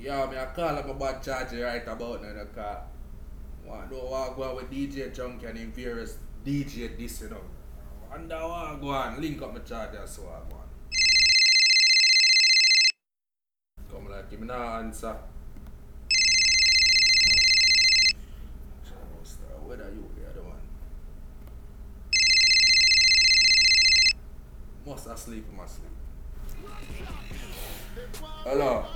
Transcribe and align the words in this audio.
Yo, 0.00 0.26
me 0.28 0.38
I 0.38 0.46
call 0.46 0.78
up 0.78 0.88
about 0.88 1.22
charger 1.22 1.62
right 1.62 1.86
about 1.86 2.22
now, 2.22 2.44
car. 2.54 2.84
Want 3.66 3.90
know 3.92 3.98
what 3.98 4.34
go 4.34 4.44
on 4.44 4.56
with 4.56 4.70
DJ 4.70 5.14
Junky 5.14 5.46
and 5.46 5.58
him 5.58 5.72
various 5.72 6.16
DJ 6.42 6.96
this, 6.96 7.20
you 7.20 7.28
know. 7.28 7.42
And 8.10 8.32
I 8.32 8.46
want 8.46 8.80
go 8.80 8.88
on, 8.88 9.20
link 9.20 9.42
up 9.42 9.52
my 9.52 9.60
charger 9.60 10.06
so 10.06 10.22
I 10.22 10.40
go 10.48 10.56
on. 10.56 10.62
Come 13.92 14.10
like, 14.10 14.30
give 14.30 14.40
me 14.40 14.46
no 14.46 14.54
answer. 14.54 15.14
Whether 19.66 19.90
you 19.90 20.10
the 20.16 20.30
other 20.30 20.42
one. 20.48 20.56
Must 24.86 25.08
I 25.08 25.12
asleep, 25.12 25.44
must 25.54 25.76
sleep. 25.76 25.90
Hello. 28.44 28.86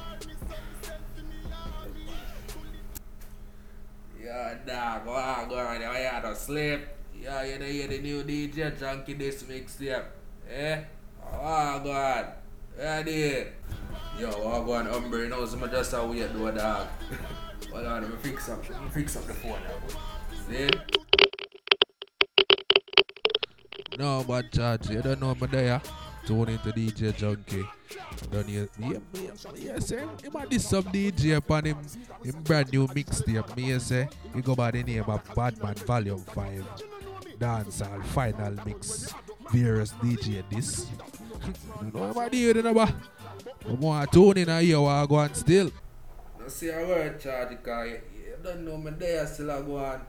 Yeah, 4.25 5.01
on, 5.05 5.49
go 5.49 5.59
on. 5.59 5.83
I 5.83 5.99
had 5.99 6.23
to 6.23 6.35
sleep. 6.35 6.81
Yeah, 7.21 7.45
you 7.45 7.59
know, 7.59 7.67
hear 7.67 7.89
the 7.89 7.99
new 7.99 8.23
DJ 8.23 8.75
Junky 8.77 9.19
this 9.19 9.43
mixtape. 9.43 10.05
Eh? 10.51 10.81
Oh, 11.31 11.81
go 11.85 11.93
on. 11.93 12.25
Yeah, 12.79 13.03
dear. 13.03 13.53
Yo, 14.19 14.29
I 14.29 14.65
go 14.65 14.73
on, 14.73 14.87
Umber, 14.87 15.25
you 15.25 15.29
know, 15.29 15.45
so 15.45 15.67
just 15.67 15.93
a 15.93 16.07
wait, 16.07 16.33
do 16.33 16.47
a 16.47 16.53
dog. 16.53 16.87
Hold 17.71 17.87
on, 17.87 18.03
let 18.03 18.11
me 18.11 18.17
fix 18.23 18.49
up, 18.49 18.69
let 18.71 18.83
me 18.83 18.89
fix 18.91 19.17
up 19.17 19.27
the 19.27 19.35
phone 19.35 19.59
now. 19.61 20.49
See? 20.49 20.71
No, 23.99 24.25
but 24.27 24.51
charge, 24.53 24.89
you 24.89 25.03
don't 25.03 25.21
know 25.21 25.35
me 25.35 25.47
there. 25.49 25.83
Tune 26.27 26.49
into 26.49 26.71
DJ 26.71 27.13
Junky. 27.13 27.67
Don't 28.31 28.49
you? 28.49 28.69
Yeah, 28.79 28.89
me, 28.89 29.31
yeah, 29.57 29.79
say, 29.79 29.99
him 29.99 30.33
had 30.33 30.51
this 30.51 30.69
some 30.69 30.85
DJ 30.85 31.37
upon 31.37 31.65
him, 31.65 31.79
him 32.23 32.43
brand 32.43 32.73
new 32.73 32.87
mixtape. 32.89 33.57
Me 33.57 33.79
say, 33.79 34.09
he 34.35 34.41
go 34.41 34.55
by 34.55 34.71
the 34.71 34.83
name 34.83 35.05
of 35.07 35.35
Badman 35.35 35.75
Volume 35.75 36.19
5. 36.19 36.85
Dancehall 37.39 38.03
Final 38.05 38.57
Mix. 38.65 39.13
Various 39.53 39.93
DJ 39.93 40.43
this. 40.49 40.87
you 41.83 41.91
know 41.93 42.13
what 42.13 42.17
I'm 42.17 42.31
doing, 42.31 42.57
you 42.57 42.63
know, 42.63 42.73
going 42.75 44.07
to 44.07 44.07
tune 44.11 44.39
in 44.39 44.49
and 44.49 44.65
hear 44.65 44.81
what 44.81 44.91
I 44.91 45.07
go 45.07 45.15
on 45.17 45.35
still. 45.35 45.71
I 46.43 46.49
see 46.49 46.71
a 46.71 46.87
word 46.87 47.21
charge 47.21 47.51
because 47.51 47.89
you, 47.89 48.01
you 48.17 48.37
don't 48.43 48.65
know 48.65 48.77
me 48.77 48.93
there 48.99 49.27
still 49.27 49.51
I 49.51 49.61
go 49.63 49.77
on. 49.77 50.01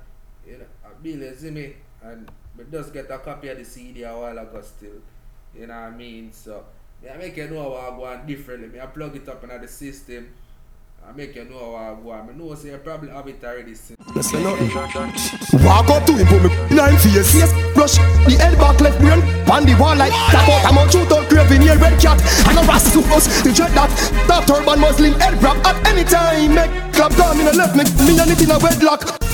You 0.47 0.59
know, 0.59 0.65
I 0.85 0.89
Billy 1.01 1.35
see 1.35 1.51
me 1.51 1.73
and 2.01 2.29
me 2.57 2.63
just 2.71 2.93
get 2.93 3.09
a 3.11 3.17
copy 3.17 3.49
of 3.49 3.57
the 3.57 3.65
CD 3.65 4.03
a 4.03 4.13
while 4.13 4.37
ago 4.37 4.61
still. 4.61 5.01
You 5.57 5.67
know 5.67 5.73
what 5.73 5.83
I 5.83 5.89
mean? 5.91 6.31
So 6.31 6.63
I 7.09 7.17
make 7.17 7.37
you 7.37 7.47
know 7.49 7.69
what 7.69 7.83
I 7.83 7.95
go 7.95 8.05
on 8.05 8.27
differently. 8.27 8.79
I 8.79 8.85
plug 8.87 9.15
it 9.15 9.27
up 9.29 9.43
into 9.43 9.57
the 9.57 9.67
system. 9.67 10.33
I 11.07 11.11
make 11.11 11.35
you 11.35 11.45
know 11.45 11.71
what 11.71 11.81
I 11.81 11.95
go 12.01 12.11
on. 12.11 12.27
Me 12.27 12.33
know 12.33 12.55
say 12.55 12.71
you 12.71 12.77
probably 12.77 13.09
have 13.09 13.27
it 13.27 13.43
already 13.43 13.75
since. 13.75 13.99
Let's 14.15 14.31
say 14.31 14.43
nothing. 14.43 14.69
Walk 15.63 15.89
up 15.89 16.05
to 16.07 16.13
him, 16.13 16.27
put 16.27 16.43
me 16.43 16.75
nine 16.75 16.97
face. 16.97 17.35
Yes, 17.35 17.53
brush 17.73 17.95
the 18.25 18.35
head 18.41 18.57
back 18.57 18.81
left 18.81 18.99
brain. 18.99 19.21
On 19.49 19.65
the 19.65 19.75
wall 19.79 19.95
like 19.95 20.11
tap 20.33 20.49
out. 20.49 20.65
I'm 20.65 20.77
out 20.77 20.91
shoot 20.91 21.11
out 21.11 21.29
craving 21.29 21.61
here 21.61 21.77
red 21.77 22.01
cat. 22.01 22.19
And 22.49 22.57
a 22.57 22.61
rasta 22.67 22.99
to 22.99 23.13
us. 23.13 23.27
The 23.43 23.53
dread 23.53 23.71
that 23.71 23.91
top 24.27 24.45
turban 24.45 24.79
Muslim 24.79 25.13
head 25.19 25.41
wrap 25.41 25.63
at 25.65 25.87
any 25.87 26.03
time. 26.03 26.55
Make 26.55 26.93
clap 26.93 27.15
down 27.15 27.39
in 27.39 27.45
the 27.45 27.53
left, 27.53 27.75
make 27.75 27.87
me 28.01 28.43
in 28.43 28.51
a 28.51 28.59
wedlock. 28.59 29.24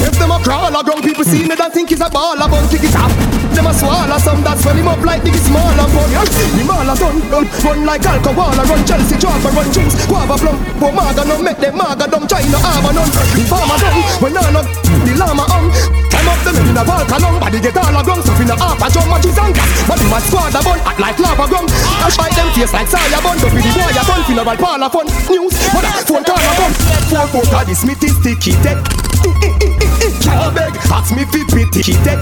If 0.00 0.16
them 0.16 0.32
a 0.32 0.38
crawl 0.40 0.72
a 0.72 0.80
ground, 0.80 1.04
people 1.04 1.24
see 1.24 1.44
me 1.44 1.54
that 1.54 1.72
think 1.76 1.92
it's 1.92 2.00
a 2.00 2.08
ball. 2.08 2.40
I 2.40 2.48
bun 2.48 2.64
kick 2.72 2.84
it 2.84 2.96
up. 2.96 3.12
Them 3.52 3.66
a 3.68 3.72
swallow 3.76 4.16
some 4.16 4.40
that 4.46 4.56
swell 4.56 4.78
him 4.78 4.88
up 4.88 5.02
like 5.04 5.20
Biggie 5.20 5.42
Smaller 5.44 5.84
gun. 5.92 6.08
The 6.08 6.62
mall 6.64 6.88
a 6.88 6.94
done 6.96 7.20
run, 7.28 7.46
run 7.60 7.80
like 7.84 8.06
alcohol. 8.08 8.56
I 8.56 8.64
run 8.64 8.80
Chelsea, 8.88 9.20
Java, 9.20 9.52
run 9.52 9.68
juice, 9.68 9.92
guava 10.08 10.40
plum. 10.40 10.56
But 10.80 10.92
maga 10.96 11.22
no 11.28 11.36
make 11.44 11.60
them 11.60 11.76
maga 11.76 12.08
dumb. 12.08 12.24
China 12.24 12.56
have 12.56 12.86
a 12.88 12.90
none. 12.96 13.12
The 13.36 13.44
farmer 13.44 13.76
done 13.76 14.00
when 14.24 14.38
I 14.38 14.48
know 14.54 14.64
the 14.64 15.12
llama 15.20 15.44
um. 15.52 15.68
Climb 16.08 16.28
up 16.32 16.40
them 16.48 16.56
in 16.64 16.78
a 16.78 16.82
Balkan 16.86 17.24
um. 17.26 17.36
Body 17.36 17.60
get 17.60 17.76
all 17.76 17.92
a 17.92 18.00
ground, 18.00 18.22
stuff 18.24 18.40
in 18.40 18.48
a 18.48 18.56
half 18.56 18.80
a 18.80 18.88
jump, 18.88 19.08
matches 19.12 19.36
and 19.36 19.52
gas. 19.52 19.70
Body 19.84 20.06
my 20.08 20.20
squad 20.24 20.56
a 20.56 20.60
bun, 20.64 20.78
act 20.88 21.00
like 21.02 21.18
lava 21.20 21.44
gum. 21.44 21.66
Dash 22.00 22.16
by 22.16 22.32
them 22.32 22.48
face 22.56 22.72
like 22.72 22.88
Saya 22.88 23.20
bun. 23.20 23.36
Don't 23.36 23.52
be 23.52 23.60
the 23.60 23.70
boy 23.76 23.92
a 23.92 24.02
done, 24.08 24.22
funeral 24.24 24.56
parlor 24.56 24.88
fun. 24.88 25.06
News, 25.28 25.52
a 25.76 26.00
phone 26.08 26.24
call 26.24 26.40
a 26.40 26.52
bun. 26.56 26.72
Four 27.12 27.26
four 27.28 27.44
of 27.44 27.66
the 27.68 27.74
is 27.74 28.16
sticky 28.16 28.56
dead. 28.64 29.09
Can't 29.20 30.54
beg, 30.54 30.74
ask 30.90 31.14
me 31.14 31.24
fi 31.26 31.44
pretty 31.44 31.82
he 31.82 31.94
dead. 32.04 32.20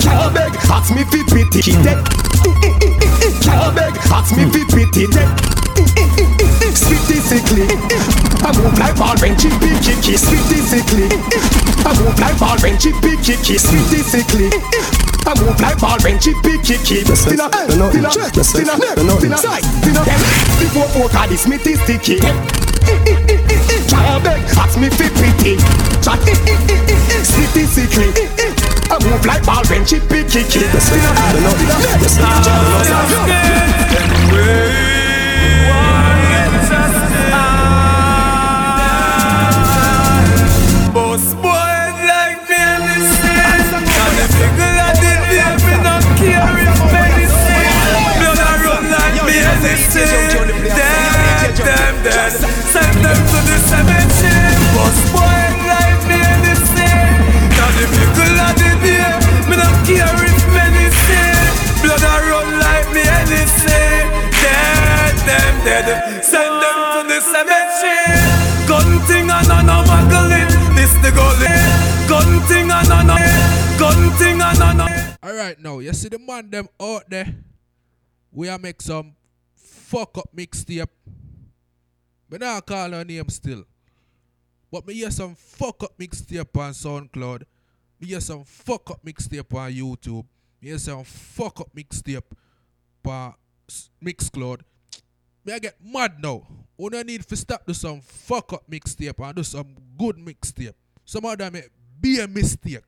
Can't 0.00 0.34
beg, 0.34 0.54
ask 0.70 0.94
me 0.94 1.04
fi 1.04 1.22
pretty 1.24 1.60
he 1.60 1.72
dead. 1.82 1.98
Can't 3.42 3.74
beg, 3.74 3.94
ask 4.12 4.36
me 4.36 4.44
fi 4.50 4.64
pretty 4.70 5.06
dead. 5.08 5.28
Statistically, 6.74 7.66
I 8.42 8.52
move 8.56 8.78
like 8.78 8.96
ball 8.96 9.16
when 9.20 9.36
chippy 9.38 9.70
kicky. 9.82 10.16
Statistically, 10.16 11.08
I 11.84 11.92
move 11.98 12.18
like 12.18 12.38
ball 12.38 12.58
when 12.62 12.78
chippy 12.78 13.16
kicky. 13.18 13.58
Statistically. 13.58 14.50
I 15.26 15.34
move 15.40 15.60
like 15.60 15.78
ball 15.78 15.98
when 16.02 16.18
chippy 16.18 16.58
kicky. 16.58 17.04
Spinner, 17.04 17.48
spinner, 17.52 17.90
spinner, 17.90 18.42
spinner, 18.42 19.36
side, 19.36 19.64
spinner. 19.64 20.04
Before 20.58 20.88
four 20.88 21.08
card 21.08 21.30
is 21.32 21.46
is 21.46 21.80
sticky. 21.82 22.67
Try 23.88 24.18
beg, 24.22 24.42
ask 24.56 24.78
me 24.78 24.88
fi 24.90 25.08
pretty. 25.10 25.56
Chat 26.02 26.20
statistically. 27.24 28.10
I 28.90 28.96
move 29.04 29.24
like 29.26 29.44
ball 29.44 29.64
when 29.66 29.84
chippy 29.84 30.24
kicky. 30.24 30.60
Spinner, 30.60 30.80
spinner, 30.80 31.14
spinner, 31.18 32.08
spinner. 32.08 32.88
Boss 40.92 41.34
boy 41.34 41.78
like 42.08 42.48
me 42.48 42.56
and 49.76 50.27
Dead, 52.04 52.32
Send 52.72 52.96
them 53.04 53.18
to 53.18 53.38
the 53.48 53.58
cemetery 53.68 54.54
Boss 54.74 54.98
boy 55.12 55.40
like 55.66 56.00
me 56.08 56.18
and 56.18 56.42
the 56.46 56.54
same 56.74 57.22
And 57.58 57.74
the 57.78 57.86
figure 57.94 58.36
of 58.38 58.54
the 58.58 58.70
day 58.84 59.10
me 59.48 59.56
no 59.56 59.68
care 59.88 60.18
if 60.28 60.42
medicine 60.54 61.48
Blood 61.82 62.04
a 62.04 62.14
run 62.28 62.48
like 62.60 62.88
me 62.94 63.02
and 63.02 63.28
the 63.28 63.42
same 63.62 64.08
Dead, 64.38 65.14
them 65.26 65.54
dead 65.64 65.88
Send 66.22 66.54
them 66.62 66.78
to 66.94 67.00
the 67.08 67.18
cemetery 67.20 68.16
Gun 68.68 68.88
thing 69.08 69.28
and 69.30 69.50
a 69.50 69.58
no 69.66 69.76
muggling 69.88 70.50
This 70.76 70.92
the 71.02 71.10
goalie 71.16 71.64
Gun 72.08 72.30
thing 72.46 72.70
and 72.70 72.92
a 72.92 73.00
no 73.02 73.16
Gun 73.78 74.00
thing 74.18 74.40
and 74.40 74.62
a 74.62 74.74
no 74.74 75.08
Alright 75.24 75.60
now, 75.60 75.80
you 75.80 75.92
see 75.92 76.08
the 76.08 76.18
man 76.18 76.48
them 76.48 76.68
out 76.80 77.10
there. 77.10 77.34
We 78.32 78.48
are 78.48 78.58
make 78.58 78.80
some 78.80 79.14
fuck 79.56 80.16
up 80.16 80.30
mixtape. 80.34 80.86
But 82.28 82.40
now 82.40 82.56
I 82.56 82.60
call 82.60 82.90
her 82.90 83.04
name 83.04 83.28
still. 83.28 83.64
But 84.70 84.86
me 84.86 84.94
hear 84.94 85.10
some 85.10 85.34
fuck 85.34 85.82
up 85.82 85.96
mixtape 85.98 86.56
on 86.60 86.72
SoundCloud. 86.72 87.42
Me 88.00 88.08
hear 88.08 88.20
some 88.20 88.44
fuck 88.44 88.90
up 88.90 89.04
mixtape 89.04 89.54
on 89.54 89.72
YouTube. 89.72 90.26
Me 90.60 90.68
hear 90.68 90.78
some 90.78 91.04
fuck 91.04 91.60
up 91.60 91.68
mixtape 91.74 92.22
on 93.06 93.34
Mixcloud. 94.02 94.60
Me 95.44 95.52
I 95.52 95.58
get 95.58 95.76
mad 95.82 96.22
now. 96.22 96.46
We 96.76 96.88
no 96.90 97.02
need 97.02 97.22
to 97.26 97.36
stop 97.36 97.66
do 97.66 97.74
some 97.74 98.00
fuck 98.00 98.52
up 98.52 98.70
mixtape 98.70 99.24
and 99.26 99.36
do 99.36 99.42
some 99.42 99.74
good 99.98 100.16
mixtape. 100.16 100.74
Some 101.04 101.24
of 101.24 101.38
them 101.38 101.60
be 102.00 102.20
a 102.20 102.28
mistake. 102.28 102.84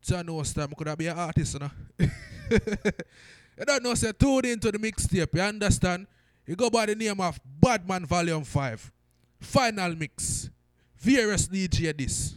So 0.00 0.16
I 0.16 0.22
know 0.22 0.42
time 0.42 0.72
could 0.76 0.88
I 0.88 0.94
be 0.96 1.06
an 1.06 1.18
artist, 1.18 1.54
you 1.54 1.60
know? 1.60 1.70
you 2.50 3.64
don't 3.64 3.82
know, 3.82 3.94
say 3.94 4.12
tune 4.12 4.46
into 4.46 4.72
the 4.72 4.78
mixtape, 4.78 5.34
you 5.34 5.40
understand? 5.40 6.06
You 6.46 6.56
go 6.56 6.70
by 6.70 6.86
the 6.86 6.94
name 6.94 7.20
of 7.20 7.38
Badman 7.60 8.06
Volume 8.06 8.42
5. 8.44 8.92
Final 9.40 9.94
mix. 9.94 10.50
Various 10.98 11.46
DJ 11.46 11.96
this. 11.96 12.34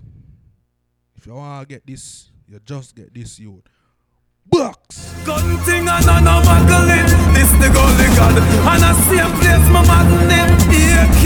If 1.16 1.26
you 1.26 1.34
wanna 1.34 1.66
get 1.66 1.86
this, 1.86 2.30
you 2.48 2.60
just 2.66 2.96
get 2.96 3.14
this 3.14 3.40
you. 3.40 3.64
Box! 4.46 5.12
Gun 5.26 5.58
thing 5.66 5.90
and 5.90 6.06
a 6.06 6.22
no 6.22 6.38
muggling 6.46 7.10
This 7.34 7.50
the 7.58 7.66
goalie 7.74 8.12
god 8.14 8.38
And 8.38 8.86
a 8.86 8.94
same 9.10 9.34
place 9.42 9.68
my 9.74 9.82
magnet 9.90 10.54
AK 10.70 11.24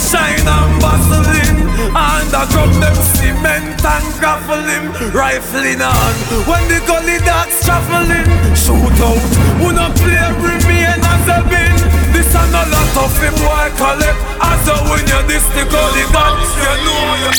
Shine 0.00 0.48
and 0.48 0.72
bustling 0.80 1.60
Underground 1.92 2.72
them 2.80 2.96
cement 3.20 3.84
and 3.84 4.06
grappling 4.16 5.12
Rifling 5.12 5.84
on 5.84 6.14
When 6.48 6.64
the 6.72 6.80
gully 6.88 7.18
dogs 7.20 7.60
traveling 7.68 8.32
Shoot 8.56 8.96
out 9.04 9.20
Who 9.60 9.68
no 9.76 9.92
play 10.00 10.24
remain 10.40 11.04
as 11.04 11.09
a 11.30 11.38
bin 11.46 11.76
This 12.12 12.34
a 12.34 12.42
lot 12.50 12.96
of 12.98 13.12
him 13.22 13.34
boy 13.38 13.68
collect 13.78 14.18
As 14.42 14.66
a 14.66 14.76
when 14.90 15.06
you 15.06 15.20
this 15.30 15.46
the 15.54 15.62
gully 15.70 16.04
god 16.10 16.34
You 16.58 16.72
know 16.84 17.14
you 17.22 17.30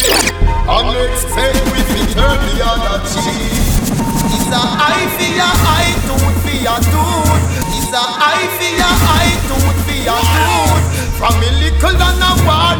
And 0.71 0.87
let's 0.95 1.21
say 1.35 1.51
we 1.73 1.79
fit 1.91 2.15
turn 2.15 2.39
the 2.47 2.63
other 2.63 3.03
cheek. 3.11 3.51
Is 4.31 4.47
a 4.47 4.61
eye 4.61 5.03
for 5.19 5.31
your 5.35 5.55
eye, 5.67 5.91
tooth 6.07 6.37
for 6.47 6.57
your 6.63 6.79
tooth. 6.79 7.43
Is 7.75 7.91
a 7.91 7.99
eye 7.99 8.47
for 8.55 8.71
your 8.79 8.95
eye, 9.15 9.35
tooth 9.51 9.79
for 9.83 9.99
your 9.99 10.21
tooth. 10.31 10.85
From 11.19 11.35
me 11.41 11.49
lick 11.59 11.81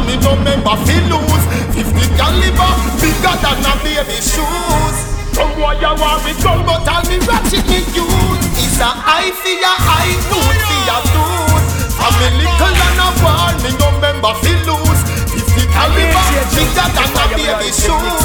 me 0.06 0.14
no 0.24 0.32
member 0.40 0.76
fi 0.86 0.96
lose. 1.10 1.44
Fifty 1.74 2.06
caliber, 2.16 2.72
bigger 3.02 3.36
than 3.44 3.60
a 3.60 3.72
baby 3.84 4.18
shoes. 4.24 4.96
Some 5.36 5.52
boy 5.58 5.76
a 5.76 5.92
war 6.00 6.16
with 6.24 6.40
gun, 6.42 6.64
but 6.64 6.88
all 6.88 7.04
me 7.10 7.18
ratchet 7.28 7.66
me 7.68 7.84
use. 7.92 8.41
A 8.82 8.90
eye 8.90 9.30
for 9.30 9.54
your 9.54 9.78
eye, 9.78 10.10
tooth 10.26 10.58
for 10.66 10.80
your 10.90 11.02
tooth. 11.14 11.66
I'm 12.02 12.18
a 12.18 12.28
little 12.34 12.74
and 12.82 12.98
a 12.98 13.08
war, 13.22 13.54
me 13.62 13.70
no 13.78 13.88
member 14.02 14.34
fi 14.42 14.58
lose. 14.66 15.02
Fifty 15.30 15.70
caliber, 15.70 16.26
bigger 16.50 16.88
than 16.90 17.14
a 17.14 17.24
baby 17.30 17.70
shoes. 17.70 18.22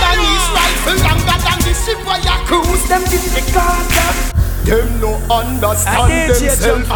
Chinese 0.00 0.48
rifle 0.56 0.96
longer 0.96 1.36
than 1.44 1.51
the 1.72 1.78
ship 1.80 1.98
where 2.06 2.20
you 2.20 2.36
cruise. 2.46 2.88
Them 2.88 3.02
give 3.08 3.24
the 3.32 3.42
carter. 3.52 4.32
Them 4.62 5.00
no 5.00 5.18
understand 5.26 6.30
themselves. 6.30 6.88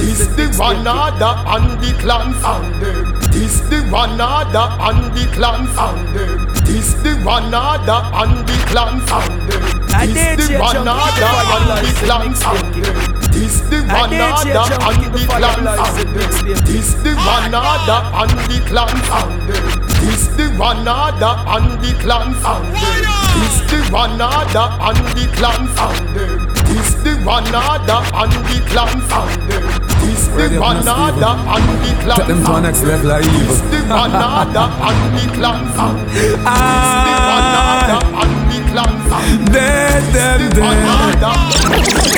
This 0.00 0.26
the 0.36 0.46
one 0.58 0.86
other 0.86 1.34
and 1.54 1.82
the 1.82 1.90
clans 1.98 2.42
and 2.44 2.74
them 2.80 3.20
This 3.32 3.60
the 3.70 3.82
one 3.90 4.20
other 4.20 4.68
and 4.86 5.10
the 5.16 5.24
clans. 5.34 5.74
And 5.76 6.14
them 6.14 6.46
This 6.64 6.94
the 7.02 7.12
one 7.24 7.52
other 7.52 8.00
and 8.22 8.46
the 8.46 8.56
clans 8.70 9.10
and 9.10 9.50
them 9.50 9.66
This 9.98 10.30
the 10.36 10.54
one 10.62 10.86
other 10.86 11.32
and 11.50 11.82
the 11.82 11.90
clans. 12.06 12.42
And 12.46 12.74
them 12.76 12.96
This 13.34 13.56
the 13.66 13.78
one 13.82 14.14
other 14.14 14.76
and 14.86 15.04
the 15.10 15.22
clans 15.26 15.74
and 15.84 16.14
them 16.14 16.30
This 16.64 16.94
the 17.02 17.10
one 17.16 17.54
other 17.54 18.00
and 18.20 18.36
the 18.46 18.58
clans. 18.68 19.08
And 19.10 19.36
them 19.48 19.66
This 20.00 20.22
the 20.36 20.46
one 20.56 20.86
other 20.86 21.34
and 21.50 21.82
the 21.82 21.92
clans. 21.98 22.42
And 22.44 22.74
them 22.74 23.25
This 23.46 23.60
the 23.70 23.92
one 23.92 24.20
other 24.20 24.68
and 24.82 24.98
the 25.14 25.24
clans 25.36 25.78
and 25.78 26.16
them 26.16 26.56
this 26.66 26.94
the 27.02 27.14
one 27.24 27.46
other 27.54 28.02
and 28.20 28.32
the 28.50 28.58
clans 28.70 29.06
and 29.06 29.50
them. 29.50 29.64
This 30.02 30.26
the 30.26 30.58
one 30.60 30.82
other 30.82 31.34
and 31.54 31.66
the 31.82 31.92
clans. 32.02 32.18
Take 32.18 32.26
them 32.26 32.44
to 32.44 32.54
a 32.54 32.60
next 32.60 32.82
level 32.82 33.10
of 33.12 33.22
evil. 33.22 33.38
This 33.38 33.60
the 33.70 33.80
one 33.86 34.14
other 34.14 34.66
and 34.86 35.00
the 35.14 35.24
clans 35.34 35.78
and 35.78 35.98
them. 35.98 36.10
This 36.10 36.42
the 36.42 36.44
ah. 36.46 37.30
one 37.36 37.48
other 37.70 38.00
and 38.20 38.34
the 38.50 38.58
clans 38.70 39.12
and 39.14 39.46
them. 39.46 39.54
Dead, 39.54 40.02
dead, 40.12 40.40
dead. 40.54 41.22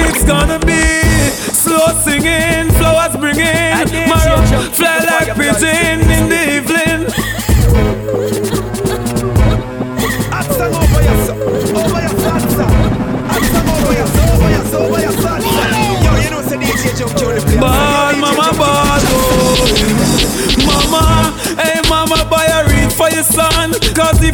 It's 0.09 0.25
gonna 0.25 0.59
be 0.65 0.83
slow 1.53 1.93
singing, 2.05 2.73
flowers 2.79 3.17
bringing, 3.17 3.45
marrow 4.09 4.41
fly 4.73 5.05
like 5.05 5.37
pigeon 5.37 6.01
in 6.09 6.29
the 6.29 6.57
evening. 6.57 6.78
Know 17.01 17.07
say 17.07 17.15
DJ 17.15 17.15
Jump 17.15 17.17
Joe 17.17 17.33
the 17.33 17.41
place. 17.41 17.61
Ball, 17.61 18.17
mama, 18.17 18.51
ball, 18.59 19.01
oh. 19.03 19.67
Mama, 20.67 21.35
hey 21.61 21.81
mama, 21.89 22.25
buy 22.29 22.47
a 22.47 22.65
read 22.69 22.93
for 22.93 23.11
your 23.11 23.23
son. 23.23 23.73
Cause 23.95 24.19
he, 24.21 24.31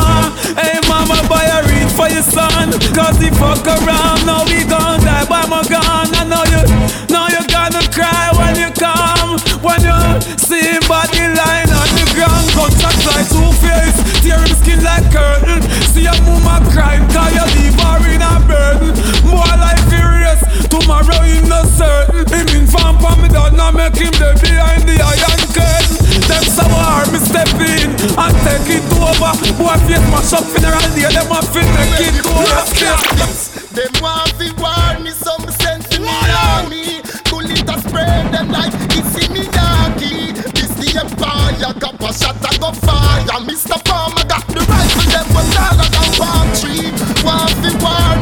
hey 0.56 0.81
mama, 0.88 1.20
buy 1.28 1.44
a 1.44 1.62
read 1.69 1.90
for 1.93 2.08
your 2.08 2.22
son. 2.22 2.72
Cause 2.94 3.19
he 3.20 3.31
fuck 3.31 3.66
around, 3.66 4.26
now 4.26 4.44
we 4.46 4.64
gon' 4.64 5.00
die 5.00 5.26
by 5.28 5.46
my 5.46 5.62
gun. 5.69 6.08
I 6.14 6.25
know 6.25 6.44
you, 6.49 6.62
now 7.12 7.28
you 7.28 7.40
gonna 7.49 7.84
cry 7.93 8.32
when 8.37 8.56
you 8.56 8.70
come. 8.75 9.38
When 9.62 9.81
you 9.81 9.96
see 10.38 10.61
him 10.61 10.82
body 10.88 11.20
line 11.20 11.70
on 11.70 11.88
the 11.96 12.06
ground. 12.14 12.49
Contract 12.52 13.00
like 13.06 13.28
two 13.28 13.50
face, 13.61 13.96
tearing 14.22 14.55
skin 14.61 14.82
like 14.84 15.11
curtain. 15.12 15.62
See 15.93 16.02
your 16.02 16.16
mama 16.22 16.64
crying, 16.72 17.06
cause 17.08 17.32
you 17.34 17.44
leave 17.61 17.76
her 17.81 18.00
in 18.08 18.22
a 18.22 18.40
burden. 18.49 18.93
More 19.25 19.44
furious, 19.44 19.83
tomorrow 20.68 21.22
you 21.24 21.42
no 21.48 21.62
certain. 21.64 22.26
Him 22.30 22.48
in 22.54 22.66
farm 22.66 22.98
for 22.98 23.14
me 23.20 23.28
done, 23.28 23.56
now 23.56 23.70
make 23.70 23.96
him 23.96 24.12
the 24.18 24.36
behind 24.42 24.84
the 24.88 24.96
iron 25.00 25.42
curtain. 25.52 25.98
Them 26.28 26.44
so 26.44 26.64
hard, 26.68 27.10
me 27.12 27.18
step 27.18 27.50
in 27.58 27.90
and 27.90 28.34
take 28.46 28.78
it 28.78 28.84
over. 28.98 29.32
Boy, 29.58 29.76
face 29.86 30.06
my 30.10 30.20
shop 30.22 30.44
funeral 30.52 30.80
day, 30.94 31.10
them 31.10 31.30
a 31.32 31.38
fit 31.42 31.66
make 31.74 32.14
it 32.14 32.26
over. 32.26 32.44
Them 33.74 33.90
want 34.00 34.30
fi 34.38 34.52
war 34.62 35.00
me 35.02 35.10
some 35.10 35.50
sense 35.50 35.90
in 35.96 36.02
me 36.02 36.08
army 36.08 37.02
Bullet 37.28 37.66
a 37.66 37.76
spray 37.82 38.22
them 38.30 38.48
like 38.50 38.72
it's 38.94 39.18
in 39.18 39.32
me 39.34 39.42
yaki 39.50 40.30
This 40.54 40.70
the 40.78 41.00
empire, 41.02 41.74
cup 41.82 41.98
a 41.98 42.12
shot 42.14 42.38
a 42.38 42.58
go 42.60 42.70
fire 42.70 43.40
Mr. 43.42 43.74
Farmer 43.88 44.22
got 44.30 44.46
the 44.46 44.62
rifle, 44.62 45.10
them 45.10 45.26
was 45.34 45.50
taller 45.58 45.90
than 45.90 46.08
palm 46.14 46.46
tree 46.54 46.94
Want 47.26 47.50
fi 47.58 47.70
war 47.82 48.13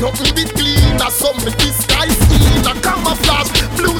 Nothing 0.00 0.34
be 0.34 0.44
clean, 0.44 0.96
a 0.96 1.10
some 1.10 1.36
me 1.44 1.52
disguise 1.60 2.16
in 2.56 2.64
A 2.64 2.72
camouflage, 2.80 3.52
blue 3.76 3.99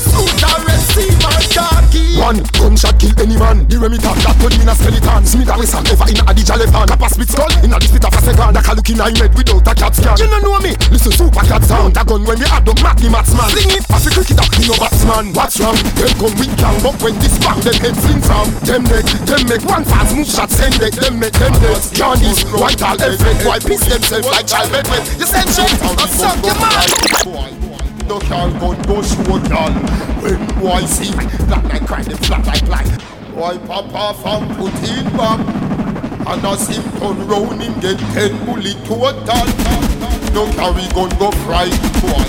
One 2.31 2.47
gunshot 2.55 2.95
kill 3.03 3.11
any 3.19 3.35
man. 3.35 3.67
The 3.67 3.75
talk 3.99 4.15
that 4.23 4.39
turn 4.39 4.55
in 4.55 4.71
a 4.71 4.75
skeleton. 4.79 5.27
Smith 5.27 5.51
and 5.51 5.59
Wesson 5.59 5.83
ever 5.83 6.07
in 6.07 6.23
a 6.23 6.31
Adija 6.31 6.55
left 6.63 6.71
hand. 6.71 6.87
Kappa 6.87 7.11
spit 7.11 7.27
skull 7.27 7.51
in 7.59 7.75
a 7.75 7.77
the 7.83 7.91
spit 7.91 8.07
of 8.07 8.15
a 8.15 8.21
second. 8.23 8.55
That 8.55 8.63
can 8.63 8.75
look 8.79 8.87
in 8.87 9.03
a 9.03 9.07
head 9.11 9.35
without 9.35 9.67
a 9.67 9.75
cat 9.75 9.91
scan. 9.99 10.15
You 10.15 10.31
don't 10.31 10.47
know 10.47 10.63
me. 10.63 10.79
Listen 10.95 11.11
super 11.11 11.43
cat 11.43 11.67
sound. 11.67 11.99
A 11.99 12.07
gun 12.07 12.23
when 12.23 12.39
me 12.39 12.47
add 12.47 12.71
up 12.71 12.79
Mac 12.87 13.03
the 13.03 13.11
matsman. 13.11 13.51
Sling 13.51 13.75
it 13.75 13.83
as 13.91 14.07
a 14.07 14.11
cricketer. 14.15 14.47
Me 14.47 14.71
no 14.71 14.79
batsman. 14.79 15.35
What's 15.35 15.59
wrong? 15.59 15.75
Them 15.99 16.13
come 16.23 16.35
with 16.39 16.55
gang, 16.55 16.79
but 16.79 16.95
when 17.03 17.19
this 17.19 17.35
bang, 17.43 17.59
them 17.67 17.79
head 17.83 17.97
fling 17.99 18.23
from. 18.23 18.47
Them 18.63 18.83
neck, 18.87 19.07
them 19.27 19.43
make 19.51 19.67
one 19.67 19.83
fast 19.83 20.15
move 20.15 20.31
shot 20.31 20.55
send 20.55 20.79
it. 20.79 20.95
Them 21.03 21.19
make 21.19 21.35
them 21.35 21.51
dead. 21.59 21.83
Johnny's 21.91 22.47
white 22.55 22.79
all 22.79 22.95
effect. 22.95 23.43
Why 23.43 23.59
piss 23.59 23.83
themselves 23.91 24.31
like 24.31 24.47
child 24.47 24.71
bedwet? 24.71 25.03
You 25.19 25.27
send 25.27 25.51
shit. 25.51 25.67
I 25.83 26.07
suck 26.07 26.39
your 26.47 26.55
man. 26.63 27.70
No 28.11 28.19
car 28.19 28.51
gun 28.59 28.75
go 28.91 29.01
shoot 29.03 29.43
down 29.49 29.71
When 30.19 30.45
boy 30.59 30.83
see 30.83 31.15
Black 31.47 31.63
like 31.63 31.87
cry 31.87 32.03
them 32.03 32.19
flat 32.19 32.45
like 32.45 32.67
blind 32.67 32.91
Boy 33.37 33.55
off 33.71 34.27
and 34.27 34.51
put 34.59 34.75
in 34.91 35.07
back 35.15 35.39
And 36.27 36.45
as 36.45 36.67
him 36.67 36.83
turn 36.99 37.25
round 37.29 37.63
him 37.63 37.79
get 37.79 37.99
ten 38.11 38.35
bullet 38.45 38.75
total 38.83 39.47
No 40.35 40.43
carry 40.59 40.91
gun 40.91 41.11
go 41.23 41.31
fry 41.47 41.71
boy. 42.03 42.27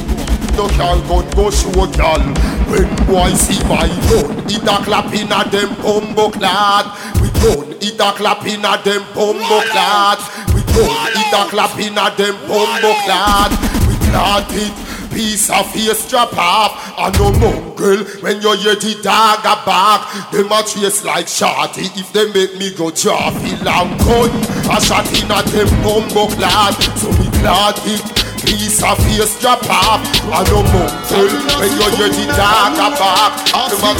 No 0.54 0.70
car 0.78 1.02
gun 1.10 1.26
go 1.34 1.50
shoot 1.50 1.98
down 1.98 2.30
When 2.70 2.86
boy 3.10 3.34
see 3.34 3.58
my 3.66 3.90
gun 4.06 4.38
It 4.46 4.62
a 4.62 4.86
clap 4.86 5.12
in 5.16 5.34
a 5.34 5.50
them 5.50 5.74
bumbo 5.82 6.30
clad. 6.30 6.94
We 7.24 7.32
gun 7.42 7.74
it 7.82 8.00
a 8.00 8.14
clap 8.14 8.46
in 8.46 8.64
a 8.64 8.78
them 8.86 9.02
bumbo 9.16 9.66
clad. 9.74 10.20
We 10.54 10.62
gun 10.62 11.10
it 11.18 11.34
a 11.34 11.50
clap 11.50 11.80
in 11.80 11.98
a 11.98 12.14
them 12.16 12.38
bumbo 12.46 12.94
clad. 13.02 13.50
We 13.90 13.96
clad 14.06 14.46
it 14.52 14.91
piece 15.12 15.50
of 15.50 15.70
face 15.72 16.10
drop 16.10 16.34
off 16.38 16.72
and 16.98 17.14
no 17.20 17.32
mongrel 17.40 18.04
when 18.24 18.42
you 18.42 18.56
hear 18.58 18.76
the 18.76 18.96
dog 19.04 19.44
a 19.44 19.56
bark 19.66 20.08
them 20.32 20.52
a 20.52 20.64
chase 20.64 21.04
like 21.04 21.28
shorty. 21.28 21.92
If 22.00 22.12
they 22.14 22.32
make 22.32 22.56
me 22.58 22.74
go 22.74 22.90
feel 22.92 23.60
long 23.64 23.98
gun 24.00 24.32
a 24.72 24.80
shot 24.80 25.08
in 25.12 25.30
a 25.30 25.44
them 25.52 25.70
bumbo 25.84 26.28
clad. 26.32 26.76
So 26.98 27.12
me 27.20 27.28
glad 27.40 27.76
it 27.86 28.02
piece 28.42 28.82
of 28.84 28.98
face 29.06 29.40
drop 29.40 29.62
off 29.70 30.02
and 30.02 30.48
no 30.50 30.64
mongrel 30.64 31.30
when 31.60 31.72
you 31.76 31.88
hear 32.00 32.10
the 32.10 32.26
dog 32.34 32.80
a 32.80 32.90
bark 32.98 33.34
them 33.70 33.84
a 33.86 33.94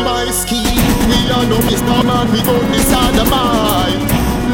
my 0.00 0.30
skin, 0.30 0.64
we 1.08 1.18
are 1.30 1.46
no 1.46 1.58
Mr. 1.68 2.04
Man 2.04 2.30
we 2.32 2.40
gon' 2.42 2.72
decide 2.72 3.14
the 3.14 3.24
mind. 3.24 4.00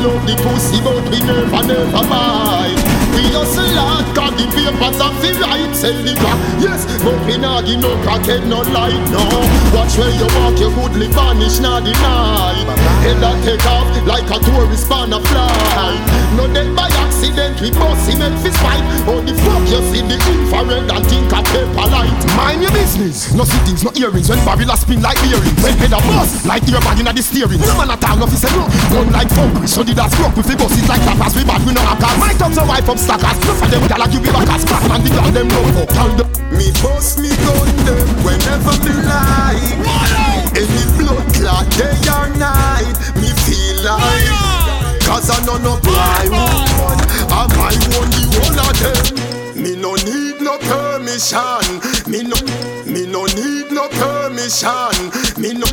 Love 0.02 0.26
the 0.26 0.35
pussy 0.42 0.80
but 0.82 1.02
we 1.11 1.18
never 1.20 1.62
never 1.66 2.08
mind 2.08 3.05
we 3.16 3.25
hustle 3.32 3.64
hard, 3.73 4.04
got 4.14 4.32
the 4.37 4.44
papers 4.52 5.00
and 5.00 5.16
the 5.25 5.30
right 5.40 5.73
Sell 5.73 5.96
the 6.04 6.12
crack, 6.20 6.38
yes 6.61 6.85
But 7.02 7.16
we 7.25 7.38
not 7.40 7.64
give 7.64 7.80
no 7.80 7.96
crackhead 8.04 8.44
no 8.46 8.61
light, 8.61 9.00
no. 9.08 9.25
Watch 9.73 9.96
where 9.96 10.12
you 10.12 10.28
walk, 10.37 10.61
you 10.61 10.70
good 10.76 10.94
live 11.00 11.16
vanish, 11.16 11.58
not 11.58 11.85
deny 11.85 12.54
Head 13.00 13.18
that 13.25 13.40
take 13.44 13.64
off 13.64 13.88
like 14.04 14.28
a 14.28 14.38
tourist 14.44 14.92
on 14.92 15.12
a 15.12 15.20
fly 15.20 15.96
No 16.37 16.46
dead 16.52 16.76
by 16.76 17.05
accident, 17.16 17.61
we 17.61 17.70
bust 17.70 18.11
him 18.11 18.20
and 18.20 18.37
fist 18.44 18.61
fight 18.61 18.85
Oh 19.08 19.20
the 19.25 19.32
fuck 19.40 19.64
you 19.64 19.80
see 19.88 20.04
the 20.04 20.16
infrared 20.20 20.85
and 20.85 21.04
think 21.08 21.32
a 21.32 21.40
paper 21.40 21.88
light 21.88 22.12
Mind 22.37 22.61
your 22.61 22.73
business. 22.73 23.32
No 23.32 23.44
sittings, 23.44 23.80
no 23.80 23.90
earrings. 23.96 24.28
When 24.28 24.38
Babylon 24.44 24.76
spin 24.76 25.00
like 25.00 25.16
earrings. 25.25 25.56
When 25.64 25.73
head 25.80 25.96
a 25.96 26.00
bust 26.04 26.44
like 26.44 26.62
earbag 26.68 27.00
inna 27.00 27.12
the 27.16 27.23
steering. 27.25 27.61
No 27.61 27.73
man 27.80 27.90
at 27.90 28.04
all, 28.04 28.20
no 28.20 28.26
fi 28.28 28.37
say 28.37 28.52
no. 28.52 28.68
Gun 28.92 29.08
like 29.12 29.30
funk. 29.32 29.64
So 29.64 29.80
did 29.80 29.96
that 29.96 30.12
smoke 30.12 30.37
with 30.37 30.46
the 30.46 30.56
bus. 30.56 30.76
It's 30.76 30.88
like 30.88 31.00
clappers. 31.00 31.32
We 31.32 31.49
bad, 31.49 31.64
we 31.64 31.73
no 31.73 31.80
have 31.80 31.96
cars. 31.96 32.18
My 32.20 32.37
tongue's 32.37 32.61
a 32.61 32.64
wife 32.68 32.88
up 32.88 33.00
stackers. 33.00 33.40
No 33.49 33.52
for 33.56 33.68
them 33.73 33.82
gyal 33.88 34.04
a 34.04 34.06
give 34.12 34.20
me 34.20 34.28
back 34.28 34.52
as 34.52 34.64
crack 34.68 34.85
man. 34.85 35.00
The 35.00 35.11
gyal 35.16 35.32
them 35.32 35.49
love 35.49 35.76
up. 35.80 35.88
Tell 35.96 36.12
Me 36.52 36.68
bust 36.85 37.18
me 37.25 37.32
gun 37.40 37.68
them 37.88 38.06
whenever 38.20 38.76
me 38.85 38.95
permission. 51.16 51.80
Me 52.11 52.23
no 52.23 52.37
Me 52.85 53.06
no 53.06 53.25
need 53.32 53.73
no 53.73 53.88
permission. 53.88 54.92
Me 55.40 55.52
no 55.52 55.66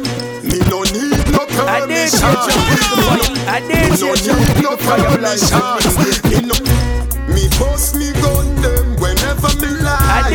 Me 0.44 0.60
no 0.72 0.84
need 0.96 1.28
no 1.32 1.44
I 1.68 1.86
did 1.86 2.12
permission. 2.12 2.56
I 3.48 3.60
did 3.60 4.00
no 4.00 4.14
need 4.16 4.64
no 4.64 4.78
permission. 4.78 5.84
Me 6.32 6.40
no 6.48 6.56
Me 7.28 7.50
bust 7.60 7.96
me 7.96 8.12
gun 8.22 8.56
them 8.62 8.96
whenever 8.98 9.52
me 9.60 9.70
like. 9.84 10.32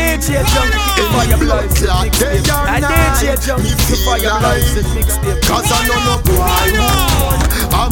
Bloods 1.38 1.80
with 1.80 1.90
mixtape. 1.90 2.44
And 2.68 2.84
DJ 2.84 3.36
Junky 3.40 3.72
to 3.88 3.96
Fire 4.04 4.38
Bloods 4.40 4.74
with 4.74 4.86
mixtape. 4.92 5.40
Cause 5.48 5.72
I 5.72 5.88
know 5.88 6.00
no 6.04 6.14
boy 6.22 6.36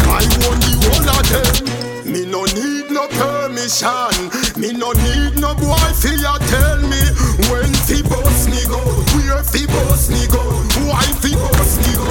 I 0.09 0.25
own 0.49 0.59
the 0.61 0.73
of 1.09 1.25
them? 1.33 2.13
Me 2.13 2.25
no 2.27 2.45
need 2.45 2.76
no 3.67 3.73
permission 3.73 4.31
Me 4.61 4.73
no 4.73 4.93
need 4.93 5.41
no 5.41 5.55
boy 5.55 5.77
fi 5.95 6.15
ya 6.23 6.39
tell 6.39 6.79
me 6.83 7.03
When 7.51 7.73
fi 7.87 8.03
boss 8.03 8.47
me 8.47 8.63
go 8.69 8.79
Where 9.17 9.43
fi 9.43 9.67
boss 9.67 10.09
me 10.09 10.27
go 10.29 10.41
Why 10.87 11.03
fi 11.21 11.35
boss 11.35 11.77
me 11.83 11.95
go. 11.97 12.07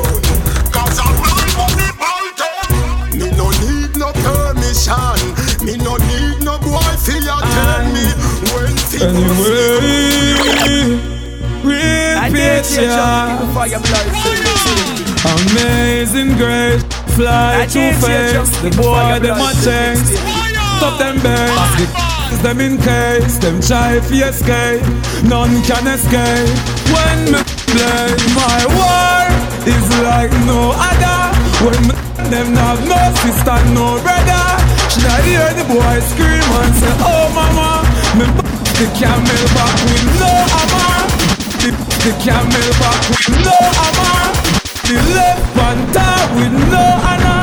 Cause 0.72 1.00
I 1.00 1.08
run 1.16 1.48
money 1.56 1.92
mountain. 1.96 3.20
Me 3.20 3.32
no 3.38 3.50
need 3.64 3.96
no 3.96 4.12
permission. 4.12 5.20
Me 5.66 5.78
no 5.78 5.96
need 5.98 6.44
no 6.44 6.60
boy 6.60 6.96
fi 7.00 7.20
ya 7.24 7.40
tell 7.40 7.86
me 7.94 8.06
When 8.52 8.76
fi 8.76 9.00
boss 9.00 9.40
me 9.40 10.36
go. 10.36 11.16
Real 11.64 12.20
And 12.20 12.36
DJ 12.36 12.36
Junky 12.36 12.76
picture, 12.76 13.54
Fire 13.54 13.80
Bloods 13.80 14.20
with 14.28 14.44
mixtape. 14.44 15.24
amazing 15.34 16.36
grace, 16.38 16.84
fly 17.16 17.62
And 17.62 17.72
too 17.72 17.80
DJ 17.80 18.02
fast. 18.02 18.36
Junky 18.36 18.62
The 18.62 18.78
boy 18.78 18.94
Fire 18.94 19.20
them 19.20 19.40
a 19.40 20.45
Bloods 20.86 21.00
with 21.00 21.16
change, 21.16 21.16
mixtape. 21.16 21.16
stop 21.16 21.16
them 21.16 21.16
best. 21.24 22.44
Them 22.44 22.60
in 22.60 22.78
case, 22.78 23.38
them 23.38 23.62
try 23.62 24.00
fi 24.02 24.30
escape, 24.30 24.84
none 25.26 25.62
can 25.64 25.88
escape. 25.88 26.58
When 26.94 27.20
me 27.32 27.42
play, 27.74 28.14
my 28.38 28.60
war 28.78 29.26
is 29.66 29.88
like 30.06 30.32
no 30.46 30.74
other. 30.78 31.22
When 31.66 31.82
me 31.88 31.96
them 32.30 32.54
have 32.56 32.82
no 32.86 33.00
sister, 33.22 33.58
no 33.74 33.98
brother. 34.02 34.46
Should 34.94 35.10
I 35.10 35.22
hear 35.26 35.48
the 35.58 35.66
boy 35.66 36.00
scream 36.12 36.46
and 36.62 36.76
say, 36.76 36.94
Oh 37.02 37.26
mama, 37.34 37.82
me 38.18 38.26
the 38.78 38.88
camel 38.94 39.44
back 39.58 39.76
with 39.90 40.06
no 40.22 40.32
hammer. 40.54 40.94
The, 41.62 41.70
the 42.06 42.14
camel 42.22 42.70
back 42.82 43.02
with 43.10 43.30
no 43.42 43.58
hammer. 43.80 44.22
The 44.86 44.98
left 45.16 45.46
panther 45.56 46.36
with 46.36 46.54
no 46.70 46.84
honor. 47.10 47.35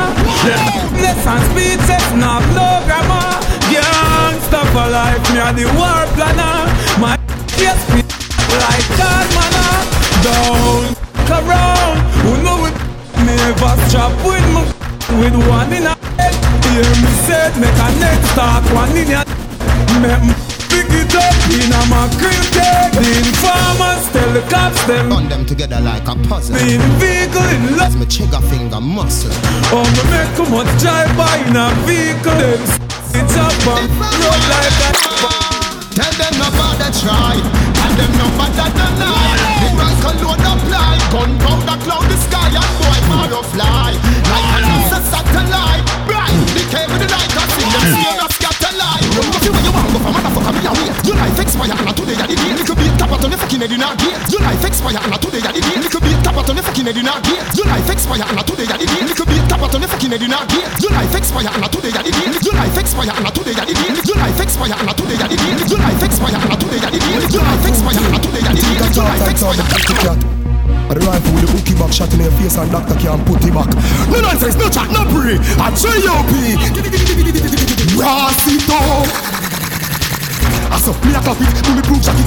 The 0.42 0.58
less 0.98 1.24
and 1.24 1.42
speeches, 1.50 2.06
no 2.18 2.42
grammar. 2.82 3.30
Gangsta 3.70 4.60
for 4.74 4.90
life, 4.90 5.22
me 5.32 5.38
a 5.38 5.52
the 5.54 5.66
war 5.78 6.02
planner. 6.18 6.66
My 6.98 7.14
yes, 7.56 7.78
like 8.58 8.88
God 8.98 9.26
manner. 9.38 9.70
Ah. 9.70 10.02
Don't 10.26 11.26
come 11.28 11.48
around, 11.48 11.98
who 12.26 12.42
know 12.42 12.66
it? 12.66 12.74
Never 13.22 13.74
strap 13.86 14.12
with 14.26 14.46
me, 14.50 14.62
with 15.22 15.36
one 15.46 15.72
in 15.72 15.86
a 15.86 15.94
head. 16.18 16.34
Hear 16.66 16.90
me 17.02 17.10
say, 17.22 17.52
make 17.60 17.78
a 17.78 17.88
next 18.00 18.30
start, 18.30 18.64
one 18.74 18.96
in 18.96 19.10
your 19.14 19.24
Make 20.02 20.51
pick 20.72 20.88
it 20.88 21.14
up 21.14 21.36
in 21.52 21.68
a 21.68 21.82
keg. 22.56 22.92
The 22.96 23.10
informers 23.20 24.04
tell 24.12 24.30
the 24.32 24.42
cops 24.48 24.82
them 24.88 25.08
Bond 25.10 25.30
them 25.30 25.44
together 25.44 25.80
like 25.80 26.08
a 26.08 26.16
puzzle. 26.28 26.56
in 26.56 26.80
vehicle 26.96 27.48
in 27.52 27.76
love. 27.76 27.96
My 27.98 28.06
trigger 28.06 28.40
finger 28.48 28.80
muscle. 28.80 29.32
Oh, 29.68 29.84
me 29.84 30.02
make 30.10 30.32
too 30.36 30.48
much 30.48 30.70
drive 30.80 31.12
by 31.16 31.36
in 31.44 31.56
a 31.56 31.68
vehicle. 31.84 32.36
Them 32.40 32.62
it's 33.14 33.36
up 33.36 33.66
on 33.68 33.84
road 34.00 34.42
like 34.48 34.78
a. 34.88 35.12
Tell 35.92 36.12
them 36.16 36.32
no 36.40 36.48
bother 36.56 36.88
try 37.04 37.36
Tell 37.76 37.92
them 38.00 38.12
no 38.16 38.26
bother 38.40 38.68
deny 38.72 39.36
The 39.60 39.68
rifle 39.76 40.16
load 40.24 40.40
apply 40.40 40.96
Gunpowder 41.12 41.76
cloud 41.84 42.08
the 42.08 42.16
sky 42.16 42.48
And 42.48 42.72
boy 42.80 42.98
marrow 43.12 43.44
fly 43.52 43.92
Like 44.24 44.88
a 44.88 45.00
satellite 45.04 45.84
Bright 46.08 46.32
The 46.56 46.64
cable 46.72 46.96
the 46.96 47.08
light 47.12 47.36
I 47.36 47.44
see 47.52 48.16
them 48.16 48.31
go 49.92 49.98
where 50.00 50.12
you 50.12 50.22
want 50.22 50.24
go 50.24 50.40
for 50.40 50.42
motherfucker 50.42 50.52
me 50.56 50.62
a 50.64 50.72
wait. 50.72 50.92
Your 51.04 51.16
life 51.16 51.38
expire 51.38 51.72
and 51.72 51.96
today 51.96 52.16
ya 52.16 52.26
the 52.26 52.36
day 52.36 52.52
Little 52.56 52.76
bit 52.76 52.92
cap 52.96 53.12
out 53.12 53.24
on 53.24 53.30
the 53.30 53.36
fucking 53.36 53.60
head 53.60 53.72
in 53.72 53.82
a 53.82 53.88
gate 54.00 54.20
Your 54.32 54.42
life 54.42 54.64
expire 54.64 54.96
and 54.96 55.16
today 55.20 55.42
ya 55.42 55.50
the 55.52 55.60
day 55.60 55.76
Little 55.82 56.00
bit 56.00 56.18
cap 56.24 56.36
out 56.36 56.48
on 56.48 56.56
the 56.56 56.62
fucking 56.62 56.86
head 56.86 56.96
in 56.96 57.08
a 57.08 57.14
gate 57.20 57.44
Your 57.52 57.66
life 57.68 57.90
expire 57.92 58.24
and 58.24 58.40
today 58.46 58.64
ya 58.64 58.76
the 58.78 58.86
day 58.88 59.02
Little 59.02 59.26
bit 59.26 59.42
cap 59.48 59.62
out 59.62 59.74
on 59.74 59.80
the 59.82 59.88
fucking 59.88 60.12
head 60.12 60.22
in 60.22 60.32
a 60.32 60.38
gate 60.48 60.72
Your 60.80 60.92
life 60.92 61.14
expire 61.16 61.50
and 61.52 61.66
today 61.72 61.92
ya 61.92 62.02
the 62.02 62.10
day 62.12 62.28
Your 62.40 62.54
life 62.56 62.78
expire 62.78 63.12
and 63.12 63.28
today 63.36 63.52
ya 63.52 63.64
the 63.68 63.74
day 63.76 63.92
Your 63.92 64.16
life 64.16 64.40
expire 64.40 64.72
and 64.72 64.92
today 64.96 65.18
ya 65.18 65.28
the 65.28 65.36
day 65.36 65.52
Your 65.68 65.80
life 65.82 66.02
expire 66.06 66.38
and 66.40 66.56
today 66.62 66.80
ya 66.80 66.88
the 66.88 66.98
day 67.02 67.20
Your 67.28 67.44
life 67.44 67.66
expire 67.68 68.00
and 68.00 68.22
today 68.22 68.42
ya 68.42 68.50
the 68.52 68.62
day 68.62 68.78
Your 68.96 69.04
life 69.04 69.28
expire 69.28 69.60
A 70.92 70.94
rifle 70.94 71.32
with 71.34 71.44
a 71.44 71.52
hooky 71.52 71.74
back 71.74 71.92
shot 71.92 72.12
in 72.12 72.20
your 72.20 72.32
face 72.36 72.56
and 72.58 72.70
doctor 72.70 72.94
can't 73.00 73.24
put 73.24 73.40
it 73.40 73.54
back. 73.54 73.70
No 74.12 74.20
nonsense, 74.20 74.56
no 74.56 74.68
chat, 74.68 74.90
no 74.92 75.08
pre. 75.08 75.40
I 75.56 75.72
J.O.P. 75.72 76.32
Rosito 77.96 78.80
Aso, 78.82 79.12
me 79.12 79.32
a 79.32 79.40
clap 79.40 79.51
it, 80.74 81.64
bulletproof 81.64 82.02
jacket 82.02 82.26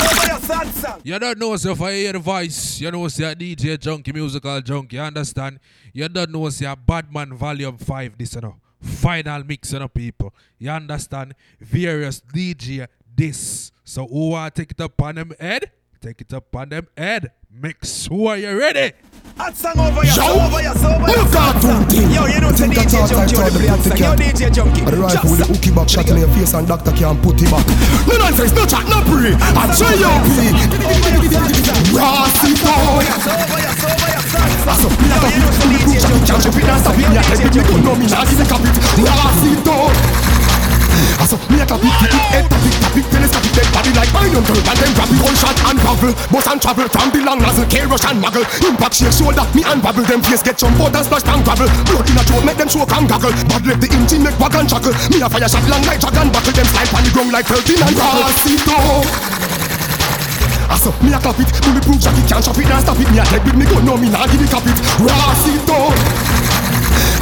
Over 0.00 0.26
your 0.26 0.40
sad 0.40 0.68
song. 0.74 1.00
You 1.04 1.18
don't 1.18 1.38
know 1.38 1.56
so 1.56 1.72
if 1.72 1.80
I 1.82 1.92
hear 1.92 2.12
the 2.12 2.18
voice, 2.18 2.80
you 2.80 2.90
know 2.90 3.08
say 3.08 3.24
a 3.24 3.34
DJ 3.34 3.78
junkie, 3.78 4.12
musical 4.12 4.60
junkie, 4.60 4.96
you 4.96 5.02
understand? 5.02 5.60
You 5.92 6.08
don't 6.08 6.30
know 6.30 6.48
say 6.48 6.66
a 6.66 6.74
Badman 6.76 7.34
Volume 7.34 7.76
5 7.76 8.18
this 8.18 8.34
you 8.34 8.40
know. 8.40 8.56
Final 8.80 9.44
mix 9.44 9.72
you 9.72 9.78
know 9.78 9.88
people. 9.88 10.34
You 10.58 10.70
understand? 10.70 11.34
Various 11.60 12.20
DJ 12.20 12.86
this. 13.14 13.70
So 13.84 14.06
who 14.06 14.30
want 14.30 14.54
take 14.54 14.70
it 14.70 14.80
up 14.80 15.00
on 15.02 15.16
them 15.16 15.32
head? 15.38 15.70
Take 16.00 16.20
it 16.22 16.32
up 16.32 16.56
on 16.56 16.70
them 16.70 16.88
head. 16.96 17.32
Make 17.50 17.84
sure 17.84 18.36
you're 18.36 18.56
ready. 18.56 18.92
Hot 19.36 19.56
song 19.56 19.78
over 19.80 20.04
your, 20.04 20.14
Yo, 20.14 20.22
over 20.44 20.60
your, 20.62 20.76
over 20.76 21.08
your 21.08 21.24
look 21.24 21.32
song. 21.32 21.88
two. 21.88 22.04
Yo, 22.12 22.26
you 22.28 22.38
know 22.40 22.52
the 22.52 22.62
Think 22.62 22.74
that's 22.76 22.94
DJ 22.94 23.00
all 23.00 23.08
Junky 23.08 23.32
the 23.32 23.42
to 23.42 23.58
play 23.58 23.66
the 23.66 23.82
song. 23.82 23.98
Yo. 23.98 24.10
DJ 24.14 24.40
Junky. 24.52 24.80
A 24.86 24.96
rifle 24.96 25.30
with 25.32 25.40
a 25.40 25.46
hooky 25.48 25.70
back 25.72 25.88
shot 25.88 26.08
in 26.10 26.16
your 26.20 26.28
face 26.36 26.52
and 26.54 26.68
doctor 26.68 26.92
can't 26.92 27.18
put 27.22 27.40
it 27.40 27.50
back. 27.50 27.66
No 28.06 28.14
nonsense, 28.20 28.52
no 28.54 28.62
chat, 28.68 28.84
no 28.86 29.00
pre 29.08 29.32
I 29.34 29.64
J.O.P. 29.72 30.36
Rosito 31.96 32.72
over 32.72 33.02
your, 33.02 33.18
over 33.18 33.58
your, 33.60 33.72
over 33.72 34.08
your 34.12 34.24
sad 34.28 34.52
song. 34.62 34.78
Aso, 34.78 34.88
me 35.00 35.08
a 35.08 35.16
Yo, 35.16 35.18
clap 35.18 35.32
you 35.32 35.40
know 35.42 35.50
it, 35.50 35.58
the 35.58 35.66
DJ 35.72 35.92
bulletproof 35.96 36.22
jacket 36.22 36.22
Can't 36.28 36.42
Junky. 36.44 36.44
jump 36.44 36.56
it 36.60 36.68
and 36.68 36.80
stop 36.82 36.98
it 36.98 37.08
Me 37.08 37.16
a 37.16 37.22
Yo, 37.22 37.32
take 37.32 37.44
it, 37.46 37.52
DJ 37.52 37.56
me 37.56 37.62
gun, 37.66 37.80
no 37.82 37.92
Junky. 37.92 37.98
me 37.98 38.06
nah 38.06 38.24
give 38.28 38.40
it 38.40 38.48
cap 38.48 38.62
it 38.62 40.31
Rosito 41.02 41.22
Aso, 41.22 41.36
me 41.50 41.60
a 41.60 41.66
clap 41.66 41.82
it, 41.82 41.92
kick 41.98 42.14
it, 42.14 42.24
head 42.30 42.46
tap 42.48 42.64
it, 42.64 42.74
tap 42.80 42.96
it 42.96 43.52
dead 43.52 43.68
body 43.72 43.92
like 43.92 44.12
iron 44.14 44.44
girl 44.44 44.60
And 44.62 44.78
then 44.78 44.92
grab 44.94 45.10
it, 45.10 45.20
one 45.22 45.36
shot 45.36 45.56
and 45.66 45.78
gravel 45.80 46.12
Bust 46.30 46.48
and 46.48 46.60
travel 46.60 46.88
from 46.88 47.08
the 47.10 47.20
long 47.24 47.40
nozzle 47.40 47.66
K-rush 47.66 48.04
and 48.06 48.18
muggle. 48.22 48.44
Impact 48.64 48.94
shake 48.94 49.14
shoulder, 49.14 49.44
me 49.54 49.62
and 49.64 49.80
babble 49.82 50.04
Them 50.04 50.22
face 50.22 50.42
get 50.42 50.58
jump 50.58 50.78
out 50.80 50.94
and 50.94 51.04
splash 51.04 51.26
and 51.26 51.42
gravel. 51.44 51.68
Blood 51.88 52.08
in 52.10 52.18
a 52.18 52.22
throat, 52.24 52.44
make 52.44 52.58
them 52.58 52.68
choke 52.68 52.92
and 52.92 53.06
gaggle 53.08 53.34
Bad 53.48 53.62
left 53.66 53.80
the 53.80 53.88
engine, 53.92 54.22
make 54.22 54.38
wagon 54.38 54.66
chuckle 54.68 54.94
Me 55.10 55.20
a 55.20 55.28
fire 55.28 55.48
shot 55.48 55.64
long 55.68 55.82
like 55.84 56.00
dragon 56.00 56.28
buckle. 56.30 56.52
Them 56.52 56.68
slide 56.68 56.90
on 56.92 57.02
the 57.04 57.10
ground 57.12 57.32
like 57.32 57.46
13 57.46 57.82
and 57.82 57.96
Rosito 57.96 58.78
Aso, 60.72 60.90
me 61.04 61.12
a 61.12 61.18
clap 61.20 61.38
it, 61.38 61.48
bulletproof 61.60 62.00
jacket 62.00 62.24
can't 62.28 62.44
chop 62.44 62.56
it 62.56 62.70
and 62.70 62.80
stop 62.80 62.96
it. 62.96 63.08
Me 63.12 63.18
a 63.20 63.24
dead 63.28 63.44
with 63.44 63.56
me 63.56 63.64
gun, 63.66 63.84
no 63.84 63.96
me 63.96 64.08
nah 64.08 64.24
give 64.26 64.40
it 64.40 64.48
cap 64.48 64.64
it. 64.64 64.78
Rosito. 64.96 66.71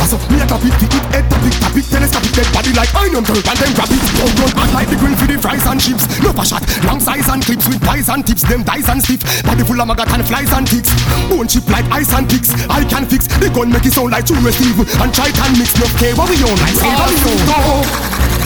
Aso, 0.00 0.16
me 0.32 0.40
a 0.40 0.46
clap 0.48 0.64
it, 0.64 0.74
kick 0.80 0.94
it, 0.96 1.04
head 1.12 1.24
tap 1.28 1.44
it, 1.44 1.54
tap 1.60 1.76
it, 1.76 1.86
telescopic 1.92 2.32
dead 2.32 2.48
body 2.52 2.72
like 2.72 2.92
iron 2.96 3.24
girl, 3.24 3.36
and 3.36 3.58
then 3.60 3.72
grab 3.76 3.92
it. 3.92 4.02
Run, 4.16 4.32
run, 4.40 4.52
hot 4.56 4.70
like 4.72 4.88
the 4.88 4.96
grill 4.96 5.16
for 5.16 5.28
the 5.28 5.36
fries 5.36 5.66
and 5.68 5.80
chips. 5.80 6.04
No 6.24 6.32
a 6.32 6.44
shot, 6.44 6.64
long 6.88 7.00
size 7.00 7.28
and 7.28 7.44
clips 7.44 7.68
with 7.68 7.80
pies 7.84 8.08
and 8.08 8.24
tips. 8.24 8.42
Them 8.42 8.62
dice 8.64 8.88
and 8.88 9.02
stiff, 9.02 9.20
body 9.44 9.62
full 9.62 9.80
of 9.80 9.86
maggot 9.86 10.08
and 10.08 10.24
flies 10.26 10.52
and 10.52 10.66
ticks. 10.66 10.90
Bone 11.28 11.46
chip 11.46 11.68
like 11.68 11.86
ice 11.92 12.12
and 12.16 12.24
picks. 12.28 12.50
I 12.68 12.84
can 12.84 13.04
fix 13.04 13.28
the 13.28 13.52
gun, 13.52 13.68
make 13.70 13.84
it 13.84 13.92
sound 13.92 14.10
like 14.10 14.26
true 14.26 14.40
Steve. 14.50 14.80
And 15.00 15.12
try 15.12 15.28
and 15.28 15.52
mix 15.60 15.76
no 15.76 15.86
K, 16.00 16.16
what 16.16 16.28
we 16.32 16.40
own 16.42 16.56
like 16.56 16.74
say 16.74 16.90
what 16.96 17.12
we 17.12 17.18
own. 17.28 18.39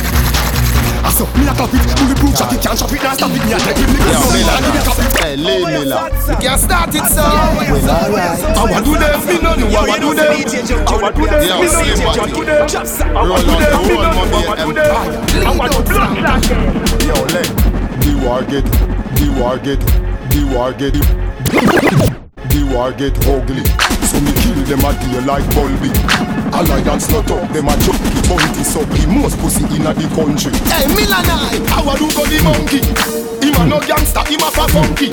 Aso, 1.05 1.25
me 1.37 1.47
a 1.47 1.53
clap 1.55 1.69
it, 1.75 1.85
bulletproof 2.01 2.35
jacket 2.35 2.61
can't 2.63 2.79
chop 2.79 2.93
it 2.93 3.05
and 3.05 3.15
stop 3.19 3.31
it. 3.31 3.45
Me 3.45 3.53
a 3.53 3.59
dead 3.61 3.77
with 3.77 3.93
me 3.93 3.99
gun, 4.01 4.17
no 4.25 4.29
me 4.33 4.41
nah 4.45 4.59
give 4.65 4.75
it 4.75 4.85
Hey, 5.21 5.37
your 5.37 5.85
me 5.85 5.85
now. 5.85 6.09
sad. 6.09 6.29
You 6.31 6.37
can't 6.41 6.61
start 6.61 6.95
it, 6.95 7.05
so. 7.05 7.21
song 7.21 7.55
over 7.55 7.65
your, 7.65 7.77
over 7.77 8.19
your, 8.19 8.33
over 8.35 8.57
I 8.57 8.65
want 8.65 8.85
to 8.85 8.91
your 8.91 8.99
them, 8.99 9.21
me 9.29 9.37
no 9.45 9.51
know 9.55 9.69
Yo, 9.69 9.81
what 9.85 10.01
you 10.01 10.01
to 10.01 10.01
know 10.01 10.15
them. 10.15 10.33
Junky 10.65 10.97
on 10.97 11.01
the 11.05 11.13
play 11.13 11.29
them. 11.29 11.43
song. 11.45 11.61
Yo, 11.61 11.61
Yeah, 11.61 11.61
DJ 11.61 11.97
see 11.97 12.05
what 12.05 12.17
Junky. 12.17 12.37
you 12.37 12.45
do. 12.45 12.67
Just 12.67 12.99
song. 12.99 13.13
Roll 13.13 13.33
on 13.33 13.45
the 13.45 13.53
whole 13.77 14.05
mommy 14.17 14.41
empire. 14.65 15.13
I 15.45 15.53
want 15.57 15.73
to 15.73 15.81
clot 15.85 16.13
them. 16.17 16.41
Yo, 17.05 17.17
let 17.37 17.49
the 18.01 18.13
war 18.25 18.43
get, 18.43 18.65
the 18.65 19.27
war 19.39 19.57
get, 19.59 19.81
the 20.33 20.41
war 20.57 20.73
get, 20.73 22.24
the 22.55 22.63
war 22.71 22.93
get 22.93 23.15
ugly. 23.27 23.67
So 24.07 24.21
me 24.23 24.31
kill 24.43 24.63
them 24.71 24.87
a 24.87 24.95
day 24.95 25.19
like 25.27 25.45
Bulby. 25.55 25.91
Alliance 26.55 27.11
not 27.11 27.31
up, 27.31 27.51
them 27.51 27.67
a 27.67 27.75
junkie 27.83 28.23
bunty 28.31 28.63
so 28.63 28.85
the 28.85 29.03
most 29.11 29.37
pussy 29.39 29.67
inna 29.75 29.93
the 29.93 30.07
country. 30.15 30.55
Hey, 30.71 30.87
Milanai, 30.95 31.67
how 31.67 31.83
a 31.83 31.99
do 31.99 32.07
go 32.15 32.23
the 32.25 32.39
monkey? 32.47 33.44
A 33.59 33.67
no 33.67 33.81
gangster, 33.81 34.25
him 34.27 34.43
a 34.43 34.51
fa 34.51 34.67
funky. 34.69 35.11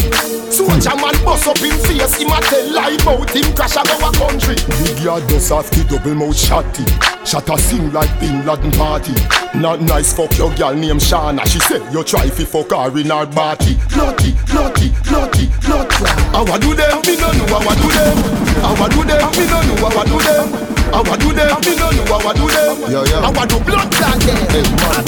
Soldier 0.51 0.95
man 0.97 1.15
bust 1.23 1.47
up 1.47 1.57
him 1.57 1.77
face, 1.85 2.15
him 2.17 2.31
a 2.31 2.41
tell 2.41 2.73
lie 2.73 2.97
bout 3.05 3.29
him 3.29 3.53
crash 3.55 3.75
a 3.75 3.81
our 3.81 4.11
country. 4.13 4.55
Big 4.83 4.99
yard 5.03 5.25
does 5.27 5.49
have 5.49 5.69
the 5.71 5.83
double 5.89 6.15
mouth 6.15 6.35
shotty. 6.35 6.85
Shot 7.25 7.49
a 7.49 7.57
sing 7.57 7.91
like 7.93 8.11
Bin 8.19 8.45
Laden 8.45 8.71
party. 8.71 9.13
Not 9.53 9.81
nice 9.81 10.13
fuck 10.13 10.35
your 10.37 10.53
girl 10.55 10.73
named 10.73 10.99
Shana. 10.99 11.45
She 11.45 11.59
say 11.59 11.79
you 11.91 12.03
try 12.03 12.29
fi 12.29 12.43
fuck 12.45 12.71
her 12.71 12.97
in 12.97 13.09
her 13.09 13.25
body. 13.25 13.77
Naughty, 13.95 14.33
naughty, 14.53 14.91
naughty, 15.11 15.47
naughty. 15.69 16.05
How 16.33 16.45
I 16.45 16.57
do 16.57 16.73
them? 16.73 16.99
Me 17.05 17.15
no 17.17 17.31
know 17.31 17.47
how 17.47 17.69
I 17.69 17.75
do 17.75 17.87
them. 17.93 18.17
How 18.61 18.83
I 18.83 18.89
do 18.89 19.03
them? 19.03 19.31
Me 19.37 19.45
no 19.47 19.61
know 19.61 19.89
how 19.89 20.01
I 20.01 20.05
do 20.05 20.17
them. 20.19 20.80
I 20.93 21.15
do 21.17 21.31
them? 21.31 21.55
Me 21.63 21.75
no 21.75 21.87
know 21.91 22.05
how 22.05 22.29
I 22.29 22.33
do 22.35 22.45
them. 22.51 22.75
Yeah, 22.91 23.03
yeah. 23.07 23.23
I 23.23 23.45
do 23.47 23.57
blood 23.63 23.87
clot 23.91 24.19
them. 24.19 24.39
Hey, 24.51 24.65
man, 24.75 25.03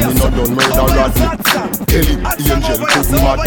me 0.00 0.12
no 0.16 0.26
done 0.32 0.52
murder 0.56 0.86
Rodney. 0.88 1.28
Ellie, 1.92 2.18
angel, 2.48 2.80
could 2.88 3.08
mad. 3.12 3.44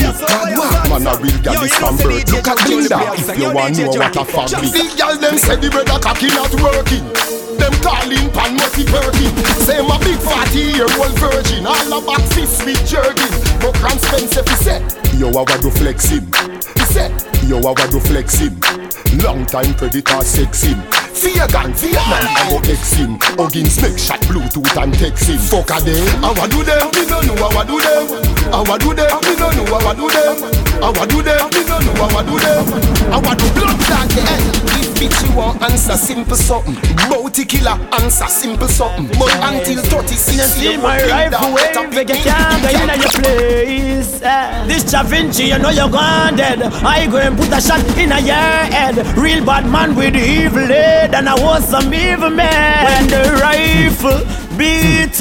Man, 0.89 1.07
a 1.07 1.13
real 1.17 1.37
gal 1.41 1.63
is 1.63 1.73
from 1.75 1.97
birth. 1.97 2.29
Look 2.29 2.47
at 2.47 2.61
Linda. 2.69 2.99
If 3.17 3.37
you 3.37 3.53
want 3.53 3.77
know 3.77 3.89
what 3.97 4.15
a 4.15 4.25
family. 4.25 4.69
The 4.69 4.93
gal 4.97 5.17
them 5.17 5.37
say 5.37 5.55
the 5.57 5.69
brother 5.69 5.99
cocky 5.99 6.29
not 6.29 6.53
working. 6.61 7.05
Them 7.57 7.73
calling 7.81 8.29
pan 8.33 8.57
multi 8.57 8.85
perking. 8.85 9.35
Say 9.65 9.81
my 9.81 9.97
big 9.99 10.17
fatty 10.17 10.77
year 10.77 10.89
old 10.97 11.13
virgin. 11.17 11.65
All 11.65 12.01
about 12.01 12.21
sis 12.33 12.63
with 12.65 12.81
jerking. 12.85 13.33
But 13.61 13.73
Cram 13.75 13.97
Spencer 13.97 14.43
fi 14.43 14.55
say, 14.55 14.81
yo 15.17 15.29
I 15.29 15.45
want 15.45 15.61
to 15.61 15.71
flex 15.71 16.09
him. 16.09 16.29
Say, 16.91 17.09
yo 17.47 17.57
I 17.59 17.71
want 17.71 17.91
to 17.91 17.99
flex 17.99 18.35
him. 18.39 18.59
Long 19.23 19.45
time 19.45 19.73
predator 19.75 20.21
sex 20.21 20.63
him. 20.63 20.81
Fear 21.13 21.47
gun, 21.47 21.73
fear 21.73 22.01
man, 22.09 22.25
I 22.25 22.49
go 22.49 22.57
X 22.71 22.93
him. 22.93 23.17
Huggins 23.37 23.81
make 23.81 23.99
shot 23.99 24.19
Bluetooth 24.27 24.75
and 24.81 24.93
text 24.93 25.29
him. 25.29 25.37
Fuck 25.37 25.69
a 25.71 25.79
them, 25.83 26.01
I 26.23 26.47
do 26.47 26.63
them? 26.63 26.89
Me 26.95 27.05
no 27.05 27.21
know 27.21 27.47
I 27.47 27.63
do 27.63 27.79
them. 27.79 28.07
I 28.51 28.77
do 28.77 28.93
them? 28.95 29.21
Me 29.21 29.35
no 29.37 29.47
know 29.51 29.75
I 29.75 29.93
do 29.93 30.07
them. 30.09 30.37
I 30.81 31.05
do 31.05 31.21
them? 31.21 31.49
Me 31.51 31.61
no 31.67 31.77
know 31.79 32.09
I 32.09 32.23
do 32.25 32.35
them. 32.39 32.65
I 33.13 33.35
do 33.35 33.47
blood 33.53 33.79
clot 33.85 34.09
them. 34.09 34.41
If 34.79 34.80
bitch 35.01 35.17
you 35.27 35.35
want 35.35 35.59
answer 35.63 35.97
simple 35.97 36.35
something. 36.35 36.75
Bounty 37.09 37.45
killer 37.45 37.77
answer 37.99 38.27
simple 38.27 38.67
something. 38.67 39.07
But 39.17 39.33
until 39.41 39.81
36 39.81 40.37
You 40.37 40.43
see 40.43 40.77
my 40.77 41.01
rifle 41.09 41.53
wave, 41.53 42.09
you 42.09 42.15
can't 42.21 42.63
in 42.69 43.01
your 43.01 43.09
place. 43.17 44.21
eh. 44.21 44.65
This 44.67 44.83
Da 44.91 45.01
Vinci, 45.03 45.45
you 45.45 45.57
know 45.57 45.69
you're 45.69 45.89
gone 45.89 46.35
dead. 46.35 46.61
I 46.61 47.07
go 47.07 47.17
and 47.17 47.35
put 47.37 47.51
a 47.51 47.59
shot 47.59 47.81
in 47.97 48.09
your 48.09 48.35
head. 48.75 48.95
Real 49.17 49.43
bad 49.43 49.65
man 49.65 49.95
with 49.95 50.15
evil 50.15 50.67
head, 50.67 51.15
and 51.15 51.27
I 51.27 51.33
was 51.35 51.67
some 51.67 51.91
evil 51.93 52.29
man. 52.29 52.85
When 52.85 53.07
the 53.07 53.23
rifle 53.41 54.21
beat 54.57 55.17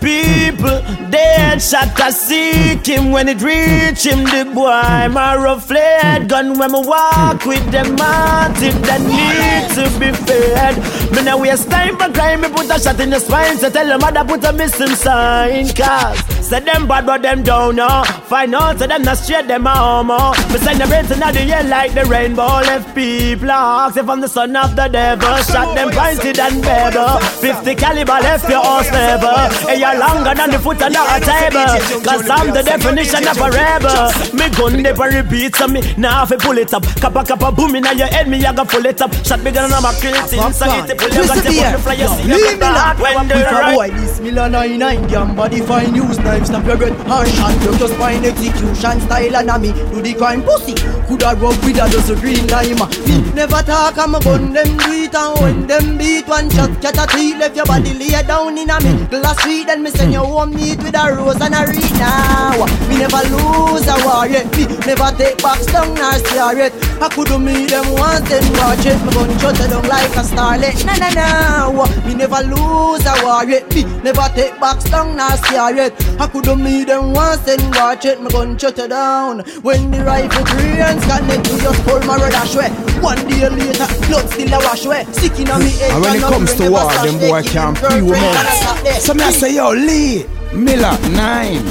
people, 0.00 0.80
dead 1.10 1.60
shot 1.60 2.00
I 2.00 2.10
seek 2.10 2.86
him 2.86 3.10
when 3.10 3.28
it 3.28 3.42
reach 3.42 4.04
him. 4.04 4.24
The 4.24 4.50
boy, 4.54 5.08
my 5.12 5.36
rough 5.36 5.70
lead 5.70 6.28
gun 6.28 6.58
when 6.58 6.72
me 6.72 6.80
walk 6.80 7.44
with 7.44 7.64
them 7.70 7.90
motive 7.96 8.78
that 8.86 9.02
need 9.02 9.68
to 9.76 9.84
be 9.98 10.12
fed. 10.12 10.76
Me 11.12 11.22
now 11.22 11.38
waste 11.38 11.70
time 11.70 11.96
for 11.96 12.12
crime, 12.12 12.40
me 12.40 12.48
put 12.48 12.70
a 12.70 12.78
shot 12.78 13.00
in 13.00 13.10
the 13.10 13.20
spine. 13.20 13.58
So 13.58 13.70
tell 13.70 13.86
them 13.86 14.00
mother 14.00 14.24
put 14.24 14.44
a 14.44 14.52
missing 14.52 14.94
sign. 14.94 15.68
Cause 15.74 16.18
say 16.46 16.60
them 16.60 16.86
bad 16.86 17.04
but 17.06 17.22
them 17.22 17.42
don't 17.42 17.76
know 17.76 18.02
Find 18.28 18.54
out 18.54 18.78
so 18.78 18.86
them 18.86 19.02
not 19.02 19.16
straight 19.16 19.48
them 19.48 19.66
a 19.66 19.74
homo. 19.74 20.32
Me 20.52 20.58
send 20.58 20.80
the 20.80 20.86
brains 20.86 21.10
in 21.10 21.20
the 21.20 21.40
air 21.40 21.64
like 21.64 21.94
the 21.94 22.04
rainbow. 22.04 22.60
Left 22.68 22.94
people 22.94 23.50
ask 23.50 23.96
if 23.96 24.08
I'm 24.08 24.20
the 24.20 24.28
son 24.28 24.54
of 24.54 24.76
the 24.76 24.88
devil. 24.88 25.36
Shot 25.38 25.74
them 25.74 25.90
pointed 25.90 26.38
and 26.38 26.62
bevel. 26.62 27.18
50 27.18 27.74
caliber 27.74 28.20
left 28.20 28.48
your 28.48 28.62
horse 28.62 28.90
never. 28.90 29.34
Hey, 29.66 29.80
you're 29.88 30.00
longer 30.00 30.34
than 30.34 30.50
the 30.50 30.58
foot 30.58 30.82
under 30.82 31.00
a 31.00 31.18
table. 31.20 32.02
Cause 32.04 32.28
I'm 32.28 32.52
the 32.52 32.62
definition 32.62 33.26
of 33.28 33.38
a 33.38 33.48
rebel. 33.50 34.12
Me 34.34 34.46
gun 34.50 34.82
never 34.82 35.08
repeat 35.08 35.56
so 35.56 35.68
me 35.68 35.80
now 35.96 36.24
if 36.24 36.38
pull 36.40 36.58
it 36.58 36.72
up. 36.74 36.84
Kappa 37.00 37.24
kappa 37.24 37.52
boom 37.52 37.74
in 37.76 37.84
your 37.96 38.06
head, 38.06 38.28
me 38.28 38.44
I 38.44 38.52
go 38.52 38.64
pull 38.64 38.84
it 38.86 39.00
up. 39.00 39.12
Shot 39.24 39.42
bigger 39.42 39.62
than 39.62 39.72
a 39.72 39.80
mackerel, 39.80 40.26
so 40.26 40.36
it 40.36 40.98
pull 40.98 41.08
you 41.08 41.26
got 41.26 41.36
to 41.36 41.42
pull 41.42 41.72
the 41.72 41.78
fly, 41.82 41.94
you 41.94 42.08
see 42.08 42.24
Leave 42.28 42.54
me 42.54 42.60
now. 42.60 42.94
when 42.96 43.28
the 43.28 43.34
right 43.34 43.74
boy, 43.74 43.90
this 43.90 44.20
nine 44.20 44.78
nine 44.78 45.02
Damn 45.08 45.34
body 45.34 45.60
fine 45.60 45.94
use 45.94 46.18
knife 46.18 46.46
Snap 46.46 46.66
your 46.66 46.76
bread 46.76 46.92
Harsh 47.06 47.32
hand 47.38 47.60
Block 47.60 47.80
your 47.80 47.88
spine 47.88 48.24
Execution 48.24 49.00
style 49.00 49.36
and 49.36 49.62
me 49.62 49.72
Do 49.72 50.02
the 50.02 50.14
crime 50.14 50.42
pussy 50.42 50.74
Coulda 51.06 51.34
rub 51.36 51.56
with 51.64 51.78
a 51.78 51.88
just 51.88 52.10
a 52.10 52.14
green 52.16 52.46
lime 52.48 52.80
Me 53.06 53.32
never 53.32 53.62
talk 53.62 53.96
I'm 53.98 54.14
a 54.14 54.20
gun 54.20 54.52
them 54.52 54.76
do 54.76 54.92
it 54.92 55.14
And 55.14 55.40
when 55.40 55.66
them 55.66 55.98
beat 55.98 56.26
one 56.26 56.50
shot 56.50 56.70
Catch 56.82 56.98
a 56.98 57.06
teeth 57.06 57.38
Left 57.38 57.56
your 57.56 57.66
body 57.66 57.94
lay 57.94 58.22
down 58.22 58.58
in 58.58 58.70
a 58.70 58.80
me 58.80 59.06
Glass 59.06 59.38
street 59.40 59.68
Then 59.78 59.84
me 59.84 59.90
send 59.92 60.12
you 60.12 60.18
home 60.18 60.50
neat 60.56 60.82
With 60.82 60.98
a 60.98 61.14
rose 61.14 61.40
and 61.40 61.54
a 61.54 61.62
wreath 61.62 61.98
now 62.00 62.66
Me 62.90 62.98
never 62.98 63.22
lose 63.30 63.86
a 63.86 63.94
war 64.02 64.26
yet. 64.26 64.50
Me 64.58 64.66
never 64.82 65.14
take 65.16 65.38
box 65.40 65.66
down 65.66 65.94
nor 65.94 66.18
yet. 66.58 66.74
I 67.00 67.08
coulda 67.08 67.38
meet 67.38 67.70
them 67.70 67.86
once 67.92 68.28
then 68.28 68.42
watch 68.58 68.84
it 68.84 68.98
Me 69.06 69.12
gun 69.14 69.38
shut 69.38 69.54
down 69.54 69.86
like 69.86 70.10
a 70.18 70.26
starlet. 70.26 70.84
Na 70.84 70.96
na 70.98 71.10
na. 71.14 71.86
Me 72.04 72.14
never 72.14 72.42
lose 72.42 73.06
a 73.06 73.14
war 73.22 73.44
yet. 73.44 73.72
Me 73.72 73.84
never 74.02 74.26
take 74.34 74.58
box 74.58 74.90
down 74.90 75.14
nor 75.14 75.30
yet. 75.70 75.94
I 76.18 76.26
coulda 76.26 76.56
meet 76.56 76.88
them 76.88 77.12
once 77.12 77.38
then 77.46 77.62
watch 77.70 78.04
it 78.04 78.20
Me 78.20 78.30
gun 78.30 78.58
shut 78.58 78.74
down. 78.74 79.44
When 79.62 79.92
the 79.92 80.02
rifle 80.02 80.44
trains 80.44 81.06
connect 81.06 81.44
to 81.44 81.54
your 81.62 81.74
skull 81.74 82.02
My 82.02 82.16
red 82.18 82.34
way 82.58 82.70
One 82.98 83.18
day 83.28 83.48
later 83.48 83.86
Blood 84.08 84.28
still 84.28 84.54
a 84.54 84.58
wash 84.58 84.86
way 84.86 85.04
Sick 85.12 85.38
inna 85.38 85.58
me 85.60 85.70
head 85.70 85.92
And 85.92 86.02
when 86.02 86.16
it 86.16 86.22
comes 86.22 86.54
to 86.54 86.68
war, 86.68 86.90
them 87.04 87.18
boy 87.18 87.42
can't 87.44 87.78
them 87.78 87.90
pre 87.90 88.00
girlfriend 88.00 88.24
and 88.24 88.48
a 88.48 88.64
top 88.64 88.78
there. 88.82 89.00
So 89.00 89.14
me 89.14 89.28
I 89.28 89.30
say, 89.30 89.54
yo, 89.54 89.67
Lee, 89.70 90.24
Miller, 90.52 90.98
nine, 91.10 91.64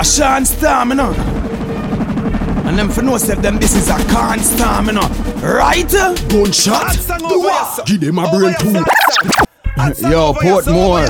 a 0.00 0.04
Sean 0.04 0.44
Stamina. 0.44 1.12
And 2.66 2.78
them 2.78 2.88
for 2.88 3.02
no 3.02 3.18
say 3.18 3.34
them 3.34 3.58
this 3.58 3.76
is 3.76 3.88
a 3.88 3.96
con 4.08 4.40
stamina. 4.40 5.02
Right? 5.42 5.88
Gunshot. 6.28 6.96
Give 7.86 8.00
them 8.00 8.18
a 8.18 8.30
brain 8.30 8.54
too. 8.58 8.82
Yo, 10.08 10.32
Portmore. 10.32 11.06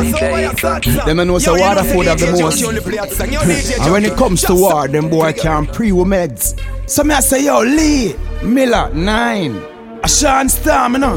Them 1.06 1.16
know 1.26 1.38
say 1.38 1.52
Waterford 1.52 2.06
have 2.06 2.18
the 2.18 2.32
most. 2.32 3.80
And 3.80 3.92
when 3.92 4.04
it 4.04 4.16
comes 4.16 4.42
to 4.42 4.54
war, 4.54 4.88
them 4.88 5.08
boy 5.08 5.32
can't 5.32 5.72
pre-with 5.72 6.08
meds. 6.08 6.54
So 6.90 7.04
me 7.04 7.14
I 7.14 7.20
say, 7.20 7.44
yo, 7.44 7.60
Lee, 7.60 8.14
Miller, 8.42 8.92
nine, 8.92 9.56
a 10.02 10.08
Sean 10.08 10.48
Stamina. 10.48 11.16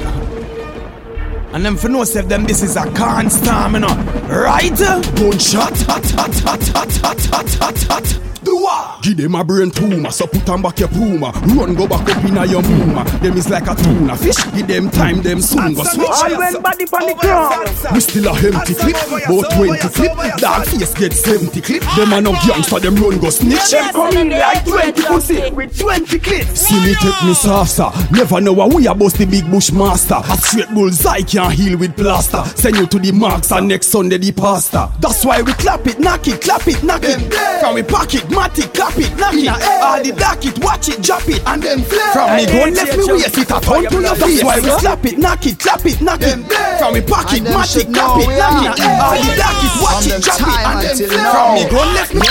And 1.54 1.66
them 1.66 1.78
for 1.78 1.88
know 1.88 2.04
say 2.04 2.22
them 2.22 2.46
this 2.46 2.62
is 2.62 2.76
a 2.76 2.92
con 2.94 3.30
stamina. 3.30 3.88
Right? 4.30 4.78
Gunshot. 4.78 5.78
Hot, 5.88 6.12
hot, 6.12 6.36
hot, 6.42 6.68
hot, 6.68 6.98
hot, 6.98 7.26
hot, 7.26 7.50
hot, 7.56 7.84
hot. 7.84 8.37
Do 8.48 8.56
what? 8.64 9.04
Give 9.04 9.18
them 9.18 9.36
a 9.36 9.44
brain 9.44 9.72
tumor, 9.72 10.10
so 10.10 10.26
put 10.26 10.48
on 10.48 10.62
back 10.62 10.80
your 10.80 10.88
puma. 10.88 11.32
Run 11.52 11.76
go 11.76 11.86
back 11.86 12.08
up 12.08 12.24
inna 12.24 12.46
your 12.46 12.62
muma. 12.62 13.04
Them 13.20 13.36
is 13.36 13.50
like 13.50 13.68
a 13.68 13.76
tuna 13.76 14.16
fish. 14.16 14.38
Give 14.56 14.66
them 14.66 14.90
time, 14.90 15.22
them 15.22 15.42
soon 15.42 15.74
go 15.74 15.84
switch. 15.84 16.08
All 16.08 16.38
when 16.38 16.62
body 16.62 16.86
on 16.86 17.08
the 17.08 17.16
ground 17.20 17.94
We 17.94 18.00
still 18.00 18.28
a 18.28 18.32
empty 18.40 18.74
clip, 18.74 18.96
about 19.28 19.52
20 19.52 19.90
clip. 19.90 20.38
Dog 20.38 20.66
face 20.66 20.94
get 20.94 21.12
70 21.12 21.60
clip. 21.60 21.84
Them 21.98 22.14
a 22.14 22.22
no 22.22 22.32
gangster, 22.48 22.80
them 22.80 22.96
run 22.96 23.20
go 23.20 23.30
snitch. 23.30 23.70
Them 23.70 23.92
come 23.92 24.16
in 24.16 24.30
like 24.30 24.64
20 24.64 25.02
pussy 25.04 25.52
with 25.52 25.78
20 25.78 26.20
clips 26.20 26.68
See 26.68 26.80
me 26.86 26.96
take 26.96 27.24
me 27.24 27.34
saucer. 27.34 27.92
Never 28.12 28.40
know 28.40 28.56
how 28.56 28.70
we 28.70 28.88
a 28.88 28.96
bust 28.96 29.18
the 29.18 29.26
big 29.26 29.50
bush 29.52 29.74
master. 29.74 30.22
A 30.24 30.38
straight 30.38 30.70
bullseye 30.70 31.22
can't 31.22 31.54
heal 31.54 31.78
with 31.78 31.98
plaster. 31.98 32.44
Send 32.56 32.78
you 32.78 32.88
to 32.88 33.00
the 33.00 33.12
marks 33.12 33.52
and 33.52 33.68
next 33.68 33.88
Sunday 33.88 34.18
the 34.18 34.32
pasta. 34.32 34.90
That's 35.00 35.26
why 35.26 35.42
we 35.42 35.52
clap 35.54 35.86
it, 35.86 36.00
knock 36.00 36.28
it, 36.28 36.42
clap 36.42 36.66
it, 36.68 36.82
knock 36.82 37.04
it. 37.04 37.20
Can 37.62 37.76
we 37.76 37.84
pack 37.84 38.14
it, 38.16 38.30
mat 38.38 38.60
it, 38.60 38.74
clap 38.74 38.98
it, 38.98 39.10
knock 39.18 39.34
it. 39.34 39.50
All 39.50 39.98
the 40.04 40.14
dark 40.14 40.46
it, 40.46 40.58
watch 40.64 40.90
it, 40.90 41.02
drop 41.02 41.28
it, 41.28 41.42
and 41.46 41.64
then 41.64 41.82
flare. 41.82 42.14
From 42.14 42.38
me 42.38 42.46
gun 42.46 42.74
left 42.78 42.98
me 42.98 43.04
waist, 43.10 43.38
it 43.38 43.50
a 43.50 43.58
turn 43.60 43.90
to 43.90 44.02
your 44.02 44.16
face. 44.16 44.42
That's 44.42 44.44
why 44.46 44.60
we 44.62 44.70
slap 44.80 45.06
it, 45.06 45.18
knock 45.18 45.46
it, 45.46 45.58
clap 45.58 45.86
it, 45.86 46.02
knock 46.02 46.22
it. 46.22 46.38
From 46.78 46.94
me 46.94 47.02
pack 47.02 47.34
it, 47.34 47.44
mat 47.44 47.76
it, 47.76 47.90
clap 47.90 48.22
it, 48.22 48.30
knock 48.38 48.62
it. 48.62 48.86
All 49.02 49.18
the 49.18 49.34
dark 49.34 49.60
it, 49.66 49.74
watch 49.82 50.06
it, 50.06 50.22
drop 50.22 50.42
it, 50.46 50.62
and 50.70 50.78
then 50.86 50.98
flare. 51.10 51.34
From 51.34 51.50
me 51.58 51.64
gun 51.66 51.90
left 51.98 52.14
me. 52.14 52.28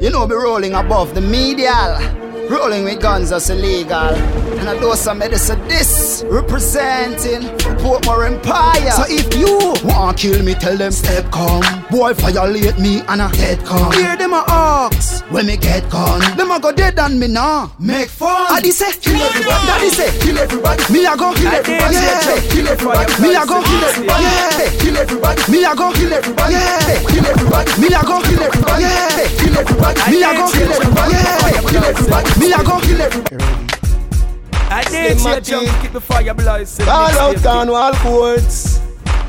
You 0.00 0.10
know, 0.10 0.26
be 0.26 0.34
rolling 0.34 0.74
above 0.74 1.14
the 1.14 1.20
medial. 1.20 2.29
Rolling 2.50 2.82
with 2.82 3.00
guns 3.00 3.30
that's 3.30 3.48
illegal. 3.48 3.94
And 4.58 4.68
I 4.68 4.76
do 4.80 4.92
some 4.94 5.18
medicine 5.18 5.60
this 5.68 6.24
representing 6.26 7.42
Portmore 7.78 8.26
Empire. 8.26 8.90
So 8.90 9.04
if 9.06 9.32
you 9.38 9.72
wanna 9.88 10.18
kill 10.18 10.42
me, 10.42 10.54
tell 10.54 10.76
them 10.76 10.90
step 10.90 11.30
come. 11.30 11.62
Boy 11.92 12.12
violate 12.14 12.76
me 12.76 13.02
and 13.06 13.22
I 13.22 13.34
head 13.36 13.64
come. 13.64 13.92
Hear 13.92 14.16
them 14.16 14.32
a 14.32 14.44
ox 14.48 15.20
when 15.30 15.46
me 15.46 15.58
get 15.58 15.88
gone. 15.90 16.20
Them 16.36 16.50
a 16.50 16.58
go 16.58 16.72
dead 16.72 16.98
and 16.98 17.20
me 17.20 17.28
nah 17.28 17.70
make 17.78 18.08
fun. 18.08 18.52
Adi 18.52 18.72
say 18.72 18.98
kill 19.00 19.14
everybody. 19.14 19.66
Daddy 19.66 19.90
say 19.90 20.18
kill 20.18 20.36
everybody. 20.70 20.92
Me 20.92 21.06
a 21.06 21.16
go 21.16 21.32
kill 21.34 21.52
everybody. 21.52 21.94
Yeah. 21.94 22.40
Kill 22.50 22.68
everybody. 22.68 23.22
Me 23.22 23.34
a 23.34 23.46
go 23.46 23.62
kill 23.62 23.84
everybody. 23.84 24.22
Yeah. 24.22 24.70
Kill 24.78 24.96
everybody. 24.96 25.42
Me 25.50 25.64
a 25.64 25.74
go 25.74 25.92
kill 25.92 26.12
everybody. 26.12 26.52
Yeah. 26.54 26.98
Kill 27.10 27.26
everybody. 27.26 27.70
Me 27.80 27.86
a 27.88 28.00
go 28.02 28.20
kill 28.22 28.42
everybody. 28.42 28.82
Yeah. 28.82 29.28
Kill 29.38 29.58
everybody. 29.58 30.00
Me 30.10 30.22
a 30.22 30.30
go 30.34 30.46
kill 30.50 30.72
everybody. 30.72 31.12
Yeah. 31.12 31.60
Kill 31.70 31.84
everybody. 31.84 32.40
Me 32.40 32.52
a 32.52 32.62
go 32.62 32.80
kill 32.80 33.00
everybody. 33.00 33.44
I 34.72 34.84
did 34.84 35.20
you 35.20 35.40
jump, 35.40 35.82
keep 35.82 35.92
the 35.92 36.00
fire 36.00 36.32
blazing. 36.32 36.86
All 36.88 37.10
out 37.18 37.42
down 37.42 37.68
all 37.70 37.92
courts. 37.94 38.80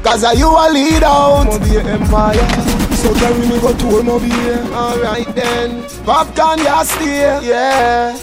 Cause 0.03 0.23
are 0.23 0.35
you 0.35 0.47
a 0.47 0.69
lead 0.71 1.03
out? 1.03 1.45
Mobile 1.45 1.87
Empire. 1.87 2.47
So 2.93 3.13
carry 3.15 3.47
me 3.47 3.59
go 3.59 3.75
tour 3.77 4.03
Mobile. 4.03 4.73
Alright 4.73 5.33
then. 5.35 5.83
Popcorn, 6.05 6.59
ya 6.59 6.83
stay. 6.83 7.39
Yeah. 7.41 8.15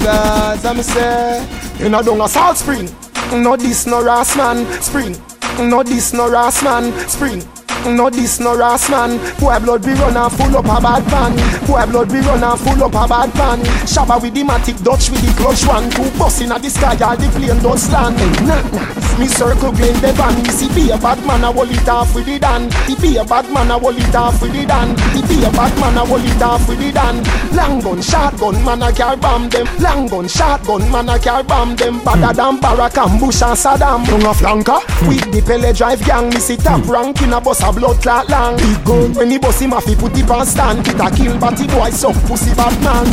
Cause 0.00 0.64
I'm 0.64 0.82
say. 0.82 1.46
You 1.78 1.88
know, 1.88 2.02
don't 2.02 2.20
a 2.20 2.28
salt 2.28 2.56
spring. 2.56 2.88
No 3.32 3.56
this, 3.56 3.86
no 3.86 4.02
ras 4.02 4.36
man. 4.36 4.66
Spring. 4.82 5.16
No 5.58 5.82
this, 5.82 6.12
no 6.12 6.30
ras 6.30 6.62
man. 6.62 6.92
Spring. 7.08 7.42
No 7.86 8.10
this 8.10 8.38
no 8.38 8.56
ras 8.56 8.88
man. 8.88 9.18
Boy 9.40 9.58
blood 9.58 9.84
we 9.84 9.92
run 9.94 10.16
and 10.16 10.32
full 10.32 10.56
up 10.56 10.64
a 10.64 10.80
bad 10.80 11.04
pan. 11.10 11.34
Boy 11.66 11.84
blood 11.90 12.12
we 12.12 12.20
run 12.20 12.44
and 12.44 12.60
full 12.60 12.82
up 12.84 12.94
a 12.94 13.08
bad 13.08 13.34
man. 13.34 13.58
Shabba 13.84 14.22
with 14.22 14.34
the 14.34 14.42
matic 14.42 14.82
Dutch 14.84 15.10
with 15.10 15.20
the 15.20 15.32
clutch 15.42 15.66
one. 15.66 15.90
Two 15.90 16.08
bus 16.18 16.40
in 16.40 16.50
the 16.50 16.70
sky, 16.70 16.96
all 17.02 17.16
the 17.16 17.28
plane 17.34 17.58
does 17.58 17.90
land. 17.90 18.16
Nah, 18.46 18.62
nah. 18.70 19.02
Me 19.18 19.26
circle 19.26 19.72
green 19.72 19.94
the 20.00 20.12
van. 20.14 20.34
Me 20.42 20.48
see 20.50 20.68
be 20.74 20.90
a 20.90 20.96
bad 20.96 21.18
man, 21.26 21.44
I 21.44 21.52
hold 21.52 21.70
it 21.70 21.88
off 21.88 22.14
with 22.14 22.26
the 22.26 22.38
dan. 22.38 22.70
He 22.86 22.94
be 22.96 23.16
a 23.18 23.24
bad 23.24 23.50
man, 23.52 23.70
I 23.70 23.78
hold 23.78 23.98
it 23.98 24.14
off 24.14 24.40
with 24.40 24.52
the 24.52 24.64
dan. 24.64 24.96
He 25.12 25.20
be 25.26 25.44
a 25.44 25.50
bad 25.50 25.74
man, 25.80 25.98
I 25.98 26.06
hold 26.06 26.24
it 26.24 26.42
off 26.42 26.66
with 26.68 26.78
the 26.78 26.92
dan. 26.92 27.18
Long 27.52 27.80
gun, 27.80 28.00
short 28.00 28.38
gun, 28.38 28.64
man, 28.64 28.82
I 28.82 28.92
carry 28.92 29.16
bomb 29.16 29.48
them. 29.48 29.66
Long 29.80 30.06
gun, 30.06 30.28
short 30.28 30.64
gun, 30.64 30.90
man, 30.90 31.08
I 31.10 31.18
carry 31.18 31.42
bomb 31.42 31.76
them. 31.76 32.02
Badder 32.04 32.32
hmm. 32.32 32.36
than 32.36 32.54
Barack 32.60 32.96
and 33.04 33.20
Bush 33.20 33.42
and 33.42 33.58
Saddam. 33.58 34.06
Young 34.06 34.22
a 34.22 34.32
flanker, 34.32 34.80
with 35.08 35.30
the 35.30 35.42
Pele 35.42 35.72
drive 35.72 36.04
gang. 36.06 36.30
Me 36.30 36.40
see 36.40 36.56
top 36.56 36.80
hmm. 36.80 36.90
rank 36.90 37.22
in 37.22 37.32
a 37.32 37.40
bus 37.40 37.60
a 37.62 37.71
blood 37.72 38.00
clot 38.02 38.28
long. 38.28 38.56
Big 38.56 38.84
gun, 38.84 39.14
when 39.14 39.30
he 39.30 39.38
bus 39.38 39.60
him 39.60 39.72
off, 39.72 39.84
he 39.84 39.94
put 39.94 40.16
it 40.16 40.30
on 40.30 40.46
stand. 40.46 40.86
It 40.86 41.00
a 41.00 41.10
kill, 41.10 41.38
but 41.38 41.58
he 41.58 41.66
boy 41.66 41.90
suck 41.90 42.14
pussy 42.28 42.54
bad 42.54 42.76
man. 42.82 43.06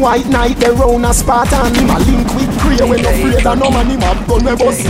White 0.00 0.26
night, 0.26 0.56
they 0.58 0.70
round 0.70 1.06
a 1.06 1.12
Spartan. 1.12 1.74
Him 1.74 1.90
a 1.90 1.98
link 1.98 2.28
with 2.34 2.52
Grey 2.60 2.82
when 2.88 3.02
no 3.02 3.10
afraid 3.10 3.46
of 3.46 3.58
no 3.58 3.70
man. 3.70 3.90
Him 3.90 4.02
a 4.02 4.14
gun 4.26 4.44
we 4.44 4.54
bust. 4.56 4.84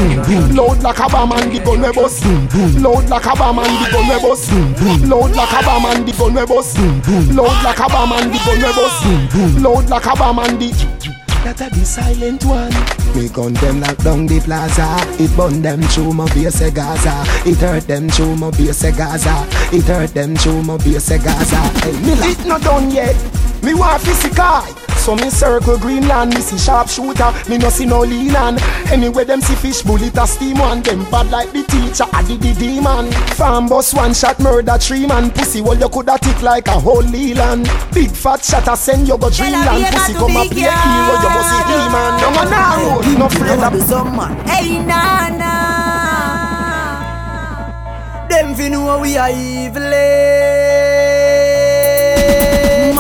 Load 0.55 0.83
like 0.83 0.99
a 0.99 1.09
bomb 1.09 1.33
and 1.33 1.53
the 1.53 1.59
gun 1.65 1.81
we 1.83 1.93
bust. 1.93 2.25
Load 2.79 3.09
like 3.09 3.27
a 3.27 3.35
bomb 3.35 3.59
and 3.59 3.75
the 3.79 3.87
gun 3.91 4.09
we 4.09 4.17
bust. 4.23 4.53
Load 5.05 5.33
like 5.35 5.53
a 5.53 5.61
bomb 5.65 5.87
and 5.87 6.07
the 6.07 6.13
gun 6.13 6.35
we 6.35 6.47
bust. 6.47 6.79
Load 7.35 7.59
like 7.65 7.79
a 7.79 7.87
bomb 7.89 8.13
and 8.13 8.33
the 8.33 8.39
gun 8.45 8.59
we 8.63 8.71
bust. 8.77 9.63
Load 9.63 9.89
like 9.89 10.07
a 10.07 10.15
bomb 10.17 10.39
and 10.39 10.61
the 10.61 11.08
that 11.45 11.61
a 11.61 11.71
the 11.71 11.85
silent 11.85 12.45
one. 12.45 12.73
Me 13.17 13.29
gun 13.29 13.53
them 13.55 13.81
lock 13.81 13.97
down 13.99 14.27
the 14.27 14.41
plaza. 14.41 14.97
It 15.23 15.35
burn 15.37 15.63
them 15.63 15.83
through 15.83 16.13
my 16.13 16.27
base 16.35 16.71
Gaza. 16.71 17.25
It 17.49 17.59
hurt 17.59 17.87
them 17.87 18.09
through 18.09 18.37
my 18.37 18.51
base 18.51 18.83
Gaza. 18.97 19.47
It 19.73 19.85
hurt 19.85 20.15
them 20.15 20.37
through 20.37 20.63
my 20.63 20.77
base 20.79 21.09
Gaza. 21.09 21.61
Hey. 21.85 22.31
It 22.31 22.47
not 22.47 22.63
done 22.63 22.91
yet. 22.91 23.48
Me 23.63 23.75
want 23.75 24.03
physical. 24.03 24.63
So 24.99 25.15
me 25.15 25.31
circle 25.31 25.79
Greenland, 25.79 26.35
me 26.35 26.41
see 26.43 26.59
sharpshooter, 26.59 27.33
me 27.49 27.57
no 27.57 27.71
see 27.71 27.87
no 27.87 28.01
lean 28.01 28.37
on. 28.37 28.59
Anyway 28.93 29.25
them 29.25 29.41
see 29.41 29.55
fish 29.55 29.81
bullet 29.81 30.15
a 30.19 30.27
steam 30.27 30.59
one, 30.59 30.83
them 30.83 31.05
bad 31.11 31.31
like 31.31 31.51
the 31.53 31.63
teacher, 31.63 32.05
I 32.13 32.23
did 32.25 32.43
the 32.43 32.53
demon. 32.53 33.11
Farm 33.39 33.69
boss 33.69 33.95
one 33.95 34.13
shot 34.13 34.39
murder 34.39 34.77
three 34.77 35.07
man, 35.07 35.31
pussy 35.31 35.63
well 35.63 35.79
you 35.79 35.89
coulda 35.89 36.19
tick 36.21 36.43
like 36.43 36.67
a 36.69 36.73
whole 36.79 37.03
leland. 37.03 37.71
Big 37.95 38.11
fat 38.11 38.45
shot 38.45 38.69
a 38.69 38.77
send 38.77 39.09
you 39.09 39.17
go 39.17 39.31
dreamland, 39.31 39.87
pussy 39.95 40.13
come 40.13 40.37
up 40.37 40.49
play 40.49 40.69
hero, 40.69 41.15
you 41.23 41.31
must 41.33 41.49
see 41.49 41.63
demon. 41.73 42.13
No 42.21 42.31
man 42.35 42.51
nah 42.51 42.77
road, 42.77 43.19
no 43.19 43.27
afraid 43.27 43.61
of 43.61 43.83
some 43.89 44.15
man. 44.15 44.47
Hey 44.47 44.79
nana, 44.85 45.55
them 48.29 48.55
fi 48.55 48.69
know 48.69 48.99
we 49.01 49.17
are 49.17 49.31
evil. 49.31 49.83
Eh? 49.85 50.98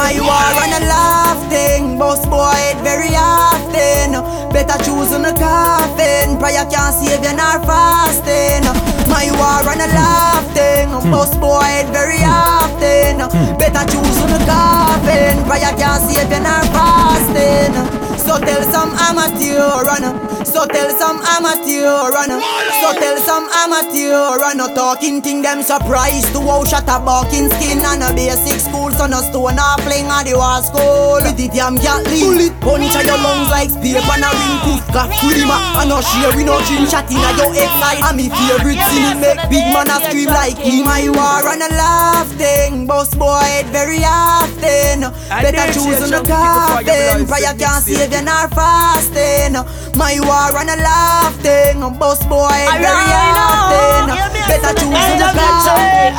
My 0.08 0.18
war 0.24 0.64
and 0.64 0.72
a 0.72 0.86
laugh 0.88 1.50
thing, 1.50 1.98
boss 1.98 2.24
boy 2.24 2.56
it 2.72 2.80
very 2.80 3.12
often. 3.12 4.16
Better 4.48 4.82
choose 4.82 5.12
on 5.12 5.26
a 5.26 5.36
coffin, 5.36 6.38
prayer 6.40 6.64
can't 6.64 6.94
save 6.96 7.20
you 7.20 7.36
nor 7.36 7.60
fasting. 7.68 8.64
My 9.12 9.28
war 9.36 9.68
and 9.68 9.82
a 9.84 9.88
laugh 9.92 10.48
thing, 10.56 10.88
hmm. 10.88 11.10
boss 11.10 11.36
boy 11.36 11.60
it 11.84 11.92
very 11.92 12.24
often. 12.24 13.20
Hmm. 13.20 13.58
Better 13.60 13.84
choose 13.92 14.18
on 14.24 14.32
a 14.32 14.40
coffin, 14.48 15.44
prayer 15.44 15.76
can't 15.76 16.00
save 16.00 16.32
you 16.32 16.40
nor 16.40 16.64
fasting. 16.72 18.07
So 18.28 18.36
tell 18.36 18.60
some 18.68 18.92
amateur 18.92 19.56
runner. 19.88 20.12
So 20.44 20.68
tell 20.68 20.90
some 21.00 21.16
amateur 21.24 22.12
runner. 22.12 22.36
So 22.84 22.92
tell 23.00 23.16
some 23.24 23.48
amateur 23.56 24.36
runner. 24.36 24.68
Talking 24.76 25.22
thing 25.22 25.40
them 25.40 25.62
surprised 25.62 26.36
to 26.36 26.44
how 26.44 26.62
shot 26.68 26.84
a 26.92 27.00
barking 27.00 27.48
skin 27.48 27.80
and 27.80 28.04
a 28.04 28.12
basic 28.12 28.60
school. 28.60 28.92
So 28.92 29.06
no 29.08 29.24
stone 29.24 29.56
or 29.56 29.80
fling 29.80 30.12
at 30.12 30.28
the 30.28 30.36
war 30.36 30.60
school. 30.60 31.24
With 31.24 31.40
it 31.40 31.56
yam 31.56 31.80
can't 31.80 32.04
leave. 32.12 32.52
Bullet 32.52 32.52
punch 32.60 32.92
at 33.00 33.08
your 33.08 33.16
lungs 33.16 33.48
like 33.48 33.72
spear 33.72 33.96
and 33.96 34.20
a 34.20 34.28
ring 34.28 34.60
poof. 34.60 34.84
Got 34.92 35.08
fully 35.24 35.48
ma. 35.48 35.80
I 35.80 35.88
no 35.88 36.04
share 36.04 36.28
we 36.36 36.44
no 36.44 36.60
chin 36.68 36.84
chat 36.84 37.08
in 37.08 37.24
a 37.24 37.32
your 37.32 37.56
excite. 37.56 38.04
And 38.04 38.20
me 38.20 38.28
favorite 38.28 38.84
scene 38.92 39.08
it 39.08 39.18
make 39.24 39.40
big 39.48 39.64
man 39.72 39.88
a 39.88 40.04
scream 40.04 40.28
like 40.28 40.60
him. 40.60 40.84
My 40.84 41.08
war 41.08 41.48
and 41.48 41.64
a 41.64 41.70
laugh 41.72 42.28
thing. 42.36 42.84
Boss 42.84 43.08
boy 43.16 43.40
it 43.56 43.72
very 43.72 44.04
often. 44.04 45.08
Better 45.32 45.72
choose 45.72 46.04
on 46.04 46.12
the 46.12 46.20
coffin. 46.28 47.24
Prayer 47.24 47.56
can't 47.56 47.80
save 47.80 48.17
you 48.18 48.24
nor 48.24 48.48
fasting. 48.50 49.54
My 49.96 50.18
war 50.20 50.58
and 50.58 50.70
a 50.70 50.76
laugh 50.82 51.34
thing. 51.40 51.80
Boss 51.98 52.24
boy 52.26 52.48
very 52.78 53.10
often. 53.38 54.10
Oh, 54.10 54.18
Better 54.48 54.72
choose 54.78 55.14
the 55.18 55.28
coffin. 55.34 56.14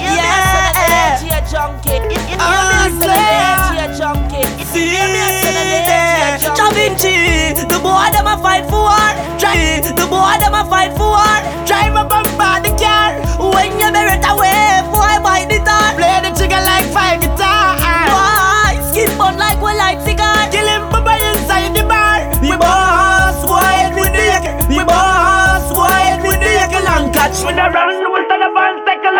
Yeah, 0.00 1.40
junkie. 1.50 2.00
Ah, 2.38 2.88
junkie. 3.96 4.46
See, 4.64 4.96
Da 6.56 6.70
Vinci, 6.70 7.14
the 7.68 7.78
boy 7.78 8.10
them 8.12 8.26
a 8.26 8.36
fight 8.42 8.64
for 8.66 8.82
war. 8.82 9.12
Try, 9.38 9.80
the 9.80 10.06
boy 10.10 10.36
them 10.42 10.54
a 10.54 10.64
fight 10.68 10.92
for 10.96 11.08
war. 11.14 11.38
Drive 11.66 11.94
a 11.94 12.04
bomb 12.04 12.24
the 12.62 12.70
car. 12.78 13.14
When 13.38 13.78
you 13.78 13.90
bear 13.92 14.10
it 14.10 14.24
away, 14.26 14.82
boy 14.90 15.16
bite 15.22 15.48
the 15.48 15.58
tar. 15.64 15.94
Play 15.94 16.20
the 16.22 16.30
trigger 16.36 16.60
like 16.66 16.86
fire 16.92 17.18
guitar. 17.18 17.78
Boy, 18.10 18.82
skin 18.90 19.16
bun 19.16 19.38
like 19.38 19.60
Long 27.62 27.70
catch 27.70 27.94
with 27.94 28.02
the 28.02 28.10
run, 28.10 28.10
we 28.10 28.26
stand 28.26 28.42
and 28.42 28.78
take 28.82 29.06
a. 29.06 29.12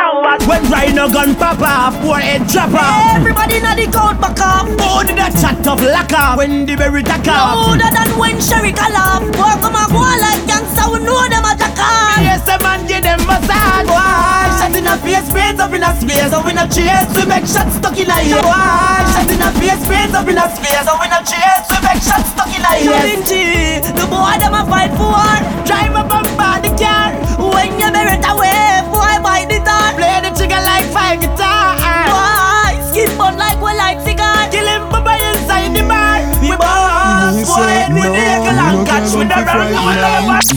When 0.50 0.62
rhino 0.66 1.06
gun 1.06 1.30
pop 1.38 1.62
off, 1.62 1.94
boy 2.02 2.18
head 2.18 2.42
drop 2.50 2.74
off. 2.74 3.14
Everybody 3.14 3.62
in 3.62 3.70
the 3.78 3.86
coat 3.86 4.18
back 4.18 4.42
off. 4.42 4.66
Oh, 4.82 5.06
did 5.06 5.14
that 5.14 5.30
chat 5.38 5.62
of 5.62 5.78
lock 5.78 6.10
off 6.10 6.42
when 6.42 6.66
the 6.66 6.74
berry 6.74 7.06
tack 7.06 7.22
off. 7.30 7.78
Louder 7.78 7.86
than 7.94 8.10
when 8.18 8.42
Sherry 8.42 8.74
call 8.74 8.90
off. 8.98 9.22
Boy, 9.30 9.54
come 9.62 9.78
and 9.78 9.90
go 9.94 10.02
like 10.02 10.42
gangsta, 10.50 10.90
we 10.90 10.98
know 11.06 11.22
them 11.30 11.46
a 11.46 11.54
jack 11.54 11.78
off. 11.78 12.18
Yes, 12.18 12.42
the 12.42 12.58
man 12.66 12.82
give 12.90 13.06
them 13.06 13.22
massage. 13.30 13.86
Boy, 13.86 14.50
shot 14.58 14.74
in 14.74 14.90
a 14.90 14.94
face, 14.98 15.30
brains 15.30 15.62
up 15.62 15.70
in 15.70 15.86
a 15.86 15.90
space, 15.94 16.34
up 16.34 16.46
in 16.50 16.58
a 16.58 16.66
chase, 16.66 17.10
we 17.14 17.22
make 17.30 17.46
shots 17.46 17.78
stuck 17.78 17.94
in 17.94 18.10
a 18.10 18.16
ear. 18.26 18.42
Boy, 18.42 19.06
shot 19.14 19.30
in 19.30 19.38
a 19.38 19.54
face, 19.54 19.86
brains 19.86 20.18
up 20.18 20.26
in 20.26 20.34
a 20.34 20.50
space, 20.50 20.86
up 20.90 20.98
in 20.98 21.14
a 21.14 21.22
chase, 21.22 21.66
we 21.70 21.78
make 21.86 22.02
shots 22.02 22.34
stuck 22.34 22.50
in 22.50 22.66
a 22.66 22.72
ear. 22.90 23.06
Vinci, 23.06 23.86
the 23.86 24.02
boy 24.10 24.34
them 24.42 24.58
a 24.58 24.66
fight 24.66 24.90
for 24.98 25.14
war. 25.14 25.38
Drive 25.62 25.94
up 25.94 26.10
and 26.10 26.31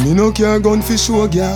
Me 0.03 0.13
no 0.13 0.31
care 0.31 0.59
gun 0.59 0.81
for 0.81 0.97
show, 0.97 1.27
girl. 1.27 1.55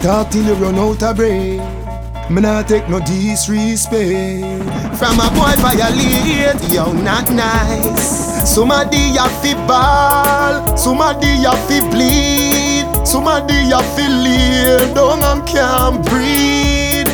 Talk 0.00 0.30
till 0.30 0.44
you 0.46 0.54
run 0.54 0.76
out 0.76 1.02
of 1.02 1.16
breath. 1.16 2.30
Me 2.30 2.40
not 2.40 2.68
take 2.68 2.88
no 2.88 3.00
disrespect. 3.00 4.64
From 4.98 5.20
a 5.20 5.28
boy 5.36 5.54
violate, 5.60 6.72
yo 6.72 6.92
not 6.92 7.30
nice. 7.30 8.48
Somebody 8.48 9.16
a 9.18 9.28
fi 9.40 9.54
ball, 9.66 10.76
somebody 10.76 11.44
a 11.44 11.52
fi 11.66 11.80
bleed. 11.90 13.06
Somebody 13.06 13.70
a 13.72 13.80
fi 13.94 14.08
lay 14.08 14.94
down 14.94 15.22
and 15.22 15.46
can't 15.46 16.04
breathe. 16.06 17.08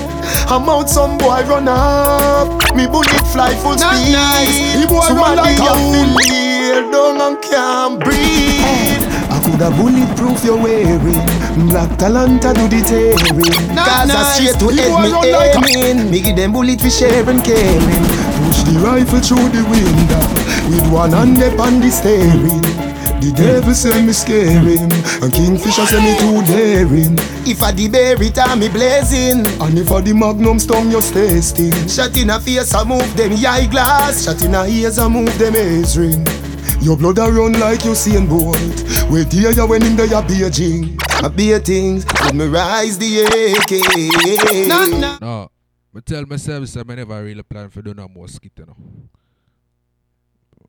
I'm 0.46 0.68
out 0.68 0.88
some 0.88 1.18
boy 1.18 1.42
run 1.48 1.68
up. 1.68 2.76
Me 2.76 2.86
bullet 2.86 3.26
fly 3.32 3.54
full 3.56 3.76
speed. 3.76 4.12
nice. 4.12 4.80
The 4.80 4.86
boy 4.86 5.08
run 5.08 5.36
like 5.36 5.58
a 5.58 5.74
fi 5.74 6.02
lay 6.16 6.90
down 6.92 7.20
and 7.20 7.42
can't 7.42 8.00
breathe 8.00 9.03
I 9.54 9.70
coulda 9.70 9.76
bulletproof 9.76 10.44
you're 10.44 10.60
wearing. 10.60 11.68
Black 11.68 11.90
Talanta 11.98 12.52
do 12.54 12.66
the 12.66 12.82
tearing. 12.82 13.74
Gaza 13.74 14.12
nice. 14.12 14.34
straight 14.34 14.58
to 14.58 14.66
The 14.74 14.82
head 14.82 15.62
me 15.62 15.84
aiming. 15.84 16.10
Me 16.10 16.20
give 16.20 16.36
them 16.36 16.52
bullet 16.52 16.80
for 16.80 16.90
sharing 16.90 17.40
caring. 17.40 18.04
Push 18.42 18.62
the 18.66 18.80
rifle 18.82 19.20
through 19.20 19.48
the 19.54 19.62
window 19.70 20.26
With 20.68 20.92
one 20.92 21.12
hand 21.12 21.42
up 21.42 21.58
on 21.60 21.80
the 21.80 21.90
steering 21.90 22.84
the 23.20 23.32
devil 23.32 23.72
say 23.72 24.04
me 24.04 24.12
scare 24.12 24.60
him 24.60 24.90
And 25.22 25.32
Kingfisher 25.32 25.86
say 25.86 26.02
me 26.02 26.18
too 26.18 26.44
daring. 26.44 27.16
If 27.48 27.62
I 27.62 27.72
the 27.72 27.88
berry 27.88 28.28
time 28.28 28.58
me 28.58 28.68
blazing. 28.68 29.46
And 29.62 29.78
if 29.78 29.90
I 29.90 30.02
the 30.02 30.12
magnum 30.12 30.58
stone 30.58 30.90
you 30.90 31.00
stay 31.00 31.40
still 31.40 31.72
Shot 31.88 32.14
in 32.18 32.28
a 32.28 32.38
face 32.38 32.74
I 32.74 32.84
move 32.84 33.16
them 33.16 33.32
eyeglass 33.32 34.24
Shot 34.24 34.42
in 34.42 34.54
a 34.54 34.66
ears 34.66 34.98
I 34.98 35.08
move 35.08 35.38
them 35.38 35.56
ace 35.56 35.96
ring 35.96 36.43
your 36.84 36.96
blood 36.98 37.18
a 37.18 37.32
run 37.32 37.54
like 37.54 37.84
you 37.84 37.94
seeing 37.94 38.26
bolt. 38.26 38.56
Wait 39.10 39.32
here 39.32 39.50
you 39.50 39.66
when 39.66 39.82
him 39.82 39.96
there 39.96 40.06
a 40.06 40.22
beijing. 40.22 41.00
I 41.24 41.28
be 41.28 41.58
things, 41.58 42.04
let 42.24 42.34
me 42.34 42.46
rise 42.46 42.98
the 42.98 43.24
AK. 43.24 44.68
Nah, 44.68 44.86
nah. 44.86 45.18
No, 45.20 45.50
I 45.96 46.00
tell 46.00 46.26
myself 46.26 46.68
say 46.68 46.82
I 46.86 46.94
never 46.94 47.24
really 47.24 47.42
plan 47.42 47.70
for 47.70 47.80
do 47.80 47.94
no 47.94 48.06
more 48.08 48.28
skit, 48.28 48.52
you 48.58 48.66
know. 48.66 48.76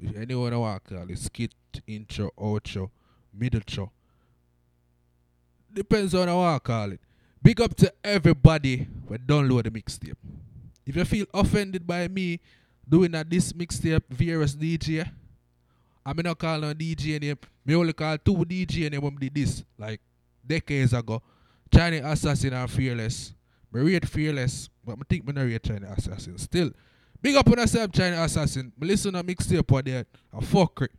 If 0.02 0.16
anyone 0.16 0.54
I 0.54 0.58
want 0.58 0.86
to 0.86 0.96
call 0.96 1.10
it 1.10 1.20
skit, 1.20 1.54
intro, 1.86 2.32
outro, 2.40 2.90
middle 3.34 3.62
show. 3.68 3.92
Depends 5.74 6.16
on 6.16 6.30
how 6.30 6.40
I 6.40 6.52
want 6.52 6.64
call 6.64 6.92
it. 6.94 7.02
Big 7.44 7.60
up 7.60 7.76
to 7.76 7.94
everybody 8.04 8.88
who 9.08 9.18
download 9.18 9.64
the 9.64 9.72
mixtape. 9.72 10.16
If 10.86 10.96
you 10.96 11.04
feel 11.04 11.26
offended 11.34 11.86
by 11.86 12.08
me 12.08 12.40
doing 12.88 13.14
a 13.16 13.24
this 13.24 13.52
mixtape 13.52 14.04
various 14.10 14.56
DJ, 14.56 15.10
I'm 16.06 16.18
not 16.18 16.38
calling 16.38 16.64
on 16.70 16.76
DJ 16.76 17.20
name. 17.20 17.38
Me 17.66 17.74
only 17.76 17.94
call 17.94 18.18
two 18.18 18.36
DJ 18.46 18.92
name 18.92 19.02
when 19.02 19.16
did 19.16 19.34
this 19.34 19.64
like 19.78 20.00
decades 20.46 20.94
ago. 20.94 21.22
Chinese 21.74 22.04
Assassin 22.06 22.54
and 22.54 22.70
Fearless. 22.70 23.34
Me 23.74 23.82
rate 23.82 24.08
Fearless, 24.08 24.70
but 24.86 24.98
I 25.00 25.02
think 25.10 25.26
me 25.26 25.34
not 25.34 25.42
rate 25.42 25.64
Chinese 25.64 25.90
Assassin. 25.98 26.38
Still, 26.38 26.72
big 27.22 27.36
up 27.36 27.48
on 27.48 27.58
yourself, 27.58 27.92
Chinese 27.92 28.20
Assassin. 28.20 28.72
Me 28.80 28.88
listen 28.88 29.14
to 29.14 29.24
mixtape 29.24 29.72
on 29.76 29.84
there. 29.84 30.06
I 30.32 30.42
fuck 30.42 30.82
it. 30.84 30.92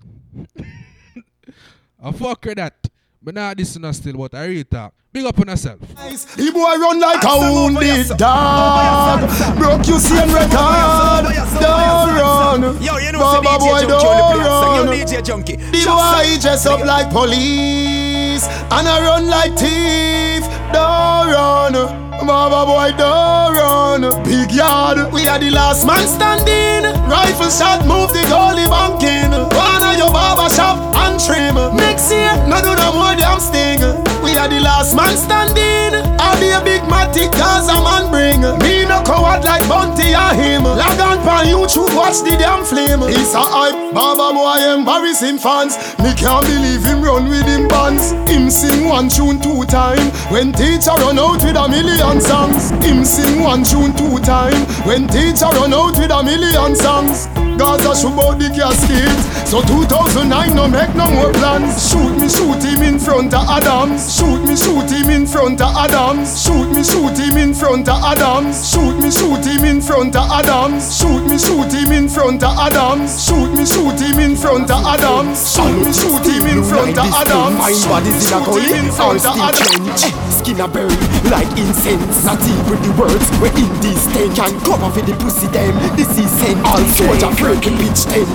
I 2.03 2.13
fuck 2.13 2.45
with 2.45 2.57
that. 2.57 2.89
But 3.23 3.35
now 3.35 3.55
this 3.55 3.71
is 3.71 3.79
not 3.79 3.95
still 3.95 4.15
what 4.17 4.35
I 4.35 4.47
really 4.47 4.65
talk. 4.65 4.93
Big 5.17 5.25
up 5.25 5.41
on 5.41 5.49
yourself. 5.49 5.81
The 5.81 6.51
boy 6.53 6.77
run 6.77 7.01
like 7.01 7.25
a 7.25 7.39
wounded 7.41 8.19
dog. 8.19 9.21
Broke 9.57 9.89
you 9.89 9.99
same 9.99 10.29
record. 10.29 11.33
Don't 11.57 12.13
run. 12.13 12.61
Yo, 12.83 12.99
you 12.99 13.13
know 13.13 13.21
Baba 13.21 13.57
boy 13.57 13.81
don't 13.89 14.05
only 14.05 14.37
play 14.37 14.45
a 14.45 14.61
song. 14.61 14.77
Yo, 14.77 14.85
run. 14.85 14.93
DJ 14.93 15.25
Junkie. 15.25 15.57
The 15.57 15.89
boy 15.89 16.37
dress 16.39 16.67
up 16.67 16.85
like 16.85 17.09
police 17.09 18.45
and 18.45 18.85
I 18.87 19.01
run 19.09 19.27
like 19.33 19.57
thief. 19.57 20.45
Don't 20.77 21.33
run. 21.33 21.73
Baba 22.21 22.67
boy 22.69 22.93
don't 22.99 23.57
run. 23.57 24.23
Big 24.23 24.53
yard, 24.53 25.11
we 25.15 25.27
are 25.27 25.39
the 25.39 25.49
last 25.49 25.87
man 25.87 26.07
standing. 26.07 26.93
Rifle 27.09 27.49
shot, 27.49 27.87
move 27.89 28.13
the 28.13 28.21
goalie 28.29 28.69
banking. 28.69 29.33
One 29.33 29.81
of 29.83 29.97
your 29.97 30.13
barber 30.13 30.53
shop 30.53 30.77
and 30.95 31.19
trim. 31.19 31.57
Next 31.75 32.13
year, 32.13 32.37
no 32.47 32.61
do 32.61 32.77
no 32.77 32.93
more 32.93 33.17
damn 33.17 33.41
sting. 33.41 34.06
The 34.47 34.61
last 34.61 34.95
man 34.95 35.17
standing. 35.17 36.07
I'll 36.21 36.39
be 36.39 36.55
a 36.55 36.63
big 36.63 36.83
matic 36.83 37.33
cause 37.35 37.67
a 37.69 37.83
man 37.83 38.11
bring. 38.15 38.41
Me 38.63 38.87
no 38.87 39.03
coward 39.03 39.43
like 39.43 39.67
Bunty 39.69 40.15
or 40.15 40.33
him. 40.39 40.63
Log 40.63 41.01
on 41.03 41.19
pan 41.27 41.47
YouTube, 41.47 41.91
watch 41.97 42.23
the 42.23 42.37
damn 42.39 42.65
flame. 42.65 43.03
It's 43.11 43.35
a 43.35 43.43
hype, 43.43 43.93
Baba 43.93 44.33
boy 44.33 44.63
embarrassing 44.73 45.39
fans. 45.39 45.77
Me 45.99 46.15
can't 46.15 46.47
believe 46.47 46.85
him 46.85 47.03
run 47.03 47.29
with 47.29 47.45
him 47.45 47.67
bands. 47.67 48.13
Him 48.31 48.49
sing 48.49 48.87
one 48.87 49.09
tune 49.09 49.41
two 49.43 49.65
time. 49.67 50.13
When 50.31 50.53
teacher 50.53 50.95
run 51.03 51.19
out 51.19 51.43
with 51.43 51.57
a 51.57 51.69
million 51.69 52.21
songs. 52.21 52.71
Him 52.87 53.05
sing 53.05 53.43
one 53.43 53.65
tune 53.65 53.97
two 53.99 54.23
time. 54.23 54.63
When 54.87 55.09
teacher 55.09 55.51
run 55.59 55.75
out 55.75 55.99
with 55.99 56.13
a 56.13 56.23
million 56.23 56.77
songs. 56.77 57.27
Gaza 57.59 57.97
shoot 57.97 58.17
out 58.21 58.39
the 58.39 58.49
casket. 58.53 59.09
So 59.47 59.63
2009 59.63 60.55
no 60.55 60.69
make 60.69 60.93
no 60.95 61.09
more 61.11 61.33
plans. 61.33 61.79
Shoot 61.89 62.19
me, 62.21 62.29
shoot 62.29 62.61
him 62.63 62.83
in 62.83 62.99
front 62.99 63.33
of 63.33 63.47
Adams. 63.49 64.13
Shoot 64.17 64.43
me, 64.45 64.57
shoot 64.57 64.91
him 64.91 65.09
in 65.11 65.27
front 65.27 65.61
of 65.61 65.71
Adams. 65.77 66.43
Shoot 66.43 66.69
me, 66.75 66.83
shoot 66.83 67.17
him 67.17 67.37
in 67.39 67.55
front 67.55 67.89
of 67.89 68.03
Adams. 68.03 68.59
Shoot 68.69 68.99
me, 69.01 69.11
shoot 69.11 69.45
him 69.47 69.65
in 69.65 69.81
front 69.81 70.17
of 70.17 70.27
Adams. 70.31 70.83
Shoot 70.99 71.23
me, 71.31 71.39
shoot 71.39 71.73
him 71.73 71.93
in 71.95 72.09
front 72.11 72.43
of 72.43 72.59
Adams. 72.59 73.25
Shoot 73.25 73.51
me, 73.55 73.65
shoot 73.65 74.01
him 74.03 74.19
in 74.19 74.35
front 74.37 74.71
of 74.71 74.83
Adams. 74.85 75.39
Shoot 75.55 75.79
me, 75.79 75.93
shoot 75.95 76.27
him 76.27 76.47
in 76.51 76.61
front 76.67 76.99
of 76.99 77.07
Adams. 77.07 77.57
Mind 77.57 77.83
bodies 77.87 78.19
in 78.21 78.35
a 78.35 78.41
Shoot 78.45 78.67
him 78.67 78.75
in 78.75 78.87
gully 78.87 78.91
or 78.91 78.93
front 78.93 79.23
of 79.23 79.31
steel 79.31 79.47
Adams. 79.47 80.03
trench. 80.03 80.03
Skin 80.35 80.61
a 80.61 80.67
burn 80.69 80.91
like 81.31 81.51
incense. 81.57 82.25
Not 82.27 82.43
even 82.43 82.79
the 82.83 82.93
words 82.99 83.27
where 83.39 83.55
in 83.55 83.71
this 83.79 84.03
tent 84.11 84.35
can 84.35 84.53
cover 84.67 84.91
for 84.91 85.03
the 85.07 85.15
pussy 85.23 85.47
them. 85.55 85.73
This 85.95 86.11
is 86.19 86.27
scent. 86.43 86.59
All 86.67 86.83
soldier 86.99 87.31
friend 87.47 87.63
the 87.63 87.71
pitch 87.79 88.03
tent. 88.11 88.29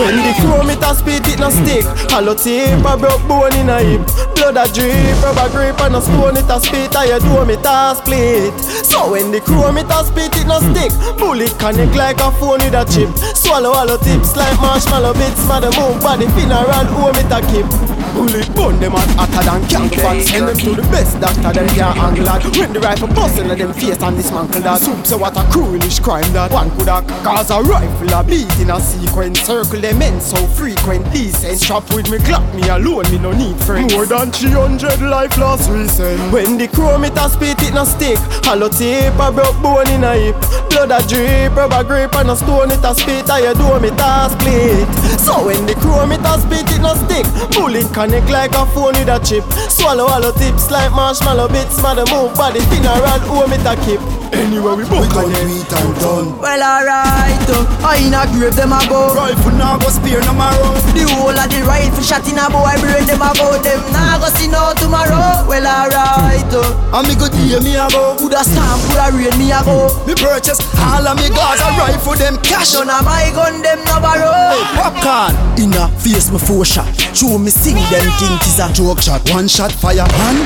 When 0.00 0.16
the 0.24 0.32
chrome 0.40 0.70
it 0.72 0.80
a 0.80 0.90
spit 0.96 1.26
it 1.28 1.38
no 1.38 1.50
stick. 1.50 1.84
Hollow 2.08 2.34
tip 2.34 2.80
a 2.80 2.96
broke 2.96 3.24
bone 3.28 3.54
in 3.56 3.68
a 3.68 3.78
hip. 3.80 4.02
Blood 4.34 4.56
a 4.56 4.64
drip, 4.72 5.20
rubber 5.20 5.48
grip 5.52 5.80
and 5.84 5.96
a 5.96 6.00
stone 6.00 6.36
it 6.36 6.48
a 6.48 6.56
spit. 6.60 6.96
I 6.96 7.12
a 7.12 7.20
dome 7.20 7.50
it 7.50 7.64
a 7.64 7.94
split. 7.96 8.54
So 8.84 9.12
when 9.12 9.30
the 9.30 9.40
chrome 9.40 9.78
it 9.78 9.92
a 9.92 10.00
spit 10.04 10.36
it 10.36 10.46
no 10.48 10.58
stick. 10.72 10.92
Bullet 11.18 11.52
connect 11.60 11.94
like 11.94 12.20
a 12.20 12.32
phone 12.40 12.64
with 12.64 12.74
a 12.74 12.84
chip. 12.88 13.12
Swallow 13.36 13.74
hollow 13.74 13.98
tips 13.98 14.36
like 14.36 14.56
marshmallow 14.60 15.12
bits. 15.14 15.44
Mother 15.46 15.72
move 15.76 16.00
body 16.00 16.26
funeral 16.32 16.88
home 16.88 17.16
it 17.20 17.32
a 17.32 17.40
keep. 17.52 18.03
Bullet 18.14 18.48
bone 18.54 18.78
them 18.78 18.92
hot 18.92 19.10
hotter 19.18 19.42
than 19.44 19.68
candle 19.68 19.98
fat. 19.98 20.22
Send 20.22 20.48
them 20.48 20.56
to 20.56 20.80
the 20.80 20.86
best 20.88 21.20
doctor 21.20 21.52
them 21.52 21.68
can't 21.74 21.98
angle 21.98 22.24
that. 22.24 22.44
When 22.56 22.72
the 22.72 22.80
rifle 22.80 23.08
bust 23.08 23.38
in 23.38 23.48
them 23.48 23.72
face 23.74 24.00
and 24.00 24.16
dismantle 24.16 24.62
that. 24.62 24.80
Soup 24.80 25.04
so 25.04 25.18
what 25.18 25.36
a 25.36 25.42
cruelish 25.50 26.00
crime 26.00 26.30
that 26.32 26.52
one 26.52 26.70
could 26.78 26.88
have 26.88 27.06
cause 27.26 27.50
a 27.50 27.60
rifle 27.60 28.14
a 28.14 28.22
beat 28.22 28.48
in 28.62 28.70
a 28.70 28.78
sequence. 28.80 29.40
Circle 29.42 29.80
them 29.80 30.00
in 30.00 30.20
so 30.20 30.38
frequent. 30.54 31.02
Decent 31.12 31.58
strap 31.58 31.82
with 31.92 32.08
me 32.10 32.18
clock 32.18 32.46
me 32.54 32.62
alone. 32.68 33.10
Me 33.10 33.18
no 33.18 33.32
need 33.32 33.58
friends. 33.66 33.92
More 33.92 34.06
than 34.06 34.30
300 34.30 35.02
life 35.02 35.36
lost 35.36 35.68
recent. 35.70 36.20
When 36.32 36.56
the 36.56 36.68
chrome 36.68 37.04
it 37.04 37.18
a 37.18 37.28
spit 37.28 37.60
it 37.62 37.74
no 37.74 37.84
stick. 37.84 38.18
Hollow 38.46 38.68
tip 38.68 39.18
a 39.18 39.32
broke 39.34 39.58
bone 39.60 39.90
in 39.90 40.04
a 40.04 40.14
hip. 40.14 40.38
Blood 40.70 40.94
a 40.94 41.02
drip, 41.08 41.56
rubber 41.56 41.82
grip 41.82 42.14
and 42.14 42.30
a 42.30 42.36
stone 42.36 42.70
it 42.70 42.84
a 42.84 42.94
spit. 42.94 43.28
I 43.28 43.50
a 43.50 43.54
dome 43.54 43.84
it 43.84 43.98
a 43.98 44.30
split. 44.30 44.86
So 45.18 45.46
when 45.46 45.66
the 45.66 45.74
chrome 45.74 46.12
it 46.12 46.22
a 46.22 46.38
spit 46.38 46.70
it 46.70 46.80
no 46.80 46.94
stick. 46.94 47.26
Bullet 47.58 47.90
connect 48.04 48.30
like 48.30 48.52
a 48.52 48.66
phone 48.66 48.92
with 48.94 49.08
a 49.08 49.18
chip. 49.24 49.44
Swallow 49.70 50.06
hollow 50.06 50.32
tips 50.32 50.70
like 50.70 50.92
marshmallow 50.92 51.48
bits. 51.48 51.80
Mother 51.82 52.04
move 52.12 52.34
body 52.34 52.60
funeral 52.68 53.20
home 53.24 53.52
it 53.52 53.64
a 53.64 53.74
keep. 53.84 54.23
Anyway 54.34 54.74
we 54.74 54.84
book 54.90 55.14
on 55.14 55.30
it 55.30 55.70
and 55.70 55.92
done. 56.02 56.28
Well, 56.42 56.62
alright, 56.62 57.46
uh, 57.48 57.86
I 57.86 58.02
in 58.02 58.14
a 58.14 58.26
grave 58.34 58.56
them 58.56 58.72
a 58.74 58.80
go. 58.90 59.14
Rifle 59.14 59.54
now 59.54 59.78
go 59.78 59.88
spear 59.88 60.20
no 60.26 60.34
marrow. 60.34 60.74
The 60.90 61.06
whole 61.14 61.30
of 61.34 61.46
the 61.48 61.62
rifle 61.62 62.02
shot 62.02 62.26
in 62.26 62.38
a 62.38 62.50
boy 62.50 62.74
brain 62.82 63.06
them 63.06 63.22
a 63.22 63.30
go. 63.38 63.54
Them 63.62 63.78
nah 63.94 64.18
go 64.18 64.28
see 64.34 64.50
no 64.50 64.74
tomorrow. 64.74 65.46
Well, 65.46 65.62
alright, 65.62 66.50
uh, 66.50 66.98
And 66.98 67.06
me 67.06 67.14
go 67.14 67.30
hear 67.30 67.62
me 67.62 67.78
a 67.78 67.86
go. 67.94 68.18
coulda 68.18 68.42
stamp, 68.42 68.82
coulda 68.90 69.14
rain 69.14 69.34
me 69.38 69.54
a 69.54 69.62
go. 69.62 69.86
Me 70.06 70.14
purchase 70.18 70.58
all 70.82 71.06
of 71.06 71.14
me 71.16 71.30
guns 71.30 71.62
a 71.62 71.70
rifle 71.78 72.18
them 72.18 72.36
cash. 72.42 72.74
None 72.74 72.90
of 72.90 73.06
my 73.06 73.30
gun 73.32 73.62
them 73.62 73.78
no 73.86 74.02
borrow. 74.02 74.58
Popcorn 74.74 75.32
in 75.62 75.72
a 75.78 75.86
face 76.02 76.30
me 76.34 76.38
four 76.42 76.66
shot. 76.66 76.90
Show 77.14 77.38
me 77.38 77.50
sing 77.54 77.78
them 77.78 78.06
think 78.18 78.42
is 78.50 78.58
a 78.58 78.66
joke 78.74 78.98
shot. 79.00 79.22
One 79.30 79.46
shot 79.46 79.70
fire 79.70 80.02
hand, 80.02 80.42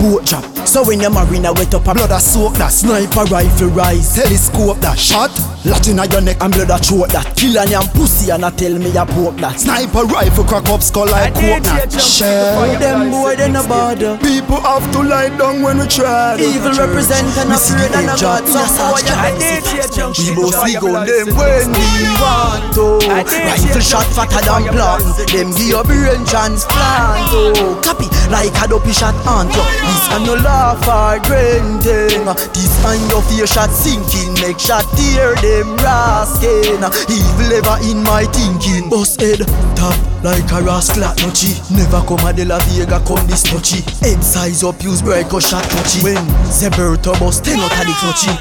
boat 0.00 0.24
drop. 0.24 0.44
So 0.66 0.82
when 0.82 0.98
your 1.00 1.10
marina 1.10 1.52
wet 1.52 1.72
up 1.74 1.86
a 1.86 1.94
blood 1.94 2.10
a 2.10 2.18
soak 2.18 2.54
that 2.54 2.72
sniper 2.72 3.24
rifle 3.30 3.68
rise. 3.68 4.14
Telescope 4.14 4.78
that 4.80 4.98
shot. 4.98 5.30
Latin 5.64 5.98
on 5.98 6.10
your 6.10 6.20
neck 6.20 6.38
and 6.40 6.52
blood 6.54 6.70
a 6.70 6.78
choke 6.78 7.10
that. 7.10 7.34
Kill 7.34 7.58
and 7.58 7.70
yam 7.70 7.86
pussy 7.90 8.30
and 8.30 8.44
a 8.44 8.50
tell 8.50 8.78
me 8.78 8.90
a 8.94 9.04
poke 9.06 9.36
that. 9.42 9.58
Sniper 9.58 10.06
rifle 10.06 10.44
crack 10.44 10.68
up 10.70 10.82
skull 10.82 11.10
like 11.10 11.34
coconut. 11.34 11.90
Shell. 11.90 12.78
Them 12.78 13.10
boy 13.10 13.34
they 13.34 13.50
no 13.50 13.66
bother. 13.66 14.18
People 14.18 14.60
have 14.62 14.86
to 14.92 15.00
lie 15.02 15.30
down 15.34 15.62
when 15.62 15.78
we 15.78 15.86
try. 15.86 16.38
Evil 16.38 16.70
represent 16.70 17.26
and 17.38 17.50
afraid 17.50 17.90
and 17.98 18.10
a 18.10 18.14
God. 18.14 18.46
Some 18.46 18.70
boy 18.78 19.02
We 19.02 20.26
mostly 20.38 20.78
go 20.78 20.94
them 21.02 21.28
when 21.34 21.66
we 21.74 21.98
want 22.22 22.74
to. 22.78 23.02
Rifle 23.10 23.82
shot 23.82 24.06
fatter 24.14 24.42
than 24.46 24.70
plant. 24.70 25.02
Them 25.30 25.50
give 25.54 25.66
your 25.66 25.84
brain 25.84 26.22
transplant. 26.26 27.26
Oh, 27.34 27.80
copy 27.82 28.06
like 28.30 28.54
a 28.62 28.66
dopey 28.68 28.92
shot 28.92 29.14
aunt. 29.26 29.50
This 29.50 30.06
and 30.14 30.26
no 30.26 30.34
laugh 30.34 30.82
or 30.86 31.18
granting. 31.26 32.26
This 32.54 32.74
and 32.86 33.05
your 33.08 33.22
fear 33.22 33.46
shot 33.46 33.70
sinking. 33.70 34.34
Make 34.40 34.58
shot 34.58 34.84
tear 34.96 35.34
them 35.42 35.76
raskin. 35.78 36.80
Evil 37.08 37.52
ever 37.52 37.78
in 37.88 38.02
my 38.02 38.24
thinking. 38.30 38.88
Boss 38.88 39.16
head 39.16 39.40
top 39.74 39.96
like 40.22 40.50
a 40.52 40.62
rascal 40.62 41.02
no 41.22 41.30
chi. 41.30 41.52
Never 41.70 42.02
come 42.06 42.26
a 42.26 42.32
de 42.32 42.44
la 42.44 42.58
Vega 42.66 43.00
come 43.06 43.26
this 43.26 43.42
touchy. 43.42 43.82
Head 44.04 44.22
size 44.22 44.62
up 44.62 44.82
use 44.82 45.02
break 45.02 45.32
or 45.32 45.40
shot 45.40 45.64
touchy. 45.64 46.02
When 46.02 46.24
Zeberto 46.50 47.18
bust 47.18 47.44
ten 47.44 47.58
out 47.60 47.72
of 47.72 47.86
the 47.86 47.94
clutchy. 48.00 48.34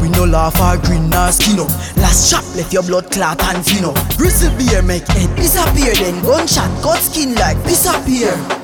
We 0.00 0.08
no 0.08 0.24
laugh 0.24 0.58
or 0.60 0.80
grin 0.86 1.10
nor 1.10 1.30
skin 1.30 1.60
up. 1.60 1.68
Last 1.96 2.30
chop 2.30 2.44
left 2.56 2.72
your 2.72 2.82
blood 2.82 3.10
clot 3.10 3.42
and 3.42 3.64
fin 3.64 3.84
up. 3.84 3.96
Bristle 4.16 4.50
beer 4.56 4.82
make 4.82 5.06
head 5.08 5.34
disappear. 5.36 5.92
Then 5.94 6.22
gunshot 6.22 6.70
cut 6.82 7.00
skin 7.00 7.34
like 7.34 7.62
disappear. 7.64 8.59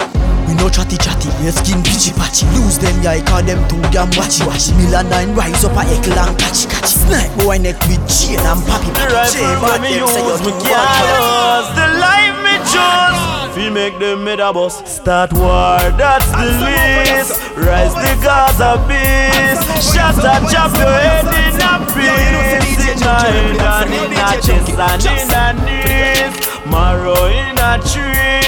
We 0.46 0.54
no 0.54 0.68
chatty 0.70 0.96
chatty, 0.96 1.28
your 1.42 1.52
skin 1.52 1.82
pitchy 1.82 2.12
patchy. 2.14 2.46
Lose 2.54 2.78
them 2.78 2.94
yeah, 3.02 3.18
I 3.18 3.20
call 3.22 3.42
them 3.42 3.60
too 3.68 3.82
damn 3.90 4.10
watchy 4.14 4.46
watchy. 4.46 4.72
Milan 4.78 5.10
nine 5.10 5.34
rise 5.34 5.64
up 5.64 5.72
a 5.74 5.82
eckle 5.84 6.16
and 6.16 6.38
catchy 6.38 6.68
catchy. 6.68 6.96
Snipe 7.06 7.34
boy 7.38 7.58
neck 7.58 7.78
with 7.86 8.02
chain 8.10 8.38
and 8.38 8.62
poppy 8.66 8.90
The 8.90 9.06
rifle 9.14 9.58
when 9.62 9.80
me 9.82 9.94
use, 9.98 10.40
me 10.42 10.52
can't 10.58 10.90
lose 11.06 11.68
The 11.78 11.86
life 12.02 12.36
me 12.42 12.54
choose 12.66 13.54
Fi 13.54 13.70
make 13.70 13.98
them 13.98 14.24
made 14.24 14.40
a 14.40 14.52
bus 14.52 14.82
Start 14.90 15.32
war, 15.32 15.78
that's 15.98 16.26
the 16.30 16.46
list 16.62 17.38
Rise 17.56 17.94
the 17.94 18.12
Gaza 18.22 18.78
beast. 18.86 19.94
Shot 19.94 20.18
a 20.18 20.38
chop 20.50 20.74
your 20.78 20.98
head 20.98 21.26
in 21.26 21.62
a 21.62 21.74
piece. 21.94 22.84
In 22.86 23.02
a 23.02 23.14
head 23.22 23.56
and 23.56 23.94
in 23.94 24.12
a 24.12 24.30
chest 24.42 24.70
and 24.78 25.04
in 25.06 25.30
a 25.32 25.46
knees. 25.64 26.34
Marrow 26.66 27.26
in 27.26 27.58
a 27.58 27.78
trees 27.82 28.45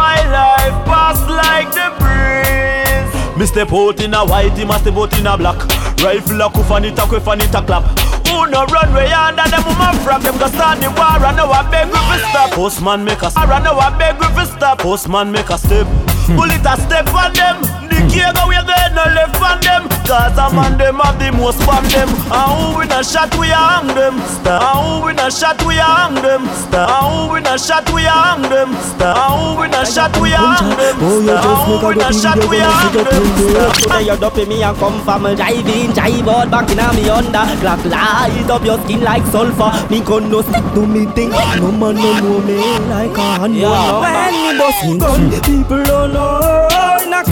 Boy 0.00 0.16
life 0.32 0.78
pass 0.88 1.20
like 1.28 1.68
the 1.76 1.92
breeze. 2.00 3.36
Me 3.36 3.44
step 3.44 3.70
out 3.70 4.00
in 4.00 4.14
a 4.14 4.24
white, 4.24 4.56
he 4.56 4.64
must 4.64 4.80
step 4.80 4.96
out 4.96 5.12
in 5.18 5.26
a 5.26 5.36
black. 5.36 5.60
Rifle 6.02 6.40
a 6.40 6.48
cuff 6.50 6.70
and 6.70 6.86
it 6.86 6.98
a 6.98 7.02
quiff 7.02 7.26
and 7.26 7.42
it 7.42 7.54
a 7.54 7.60
clap. 7.60 7.84
Who 8.26 8.46
no 8.48 8.64
run 8.64 8.94
way 8.94 9.12
under 9.12 9.44
them 9.44 9.62
woman 9.68 9.96
from 10.00 10.22
them 10.22 10.38
go 10.38 10.46
start 10.48 10.80
the 10.80 10.88
war 10.96 11.20
and 11.20 11.36
now 11.36 11.52
I 11.52 11.70
beg 11.70 11.88
we 11.88 12.00
fi 12.00 12.18
stop. 12.30 12.50
Postman 12.52 13.04
make 13.04 13.20
a 13.20 13.30
stop 13.30 13.50
and 13.50 13.64
now 13.64 13.78
I 13.78 13.90
beg 13.98 14.16
we 14.18 14.26
fi 14.28 14.44
stop. 14.44 14.78
Postman 14.78 15.30
make 15.30 15.50
a 15.50 15.58
step. 15.58 15.86
Bullet 16.28 16.64
a 16.64 16.80
step 16.80 17.12
on 17.12 17.34
them 17.34 17.79
care 18.10 18.32
go 18.34 18.46
we 18.48 18.54
get 18.66 18.92
no 18.94 19.04
left 19.14 19.36
from 19.36 19.58
them. 19.60 19.88
Cause 20.06 20.34
a 20.38 20.50
man 20.54 20.76
them 20.78 20.98
have 20.98 21.18
the 21.18 21.30
most 21.30 21.62
from 21.62 21.84
them. 21.90 22.08
And 22.34 22.50
who 22.50 22.78
we 22.80 22.86
not 22.86 23.06
shot 23.06 23.30
we 23.38 23.46
hang 23.48 23.86
them. 23.94 24.18
And 24.18 24.62
who 24.74 25.06
we 25.06 25.12
not 25.14 25.32
shot 25.32 25.62
we 25.64 25.76
hang 25.78 26.14
them. 26.18 26.42
And 26.46 26.90
who 26.90 27.32
we 27.32 27.40
not 27.40 27.60
shot 27.60 27.86
we 27.94 28.02
hang 28.02 28.42
them. 28.42 28.74
And 28.74 29.18
who 29.18 29.60
we 29.60 29.68
not 29.70 29.86
shot 29.86 30.14
we 30.18 30.30
hang 30.34 30.74
them. 30.74 30.96
Oh, 30.98 31.22
you 31.22 31.30
And 31.30 31.42
just 31.42 31.62
who 31.66 31.74
make 31.78 31.96
we 31.96 32.02
a 32.02 32.10
good 32.10 32.14
shot 32.18 32.42
we 32.50 32.58
hang 32.58 32.92
them. 32.92 33.22
see 33.38 33.52
the 33.54 33.64
Today 33.80 34.02
you 34.10 34.16
dopey 34.18 34.44
me 34.46 34.62
and 34.62 34.76
come 34.78 34.98
from 35.04 35.26
a 35.26 35.36
driving 35.36 35.92
Drive 35.94 36.28
out 36.28 36.50
back 36.50 36.70
in 36.70 36.78
a 36.78 36.92
me 36.92 37.08
under 37.08 37.46
Clock 37.62 37.84
light 37.86 38.50
up 38.50 38.64
your 38.64 38.78
skin 38.84 39.00
like 39.02 39.24
sulfur 39.30 39.70
Me 39.90 40.00
gun 40.00 40.28
no 40.30 40.42
stick 40.42 40.64
to 40.74 40.86
me 40.86 41.06
thing 41.14 41.30
No 41.30 41.70
man 41.70 41.94
no 41.94 42.18
know 42.20 42.40
me 42.40 42.58
like 42.90 43.16
a 43.16 43.38
hand 43.40 43.54
Yeah. 43.56 44.00
When 44.00 44.34
me 44.34 44.58
busting 44.58 44.98
gun 44.98 45.30
People 45.42 45.82
don't 45.84 46.12
know 46.12 46.79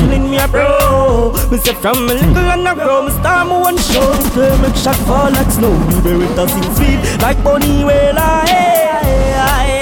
Killing 0.09 0.31
me 0.31 0.39
a 0.39 0.49
bro. 0.49 1.33
Me 1.51 1.59
say 1.59 1.75
from 1.75 2.09
a 2.09 2.15
little 2.15 2.39
and 2.39 2.67
a 2.67 2.75
grow 2.75 3.03
Me 3.03 3.11
start 3.11 3.47
my 3.47 3.61
one 3.61 3.77
show. 3.77 4.11
Play 4.33 4.57
make 4.63 4.75
shot 4.75 4.97
fall 5.07 5.31
like 5.31 5.51
snow. 5.51 5.77
Me 5.89 6.01
bear 6.01 6.23
it 6.23 6.49
sing 6.49 6.75
sweet 6.77 7.21
Like 7.21 7.43
bunny 7.45 7.85
wailer 7.85 8.41
Hey, 8.49 9.78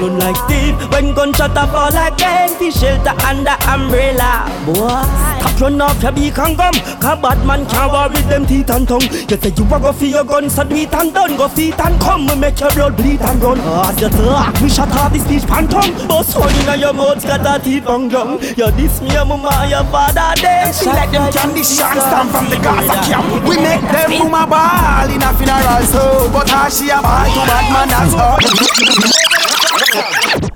Run 0.00 0.18
like 0.18 0.36
thief 0.48 0.76
When 0.92 1.14
gunshot 1.14 1.56
a 1.56 1.66
fall 1.66 1.90
rain 1.90 2.52
Fi 2.58 2.70
shelter 2.70 3.16
under 3.24 3.56
umbrella. 3.64 4.44
Boy 4.66 5.00
Stop 5.40 5.60
run 5.60 5.80
off 5.80 6.02
your 6.02 6.12
beak 6.12 6.38
and 6.38 6.56
gum. 6.56 6.74
Cause 7.00 7.20
bad 7.22 7.40
man 7.46 7.64
can't 7.66 7.92
war 7.92 8.08
with 8.08 8.28
them 8.28 8.44
teeth 8.46 8.68
and 8.68 8.86
tongue. 8.86 9.00
You 9.00 9.36
say 9.40 9.52
you 9.56 9.64
a 9.64 9.80
go 9.80 9.92
for 9.92 10.04
your 10.04 10.24
gun 10.24 10.50
So 10.50 10.64
do 10.64 10.76
it 10.76 10.92
and 10.92 11.14
done. 11.14 11.36
Go 11.36 11.48
feet 11.48 11.80
and 11.80 12.00
come 12.00 12.26
We 12.26 12.34
make 12.36 12.60
your 12.60 12.70
blood 12.72 12.96
bleed 12.96 13.22
and 13.22 13.40
run. 13.42 13.58
Oh, 13.62 13.90
you 13.96 14.08
talk 14.08 14.36
ah, 14.36 14.52
We 14.62 14.68
shut 14.68 14.92
off 14.92 15.12
the 15.12 15.18
speech 15.18 15.44
phantom. 15.44 16.08
Bust 16.08 16.36
one 16.36 16.52
in 16.52 16.80
your 16.80 16.92
mouth 16.92 17.24
a 17.24 17.58
teeth 17.62 17.86
on 17.86 18.08
gum. 18.08 18.38
You 18.42 18.70
diss 18.76 19.00
me 19.00 19.12
your 19.12 19.24
mama 19.24 19.66
Your 19.70 19.84
father 19.88 20.36
dead. 20.36 20.74
She 20.74 20.86
let 20.86 21.10
them 21.10 21.32
conditions 21.32 21.80
stand 21.80 22.28
from 22.28 22.50
the 22.52 22.56
Gaza 22.60 23.00
camp. 23.08 23.48
We 23.48 23.56
make 23.56 23.80
them 23.80 24.28
woman 24.28 24.48
ball 24.48 25.08
in 25.08 25.22
a 25.22 25.32
funeral 25.40 25.82
so, 25.88 26.28
but 26.32 26.48
how 26.50 26.68
she 26.68 26.90
a 26.90 27.00
ball 27.00 27.24
to 27.24 27.40
bad 27.48 27.66
man 27.72 29.55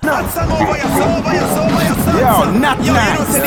that's 0.03 0.37
all. 0.39 1.60
Yo, 2.21 2.53
not 2.53 2.79
nice. 2.81 3.41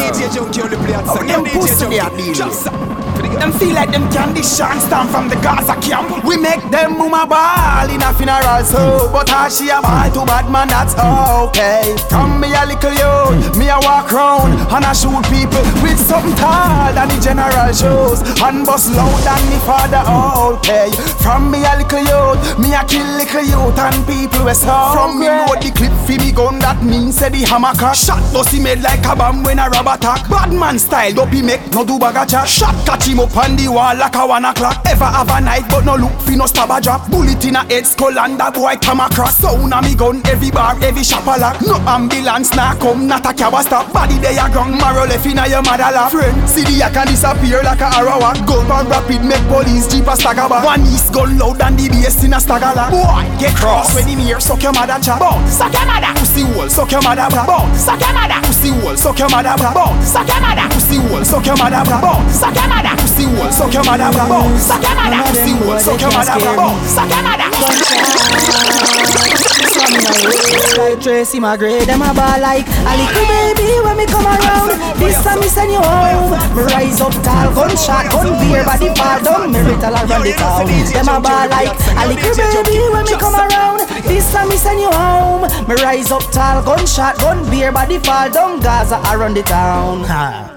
Oh, 1.08 1.24
them 1.26 1.44
pussy 1.46 1.86
they 1.86 2.00
are 2.00 2.10
dealing. 2.18 2.94
Them 3.40 3.52
feel 3.54 3.74
like 3.76 3.92
them 3.92 4.10
conditions 4.10 4.84
stand 4.86 5.10
from 5.10 5.28
the 5.28 5.36
Gaza 5.36 5.76
camp. 5.82 6.24
We 6.24 6.38
make 6.38 6.64
them 6.72 6.98
woman 6.98 7.28
ball 7.28 7.90
in 7.90 8.02
a 8.02 8.14
funeral 8.14 8.64
so, 8.64 9.10
but 9.12 9.30
how 9.30 9.50
she 9.50 9.70
a 9.70 9.82
ball 9.82 10.10
to 10.12 10.26
bad 10.26 10.50
man 10.50 10.68
that's 10.70 10.94
okay. 10.96 11.96
Come 12.10 12.40
me 12.40 12.54
a 12.54 12.64
little 12.66 12.94
youth, 12.94 13.58
me 13.58 13.68
a 13.70 13.78
walk 13.82 14.12
round 14.12 14.54
and 14.54 14.86
I 14.86 14.94
shoot 14.94 15.22
people 15.28 15.66
with 15.84 16.00
something 16.00 16.36
tall 16.38 16.94
than 16.94 17.10
the 17.10 17.20
general 17.20 17.74
shows 17.74 18.22
and 18.42 18.66
bust 18.66 18.94
loud 18.96 19.22
than 19.26 19.42
the 19.52 19.60
father 19.68 20.04
okay. 20.58 20.90
From 21.20 21.52
me 21.52 21.66
a 21.66 21.76
little 21.78 22.00
youth, 22.00 22.40
me 22.58 22.74
a 22.74 22.86
kill 22.86 23.06
little 23.18 23.44
youth 23.44 23.78
and 23.78 23.98
people 24.08 24.46
we 24.46 24.54
so 24.54 24.72
From 24.94 25.20
me 25.20 25.28
load 25.28 25.60
the 25.60 25.72
clip 25.76 25.92
fi 26.08 26.18
me 26.18 26.32
gun 26.32 26.60
that 26.60 26.82
means 26.82 27.18
say 27.18 27.30
the 27.30 27.44
hammer 27.44 27.74
cock 27.76 27.96
Shot 27.96 28.22
bossy 28.32 28.63
made 28.64 28.82
like 28.82 29.06
a 29.06 29.16
bomb 29.16 29.44
when 29.44 29.60
a 29.60 29.70
rob 29.70 29.88
attack 29.88 30.28
Bad 30.30 30.54
man 30.54 30.80
style 30.80 31.14
dopey 31.14 31.42
make 31.42 31.62
no 31.74 31.84
do 31.84 32.00
bag 32.00 32.16
a 32.16 32.26
chat. 32.26 32.48
Shot 32.48 32.74
catch 32.88 33.06
him 33.06 33.20
up 33.20 33.36
on 33.36 33.56
the 33.56 33.68
wall 33.68 33.96
like 33.96 34.16
a 34.16 34.26
one 34.26 34.46
o'clock. 34.46 34.80
Ever 34.88 35.06
have 35.06 35.30
a 35.30 35.42
night 35.42 35.68
but 35.70 35.84
no 35.84 35.96
look 35.96 36.16
fi 36.24 36.36
no 36.36 36.46
stab 36.46 36.72
a 36.72 36.80
drop. 36.80 37.12
Bullet 37.12 37.44
in 37.44 37.56
a 37.56 37.64
head 37.68 37.86
skull 37.86 38.18
and 38.18 38.40
a 38.40 38.50
boy 38.50 38.76
come 38.80 39.02
across. 39.02 39.38
Sound 39.38 39.74
a 39.74 39.82
me 39.82 39.94
gun 39.96 40.22
every 40.26 40.50
bar 40.50 40.80
every 40.82 41.04
shop 41.04 41.28
a 41.28 41.36
lock. 41.38 41.60
No 41.62 41.76
ambulance 41.84 42.56
nah 42.56 42.74
come 42.80 43.08
not 43.08 43.26
a 43.26 43.34
cab 43.34 43.54
a 43.54 43.62
stop. 43.62 43.92
Body 43.92 44.18
they 44.20 44.38
a 44.40 44.48
ground 44.50 44.80
marrow 44.80 45.06
left 45.06 45.26
a 45.26 45.44
your 45.50 45.62
mother 45.62 45.92
lap. 45.92 46.12
Friend 46.12 46.50
see 46.50 46.64
the 46.64 46.88
can 46.94 47.08
disappear 47.08 47.62
like 47.64 47.84
a 47.84 47.90
arrow 48.00 48.20
Gun 48.48 48.68
man 48.68 48.88
rapid 48.88 49.24
make 49.26 49.44
police 49.52 49.92
jeep 49.92 50.08
a 50.08 50.16
stagger 50.16 50.48
back. 50.48 50.64
One 50.64 50.88
east 50.88 51.12
gun 51.12 51.38
loud 51.38 51.62
and 51.62 51.78
the 51.78 51.90
bass 51.90 52.24
in 52.24 52.34
a 52.34 52.40
stagger 52.40 52.72
Boy 52.90 53.28
get 53.40 53.56
cross 53.60 53.94
when 53.96 54.08
him 54.08 54.20
hear 54.20 54.40
suck 54.40 54.64
your 54.64 54.72
mother 54.72 55.00
chat. 55.04 55.20
Bout 55.20 55.44
suck 55.50 55.74
your 55.74 55.86
mother. 55.86 56.14
Pussy 56.20 56.42
hole 56.54 56.70
suck 56.70 56.92
your 56.92 57.02
mother 57.02 57.28
Bout 57.30 57.76
suck 57.76 58.00
your 58.00 58.14
mother 58.14 58.53
pussy 58.54 58.70
hole 58.70 58.96
suck 58.96 59.20
your 59.20 59.30
mother 59.30 59.54
bra 59.58 59.74
Bout 59.74 60.02
suck 60.04 60.28
your 60.28 60.42
mother. 60.42 60.70
Pussy 60.74 60.98
hole 60.98 61.26
suck 61.26 61.46
your 61.46 61.58
mother 61.58 61.84
bra 61.86 62.02
Bout 62.02 62.30
suck 62.30 62.56
your 62.56 62.68
mother. 62.68 62.96
Pussy 63.02 63.24
hole 63.24 63.52
suck 63.52 63.74
your 63.74 63.84
mother 63.84 64.12
bra 64.12 64.28
Bout 64.28 64.60
suck 64.60 64.84
your 64.84 64.96
mother. 64.96 65.24
Pussy 65.30 65.52
hole 65.52 65.80
suck 65.80 66.02
your 66.02 66.12
mother 66.12 66.40
bra 66.40 66.56
Bout 66.56 66.86
suck 66.86 67.10
your 67.10 67.24
mother 67.24 67.50
Some 70.02 70.18
night 70.26 70.78
like 70.78 71.02
Tracy 71.02 71.40
McGrady, 71.40 71.86
them 71.86 72.02
a 72.02 72.14
ball 72.14 72.40
like 72.42 72.66
a 72.66 72.94
little 72.98 73.26
baby 73.30 73.70
when 73.86 73.98
me 73.98 74.06
come 74.06 74.26
around. 74.26 74.74
This 74.98 75.22
time 75.24 75.40
me 75.40 75.48
send 75.48 75.72
you 75.72 75.82
home. 75.82 76.34
Me 76.56 76.64
rise 76.74 77.02
up 77.02 77.14
tall, 77.22 77.54
gunshot, 77.54 78.10
gun 78.10 78.34
beer, 78.42 78.64
body 78.64 78.90
fall 78.96 79.22
down. 79.22 79.52
Me 79.52 79.60
rital 79.60 79.94
around 79.94 80.24
the 80.24 80.34
town. 80.34 80.66
Them 80.66 81.10
a 81.10 81.22
ball 81.22 81.48
like 81.50 81.74
a 81.74 82.04
little 82.08 82.34
baby 82.34 82.80
when 82.90 83.06
me 83.06 83.16
come 83.20 83.36
around. 83.36 83.86
This 84.04 84.32
time 84.34 84.50
me 84.50 84.58
send 84.58 84.80
you 84.82 84.92
home. 84.92 85.44
Me 85.68 85.76
rise 85.76 86.12
up 86.12 86.24
tall, 86.32 86.64
gunshot, 86.64 87.18
gun 87.20 87.50
beer, 87.50 87.72
body 87.72 88.00
fall 88.00 88.30
down. 88.30 88.60
Gaza 88.60 88.98
around 89.14 89.36
the 89.36 89.44
town. 89.44 90.04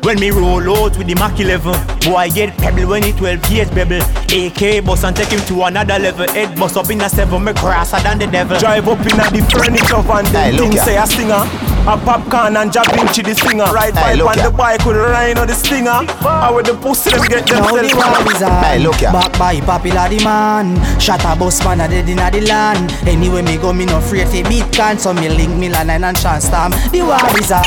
When 0.06 0.20
me 0.20 0.30
roll 0.30 0.62
out 0.70 0.96
with 0.96 1.08
the 1.08 1.16
Mac 1.16 1.40
11 1.40 1.74
Boy 2.06 2.30
get 2.30 2.56
pebble 2.58 2.86
when 2.86 3.02
he 3.02 3.10
12 3.10 3.50
years 3.50 3.68
pebble 3.70 3.98
AK 4.30 4.84
bus 4.84 5.02
and 5.02 5.16
take 5.16 5.30
him 5.30 5.40
to 5.46 5.64
another 5.64 5.98
level 5.98 6.28
Head 6.28 6.56
bust 6.56 6.76
up 6.76 6.88
in 6.90 7.00
a 7.00 7.08
7 7.08 7.42
me 7.42 7.52
crosser 7.52 7.98
than 7.98 8.20
the 8.20 8.28
devil 8.28 8.56
Drive 8.56 8.86
up 8.86 9.00
in 9.00 9.18
a 9.18 9.25
the 9.30 9.42
furniture 9.50 10.02
van 10.02 10.24
Them 10.32 10.56
things 10.58 10.82
say 10.82 10.96
a 10.96 11.06
singer 11.06 11.65
A 11.86 11.96
popcorn 11.96 12.56
and 12.56 12.72
jab 12.72 12.88
into 12.98 13.22
the 13.22 13.34
singer 13.34 13.70
Ride 13.70 13.94
Hey, 13.94 14.18
bike 14.18 14.26
on 14.26 14.38
the 14.42 14.50
bike 14.50 14.84
with 14.84 14.96
the 14.96 15.06
rhino 15.06 15.46
the 15.46 15.54
stinger 15.54 16.02
How 16.18 16.50
with 16.56 16.66
the 16.66 16.74
pussy 16.74 17.10
them 17.14 17.22
get 17.30 17.46
Now 17.46 17.62
the 17.70 17.86
themselves 17.86 17.94
war 17.94 18.34
is 18.34 18.42
on. 18.42 18.58
Hey, 18.64 18.78
look 18.82 19.00
ya. 19.00 19.12
Back 19.14 19.38
by 19.38 19.60
popular 19.62 20.10
demand. 20.10 20.82
Shot 21.00 21.22
a 21.22 21.38
bus 21.38 21.62
man 21.62 21.80
a 21.80 21.86
dead 21.86 22.08
inna 22.10 22.26
the 22.30 22.42
land. 22.42 22.90
Anyway 23.06 23.42
me 23.42 23.56
go 23.56 23.72
me 23.72 23.86
no 23.86 23.98
afraid 23.98 24.26
to 24.34 24.42
beat 24.50 24.66
can. 24.74 24.98
So 24.98 25.14
me 25.14 25.28
link 25.30 25.54
me 25.54 25.68
line 25.70 25.90
and 25.90 26.16
chance 26.18 26.50
stam. 26.50 26.74
The 26.90 27.06
war 27.06 27.22
is 27.38 27.54
on. 27.54 27.62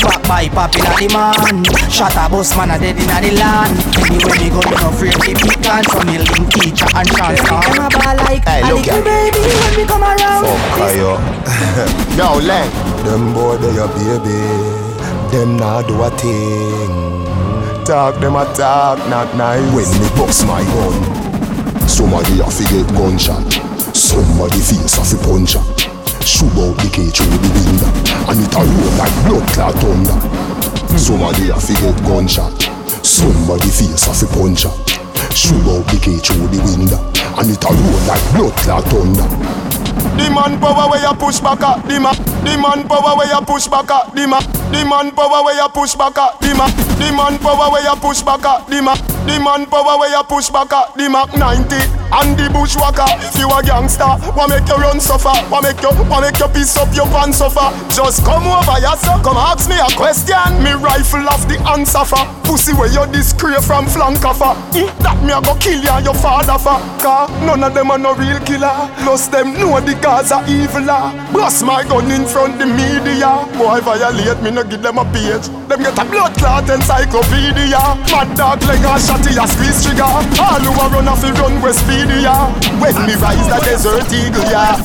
Back 0.00 0.24
by 0.24 0.48
popular 0.48 0.96
demand. 0.96 1.68
Shot 1.92 2.16
a 2.16 2.24
bus 2.32 2.56
man 2.56 2.72
a 2.72 2.80
dead 2.80 2.96
inna 2.96 3.20
the 3.20 3.36
land. 3.36 3.76
Anyway 4.00 4.36
me 4.40 4.48
go 4.48 4.64
me 4.64 4.76
no 4.80 4.88
afraid 4.88 5.12
to 5.12 5.32
beat 5.44 5.60
can. 5.60 5.84
So 5.92 6.00
me 6.08 6.16
link 6.16 6.48
teacher 6.56 6.88
and 6.96 7.08
chance 7.12 7.44
stam. 7.44 7.60
Them 7.68 7.84
a 7.84 7.88
ball 7.92 8.16
like 8.24 8.48
Hey, 8.48 8.64
a 8.64 8.72
look 8.72 8.80
little 8.80 8.96
ya. 8.96 9.04
baby 9.04 9.44
when 9.44 9.72
me 9.76 9.84
come 9.84 10.08
around. 10.08 10.48
Fuck 10.72 10.96
yo. 10.96 11.20
Yo, 12.16 12.40
Len. 12.40 12.97
Them 13.04 13.32
boy 13.34 13.56
they 13.56 13.78
a 13.78 13.86
baby. 13.88 14.38
Them 15.30 15.56
nah 15.56 15.82
do 15.82 16.02
a 16.02 16.10
thing. 16.10 17.24
Talk 17.84 18.20
them 18.20 18.36
a 18.36 18.44
talk, 18.54 18.98
not 19.08 19.34
nice. 19.36 19.64
When 19.72 19.88
me 20.00 20.08
bust 20.16 20.46
my 20.46 20.62
gun, 20.62 21.88
somebody 21.88 22.40
a 22.40 22.46
fi 22.50 22.64
get 22.70 22.88
gunshot. 22.92 23.44
Somebody 23.96 24.60
face 24.60 24.98
a 24.98 25.04
fi 25.04 25.16
punch 25.24 25.54
her. 25.54 25.64
Shoot 26.20 26.52
out 26.60 26.76
the 26.76 26.90
cage 26.92 27.16
through 27.16 27.38
the 27.40 27.50
window, 27.56 27.88
and 28.28 28.40
it 28.44 28.52
a 28.52 28.60
roll 28.60 28.92
like 29.00 29.16
blood 29.24 29.46
clot 29.56 29.74
thunder. 29.80 30.18
Somebody 30.98 31.48
a 31.48 31.56
fi 31.56 31.74
get 31.80 31.96
gunshot. 32.04 32.52
Somebody 33.04 33.68
face 33.72 34.06
a 34.06 34.12
fi 34.12 34.26
punch 34.36 34.64
her. 34.64 34.74
Shoot 35.32 35.64
out 35.64 35.86
the 35.88 35.96
cage 35.96 36.28
through 36.28 36.48
the 36.52 36.60
window, 36.60 37.00
and 37.40 37.48
it 37.48 37.64
a 37.64 37.70
roll 37.72 38.00
like 38.04 38.24
blood 38.36 38.54
clot 38.60 38.84
thunder. 38.92 39.28
The 40.18 40.28
man 40.28 40.60
power 40.60 40.90
where 40.90 41.00
you 41.00 41.14
push 41.16 41.40
back 41.40 41.62
at 41.62 41.80
the 41.88 42.00
man. 42.00 42.27
The 42.44 42.56
man 42.56 42.86
power 42.88 43.16
where 43.16 43.28
you 43.28 43.40
push 43.44 43.66
back 43.68 43.90
at 43.90 44.14
the 44.14 44.26
man. 44.26 44.42
The 44.72 44.84
man 44.84 45.10
power 45.12 45.44
where 45.44 45.54
you 45.54 45.68
push 45.68 45.94
back 45.94 46.18
at 46.18 46.40
the 46.40 46.54
man. 46.54 46.70
The 46.98 47.12
man 47.12 47.38
power 47.38 47.70
where 47.70 47.82
you 47.82 47.96
push 48.00 48.22
back 48.22 48.44
at 48.44 48.66
the 48.68 48.82
man. 48.82 48.98
The 49.26 49.38
man 49.42 49.66
power 49.66 49.98
where 49.98 50.10
you 50.10 50.22
push 50.24 50.50
back 50.50 50.72
at 50.72 50.94
the 50.94 51.08
Mac 51.08 51.34
90 51.36 51.97
and 52.12 52.36
the 52.38 52.48
bushwhacker. 52.52 53.06
If 53.24 53.36
you 53.38 53.48
a 53.50 53.60
gangster, 53.62 54.08
what 54.34 54.48
make 54.50 54.66
you 54.68 54.76
run 54.76 55.00
suffer? 55.00 55.34
What 55.50 55.62
make 55.64 55.80
you 55.82 55.92
what 56.08 56.20
make 56.22 56.38
you 56.38 56.48
piece 56.48 56.76
up 56.76 56.92
your 56.94 57.06
pants 57.12 57.38
suffer? 57.38 57.68
Just 57.92 58.24
come 58.24 58.46
over 58.46 58.76
here, 58.80 58.96
sir. 58.98 59.16
Come 59.24 59.36
ask 59.38 59.68
me 59.68 59.76
a 59.78 59.88
question. 59.96 60.40
Me 60.62 60.72
rifle 60.72 61.26
off 61.28 61.44
the 61.48 61.58
answer 61.68 62.04
for 62.04 62.22
pussy 62.48 62.72
where 62.72 62.88
you 62.88 63.04
discreet 63.12 63.60
from 63.62 63.86
flank 63.86 64.24
offer. 64.24 64.56
Mm, 64.72 64.88
that 65.04 65.18
me 65.22 65.32
a 65.36 65.40
go 65.44 65.52
kill 65.60 65.84
and 65.84 66.04
your 66.04 66.16
father 66.16 66.56
for. 66.56 66.80
Car 67.02 67.28
none 67.44 67.62
of 67.62 67.74
them 67.74 67.90
are 67.90 67.98
no 67.98 68.14
real 68.14 68.40
killer. 68.48 68.72
Plus 69.04 69.28
them 69.28 69.52
know 69.54 69.80
the 69.80 69.94
Gaza 70.00 70.40
evil. 70.48 70.88
ah. 70.88 71.12
Bust 71.32 71.64
my 71.64 71.84
gun 71.84 72.10
in 72.10 72.24
front 72.24 72.58
the 72.58 72.66
media. 72.66 73.44
Boy 73.60 73.80
violate 73.84 74.40
me, 74.42 74.50
no 74.50 74.64
give 74.64 74.82
them 74.82 74.98
a 74.98 75.04
page. 75.12 75.46
Them 75.68 75.80
get 75.84 75.98
a 75.98 76.04
blood 76.08 76.32
clot 76.40 76.68
encyclopedia. 76.70 77.80
Mad 78.08 78.28
dog 78.36 78.62
leg 78.64 78.80
a 78.80 78.96
shotty 78.96 79.36
a 79.36 79.44
squeeze 79.46 79.84
trigger. 79.84 80.08
All 80.40 80.60
who 80.62 80.72
a 80.72 80.84
run 80.88 81.08
off 81.08 81.20
the 81.20 81.32
run 81.36 81.60
with 81.60 81.76
speedy 81.98 82.22
yeah. 82.22 82.46
When 82.78 82.94
me 83.06 83.14
rise 83.18 83.48
the 83.50 83.58
desert 83.66 84.12
eagle 84.14 84.46
yeah. 84.46 84.78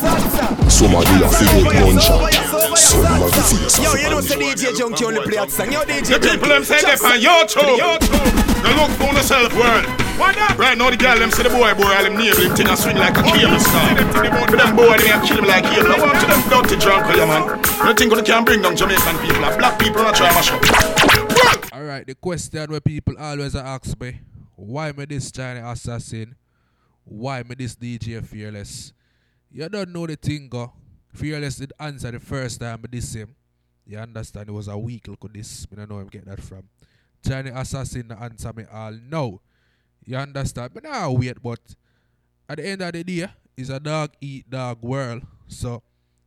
Somebody 0.67 1.21
a 1.21 1.29
fi 1.29 1.45
get 1.45 1.73
gunshot. 1.73 2.33
Somebody 2.77 3.29
face 3.37 3.77
a 3.77 3.83
Yo, 3.83 3.93
you 3.95 4.09
know 4.09 4.21
punch. 4.21 4.29
the 4.29 4.35
DJ 4.41 4.73
Junky 4.73 5.05
only 5.05 5.21
play 5.21 5.37
at 5.37 5.51
song. 5.51 5.71
Yo, 5.71 5.81
DJ 5.85 6.17
The 6.17 6.19
people 6.19 6.49
them 6.49 6.63
say 6.63 6.81
they 6.81 6.97
on 6.97 7.17
YouTube. 7.21 7.77
They 8.63 8.73
look 8.73 8.91
for 8.97 9.13
themselves 9.13 9.53
world. 9.55 9.85
Right 10.57 10.77
now 10.77 10.89
the 10.89 10.97
girl 10.97 11.17
them 11.19 11.31
see 11.31 11.43
the 11.43 11.49
boy 11.49 11.73
boy 11.73 11.89
all 11.89 12.03
them 12.03 12.17
navel 12.17 12.45
him 12.45 12.55
thing 12.55 12.69
a 12.69 12.77
swing 12.77 12.97
like 12.97 13.17
a 13.17 13.23
cable 13.23 13.59
star. 13.59 13.93
For 14.49 14.57
them 14.57 14.75
boy 14.75 14.97
they 14.97 15.11
a 15.13 15.21
kill 15.21 15.37
him 15.37 15.45
like 15.45 15.65
cable. 15.65 15.93
I 15.93 15.99
want 16.01 16.17
to 16.17 16.25
them 16.25 16.41
dirty 16.49 16.77
drunk 16.81 17.05
yeah 17.13 17.25
man. 17.29 17.43
You 17.85 17.93
think 17.93 18.13
they 18.13 18.21
can 18.21 18.45
bring 18.45 18.61
down 18.61 18.75
Jamaican 18.75 19.17
people? 19.19 19.43
and 19.43 19.57
Black 19.57 19.77
people 19.79 20.01
not 20.01 20.15
try 20.15 20.29
mash 20.33 20.51
up. 20.51 20.61
Alright, 21.73 22.05
the 22.07 22.15
question 22.15 22.69
where 22.69 22.79
people 22.79 23.15
always 23.19 23.55
ask 23.55 23.99
me, 23.99 24.21
why 24.55 24.91
me 24.91 25.05
this 25.05 25.31
China 25.31 25.69
assassin? 25.69 26.35
Why 27.03 27.43
me 27.43 27.55
this 27.55 27.75
DJ 27.75 28.25
Fearless? 28.25 28.93
You 29.51 29.69
don't 29.69 29.91
know 29.91 30.07
the 30.07 30.15
thing, 30.15 30.49
go. 30.49 30.71
Fearless 31.13 31.57
did 31.57 31.73
answer 31.79 32.11
the 32.11 32.19
first 32.19 32.59
time 32.59 32.79
but 32.81 32.91
this 32.91 33.13
him. 33.13 33.35
You 33.85 33.99
understand? 33.99 34.49
It 34.49 34.53
was 34.53 34.67
a 34.67 34.77
week 34.77 35.07
look 35.07 35.25
at 35.25 35.33
this. 35.33 35.67
I 35.71 35.75
don't 35.75 35.89
know 35.89 35.95
where 35.95 36.05
I 36.05 36.07
get 36.07 36.25
that 36.25 36.41
from. 36.41 36.63
China 37.25 37.51
assassin 37.55 38.11
answer 38.11 38.51
me 38.53 38.65
all 38.71 38.97
no. 39.09 39.41
You 40.05 40.17
understand? 40.17 40.71
But 40.73 40.83
now 40.83 41.11
wait, 41.11 41.41
but 41.41 41.59
at 42.49 42.57
the 42.57 42.65
end 42.65 42.81
of 42.81 42.93
the 42.93 43.03
day, 43.03 43.27
it's 43.55 43.69
a 43.69 43.79
dog 43.79 44.11
eat 44.19 44.49
dog 44.49 44.81
world. 44.81 45.23
So 45.47 45.83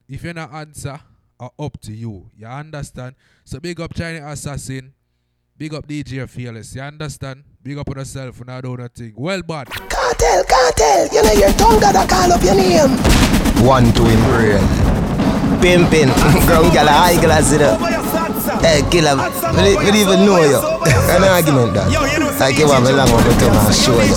if 0.09 0.23
you're 0.23 0.35
not 0.35 0.53
answer, 0.53 1.01
are 1.39 1.53
up 1.59 1.81
to 1.83 1.93
you. 1.93 2.31
You 2.37 2.47
understand? 2.47 3.15
So 3.45 3.61
big 3.61 3.81
up 3.81 3.95
China 3.95 4.27
assassin. 4.29 4.95
Big 5.59 5.73
up 5.73 5.87
DJ 5.87 6.29
Fearless. 6.29 6.75
You 6.75 6.83
understand? 6.83 7.43
Big 7.63 7.79
up 7.79 7.89
on 7.89 7.97
yourself 7.97 8.43
and 8.43 8.51
I 8.51 8.61
do 8.61 8.77
nothing. 8.77 9.15
Well 9.17 9.41
bad. 9.43 9.69
Kartel, 9.69 10.45
Kartel, 10.45 11.09
you 11.11 11.23
know 11.23 11.33
your 11.33 11.51
tongue 11.53 11.81
gotta 11.81 12.07
call 12.07 12.31
up 12.31 12.43
your 12.43 12.57
name. 12.57 12.91
One 13.67 13.91
to 13.95 14.05
him 14.05 14.23
brain. 14.29 15.16
Pimpin', 15.61 16.13
ground 16.47 16.73
gal, 16.73 16.87
high 16.87 17.21
glass 17.21 17.53
it 17.53 17.63
up. 17.63 17.81
Hey, 18.63 18.83
killer, 18.91 19.17
we 19.17 19.75
don't 19.75 19.97
even 19.97 20.25
know 20.25 20.43
you. 20.43 20.59
An 21.15 21.25
argument 21.25 21.75
that. 21.75 21.91
Like 22.39 22.59
you 22.59 22.69
have 22.69 22.85
a 22.85 22.93
long 22.93 23.09
one 23.09 23.25
to 23.25 23.33
tongue 23.41 23.57
and 23.57 23.73
show 23.73 23.97
you. 23.97 24.13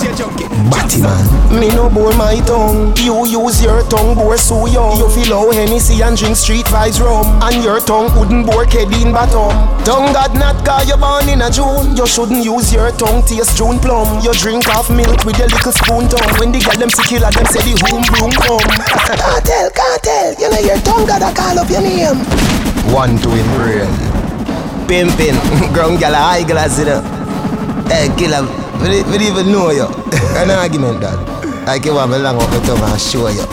Batty 0.68 1.00
man. 1.00 1.24
Me 1.56 1.72
no 1.72 1.88
bore 1.88 2.12
my 2.20 2.36
tongue. 2.44 2.92
You 3.00 3.24
use 3.24 3.62
your 3.62 3.82
tongue, 3.88 4.14
bore 4.14 4.36
so 4.36 4.66
young. 4.66 4.98
You 4.98 5.08
feel 5.08 5.32
how 5.34 5.50
Hennessy 5.50 6.02
and 6.02 6.16
drink 6.18 6.36
street 6.36 6.66
vibes 6.66 7.00
rum. 7.00 7.24
And 7.40 7.64
your 7.64 7.80
tongue 7.80 8.12
wouldn't 8.18 8.44
bore 8.44 8.66
Kedin 8.66 9.10
bottom. 9.10 9.56
Tongue 9.88 10.12
God 10.12 10.36
not 10.36 10.60
cause 10.66 10.84
you 10.84 11.00
born 11.00 11.28
in 11.32 11.40
a 11.40 11.48
June. 11.50 11.96
You 11.96 12.06
shouldn't 12.06 12.44
use 12.44 12.74
your 12.74 12.92
tongue 12.92 13.24
taste 13.24 13.56
June 13.56 13.80
plum. 13.80 14.20
You 14.20 14.34
drink 14.36 14.68
half 14.68 14.90
milk 14.90 15.24
with 15.24 15.40
a 15.40 15.48
little 15.48 15.72
spoon 15.72 16.04
tongue. 16.12 16.30
When 16.36 16.52
the 16.52 16.60
girl 16.60 16.76
them 16.76 16.90
see 16.90 17.06
killer, 17.08 17.32
them 17.32 17.46
say 17.48 17.64
the 17.64 17.72
home 17.88 18.04
broom 18.04 18.30
come. 18.36 18.68
Kartel, 19.16 19.72
Kartel, 19.72 20.36
you 20.36 20.50
know 20.52 20.60
your 20.60 20.78
tongue 20.84 20.99
gotta 21.06 21.34
call 21.34 21.58
up 21.58 21.70
your 21.70 21.82
name. 21.82 22.16
One 22.92 23.16
to 23.18 23.28
brain. 23.54 23.90
Pimpin', 24.88 25.38
ground 25.72 26.00
gal, 26.00 26.14
high 26.14 26.42
glass 26.42 26.78
it 26.78 26.88
up. 26.88 27.04
Hey, 27.86 28.08
killer, 28.16 28.42
we 28.80 29.02
don't 29.02 29.22
even 29.22 29.52
know 29.52 29.70
you. 29.70 29.86
An 30.36 30.50
argument 30.50 31.00
that. 31.00 31.18
Like 31.66 31.84
you 31.84 31.96
have 31.96 32.10
a 32.10 32.18
long 32.18 32.36
up 32.42 32.50
the 32.50 32.60
tongue 32.66 32.82
and 32.82 33.00
show 33.00 33.28
you. 33.28 33.46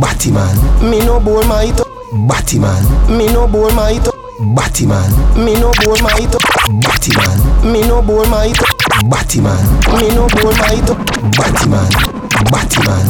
Batty 0.00 0.30
man. 0.30 0.54
Me 0.88 1.00
no 1.00 1.18
bore 1.18 1.44
my 1.44 1.66
tongue. 1.72 2.28
Batty 2.28 2.58
man. 2.58 2.84
Me 3.08 3.26
no 3.26 3.48
bore 3.48 3.72
my 3.72 3.98
tongue. 3.98 4.54
Batty 4.54 4.86
man. 4.86 5.10
Me 5.34 5.54
no 5.54 5.72
bore 5.80 6.00
my 6.00 6.14
tongue. 6.30 6.80
Batty 6.80 7.16
man. 7.16 7.72
Me 7.72 7.80
no 7.82 8.02
bore 8.02 8.26
my 8.28 8.52
tongue. 8.52 9.10
Batty 9.10 9.40
man. 9.40 9.64
Me 9.98 10.08
no 10.14 10.28
bore 10.28 10.54
my 10.54 10.78
tongue. 10.86 11.02
Batty 11.34 11.68
man. 11.68 11.90
Batty 12.52 12.80
man. 12.84 13.08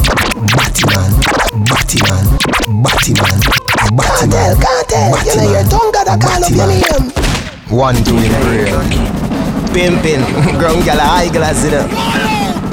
Batty 2.81 3.13
man. 3.13 3.68
Kartel, 3.97 4.55
Kartel, 4.61 5.09
you 5.25 5.35
know 5.35 5.51
your 5.51 5.63
tongue 5.69 5.91
gotta 5.91 6.13
call 6.19 6.43
up 6.43 6.51
your 6.51 6.67
name. 6.67 7.09
One 7.69 7.95
to 7.95 8.13
him 8.13 8.33
brain. 8.43 8.73
Pimpin', 9.73 10.21
ground 10.59 10.85
gal, 10.85 10.99
high 10.99 11.29
glass 11.29 11.63
it 11.65 11.73
up. 11.73 11.89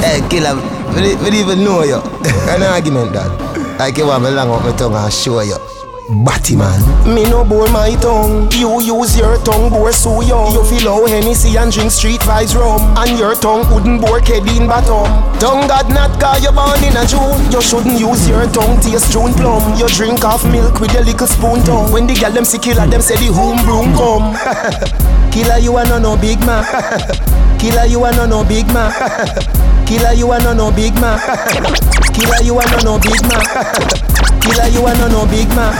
Hey, 0.00 0.20
killer, 0.28 0.56
we 0.94 1.14
don't 1.14 1.34
even 1.34 1.64
know 1.64 1.82
you. 1.84 1.96
An 2.52 2.62
argument 2.62 3.12
that. 3.14 3.78
Like 3.78 3.96
you 3.96 4.08
have 4.10 4.22
a 4.22 4.30
long 4.30 4.50
up 4.50 4.64
my 4.64 4.76
tongue 4.76 4.94
and 4.94 5.12
show 5.12 5.40
you. 5.40 5.75
Batty 6.08 6.54
man. 6.54 6.78
Me 7.12 7.24
no 7.24 7.44
bore 7.44 7.68
my 7.72 7.96
tongue. 7.96 8.48
You 8.52 8.80
use 8.80 9.18
your 9.18 9.38
tongue, 9.42 9.70
bore 9.70 9.90
so 9.90 10.20
young. 10.20 10.52
You 10.52 10.62
feel 10.62 10.86
how 10.94 11.04
Hennessy 11.04 11.56
and 11.56 11.72
drink 11.72 11.90
street 11.90 12.24
rum. 12.24 12.94
And 12.96 13.18
your 13.18 13.34
tongue 13.34 13.66
wouldn't 13.74 14.00
bore 14.00 14.20
Kedin 14.20 14.68
bottom. 14.68 15.10
Tongue 15.40 15.66
God 15.66 15.90
not 15.90 16.20
cause 16.20 16.44
you 16.44 16.52
born 16.52 16.78
in 16.84 16.96
a 16.96 17.04
June. 17.06 17.50
You 17.50 17.60
shouldn't 17.60 17.98
use 17.98 18.28
your 18.28 18.46
tongue 18.54 18.78
taste 18.80 19.10
June 19.10 19.34
plum. 19.34 19.76
You 19.76 19.88
drink 19.88 20.22
half 20.22 20.44
milk 20.46 20.78
with 20.78 20.94
a 20.94 21.02
little 21.02 21.26
spoon 21.26 21.64
tongue. 21.64 21.90
When 21.90 22.06
the 22.06 22.14
gal 22.14 22.30
them 22.30 22.44
see 22.44 22.58
killer, 22.58 22.86
them 22.86 23.02
say 23.02 23.16
the 23.16 23.32
home 23.34 23.58
broom 23.66 23.90
come. 23.98 24.30
killer, 25.32 25.58
you 25.58 25.74
are 25.74 25.86
no 25.86 25.98
no 25.98 26.16
big 26.16 26.38
man. 26.46 26.62
Killer, 27.58 27.86
you 27.86 28.04
are 28.04 28.12
no 28.12 28.26
no 28.26 28.44
big 28.44 28.66
man. 28.68 28.92
Killer, 29.86 30.12
you 30.14 30.30
are 30.32 30.40
no 30.40 30.52
no 30.52 30.70
big 30.72 30.94
man. 31.00 31.18
Killer, 32.12 32.42
you 32.42 32.58
are 32.58 32.66
no 32.70 32.78
no 32.82 32.98
big 32.98 33.22
man. 33.28 33.44
Killer, 34.42 34.68
you 34.68 34.84
are 34.86 34.94
no 34.96 35.08
no 35.08 35.26
big 35.26 35.48
man. 35.54 35.72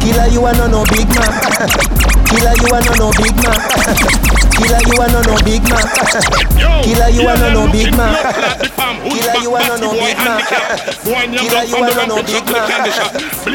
Killer, 0.00 0.26
you 0.28 0.44
are 0.44 0.54
no 0.54 0.66
no 0.68 0.84
big 0.84 1.08
man. 1.08 2.17
Killer, 2.28 2.54
you 2.60 2.68
are 2.74 2.82
no 2.84 2.92
no 3.00 3.08
big 3.16 3.34
man. 3.40 3.56
Killer, 4.58 4.82
you 4.84 5.00
are 5.00 5.08
no 5.08 5.20
no 5.22 5.34
big 5.44 5.62
man. 5.64 5.80
Killer, 6.84 7.08
you 7.10 7.26
are 7.28 7.38
no 7.38 7.48
no 7.54 7.72
big 7.72 7.90
man. 7.96 8.12
Killer, 9.08 9.36
you 9.40 9.54
are 9.54 9.64
no 9.68 9.76
no 9.80 9.92
big 9.92 10.16
man. 10.18 10.40
Killer, 11.38 11.64
you 11.64 11.76
are 11.76 11.94
no 11.96 12.06
no 12.06 12.22
big 12.22 12.44
man. 12.52 12.68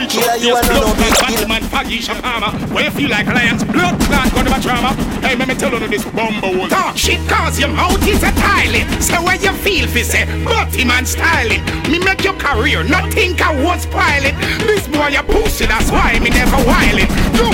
Killer, 0.09 0.37
you 0.37 0.55
are 0.55 0.63
no 0.65 0.79
no 0.81 0.93
big 0.95 1.13
Batman, 1.21 1.69
Paggy, 1.69 1.99
Shapama. 1.99 2.49
Where 2.73 2.85
you 2.85 2.91
feel 2.91 3.09
like 3.09 3.27
lions, 3.27 3.63
blood 3.63 3.99
clot, 4.01 4.33
gun 4.33 4.47
of 4.47 4.53
a 4.57 4.59
drama. 4.61 4.93
Hey, 5.21 5.35
let 5.35 5.47
me 5.47 5.55
tell 5.55 5.71
you 5.71 5.87
this 5.87 6.05
bumble. 6.05 6.63
Ah, 6.63 6.67
Talk 6.69 6.97
shit 6.97 7.19
cause 7.29 7.59
your 7.59 7.69
mouth 7.69 8.01
is 8.07 8.23
a 8.23 8.31
tiling. 8.31 8.89
So 9.01 9.21
where 9.23 9.37
you 9.37 9.51
feel 9.61 9.87
fi 9.87 10.01
say, 10.01 10.25
Butty 10.43 10.83
man 10.83 11.05
styling. 11.05 11.63
Me 11.91 11.99
make 11.99 12.23
your 12.23 12.33
career, 12.35 12.83
not 12.83 13.13
think 13.13 13.41
I 13.41 13.53
was 13.63 13.85
piling. 13.85 14.35
This 14.65 14.87
boy 14.87 15.13
a 15.17 15.21
pussy, 15.23 15.65
that's 15.67 15.91
why 15.91 16.17
me 16.19 16.29
never 16.31 16.57
whiling. 16.65 17.09
You 17.37 17.51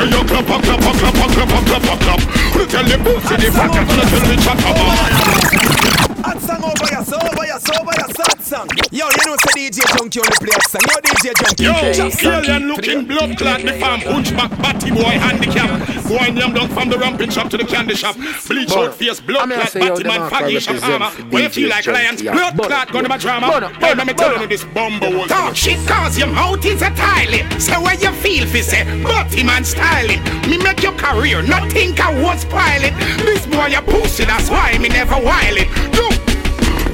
Can 0.00 0.08
you 0.08 0.24
clap, 0.24 0.46
clap, 0.46 0.62
clap, 0.62 0.80
clap, 0.80 0.96
clap, 0.96 1.12
clap, 1.12 1.82
clap, 1.82 2.00
clap? 2.00 2.20
You 2.56 2.64
tell 2.64 2.84
the 2.88 2.96
pussy 3.04 3.36
the 3.36 3.52
cat, 3.52 3.68
you 3.68 3.84
tell 3.84 4.24
the 4.24 4.36
chatterbox. 4.40 5.12
Hot 6.24 6.40
song 6.40 6.64
over 6.64 6.88
ya, 6.88 7.02
so 7.04 7.16
over 7.20 7.44
ya, 7.44 7.58
so 7.58 7.72
over 7.76 7.92
ya, 7.92 8.06
sad 8.08 8.39
song. 8.50 8.66
Yo, 8.90 9.06
you 9.06 9.24
know 9.26 9.36
say 9.46 9.70
DJ 9.70 9.78
Junky 9.94 10.18
only 10.18 10.38
play 10.42 10.56
a 10.58 10.62
song. 10.66 10.82
Yo, 10.90 10.96
DJ 11.06 11.26
Junky. 11.38 11.64
Yo, 11.70 11.92
Just 11.92 12.22
alien 12.24 12.66
looking 12.66 13.06
blood 13.06 13.38
clot, 13.38 13.62
the 13.62 13.74
farm, 13.78 14.00
hunchback, 14.00 14.50
batty 14.58 14.90
boy, 14.90 15.14
handicap. 15.22 15.70
Boy, 16.08 16.34
yam 16.34 16.52
down 16.52 16.68
from 16.68 16.88
the 16.90 16.98
ramping 16.98 17.30
shop 17.30 17.48
to 17.50 17.56
the 17.56 17.64
candy 17.64 17.94
shop. 17.94 18.16
Bleach 18.48 18.72
out 18.72 18.94
face, 18.94 19.20
blood 19.20 19.48
clot, 19.48 19.72
batty 19.72 20.04
man, 20.04 20.20
faggy, 20.30 20.58
shapama. 20.58 21.30
Where 21.30 21.44
you 21.44 21.48
feel 21.48 21.68
like 21.68 21.86
lions, 21.86 22.22
blood 22.22 22.58
clot, 22.58 22.90
gun 22.92 23.04
of 23.06 23.12
a 23.12 23.18
drama. 23.18 23.70
Hey, 23.78 23.94
let 23.94 24.06
me 24.06 24.14
tell 24.14 24.40
you 24.40 24.48
this 24.48 24.64
bumble. 24.64 25.26
Talk 25.28 25.54
shit 25.54 25.78
cause 25.86 26.18
your 26.18 26.28
mouth 26.28 26.64
is 26.64 26.82
a 26.82 26.90
tiling. 26.90 27.46
So 27.60 27.80
where 27.80 27.94
you 27.94 28.10
feel 28.18 28.46
fi 28.46 28.62
say, 28.62 28.82
Butty 29.04 29.44
man 29.44 29.64
styling. 29.64 30.20
Me 30.50 30.58
make 30.58 30.82
your 30.82 30.96
career, 30.98 31.42
not 31.42 31.70
think 31.70 32.00
I 32.00 32.10
was 32.20 32.44
piling. 32.46 32.94
This 33.18 33.46
boy 33.46 33.70
a 33.76 33.82
pussy, 33.82 34.24
that's 34.24 34.50
why 34.50 34.76
me 34.78 34.88
never 34.88 35.14
whiling. 35.14 35.68
You 35.94 36.19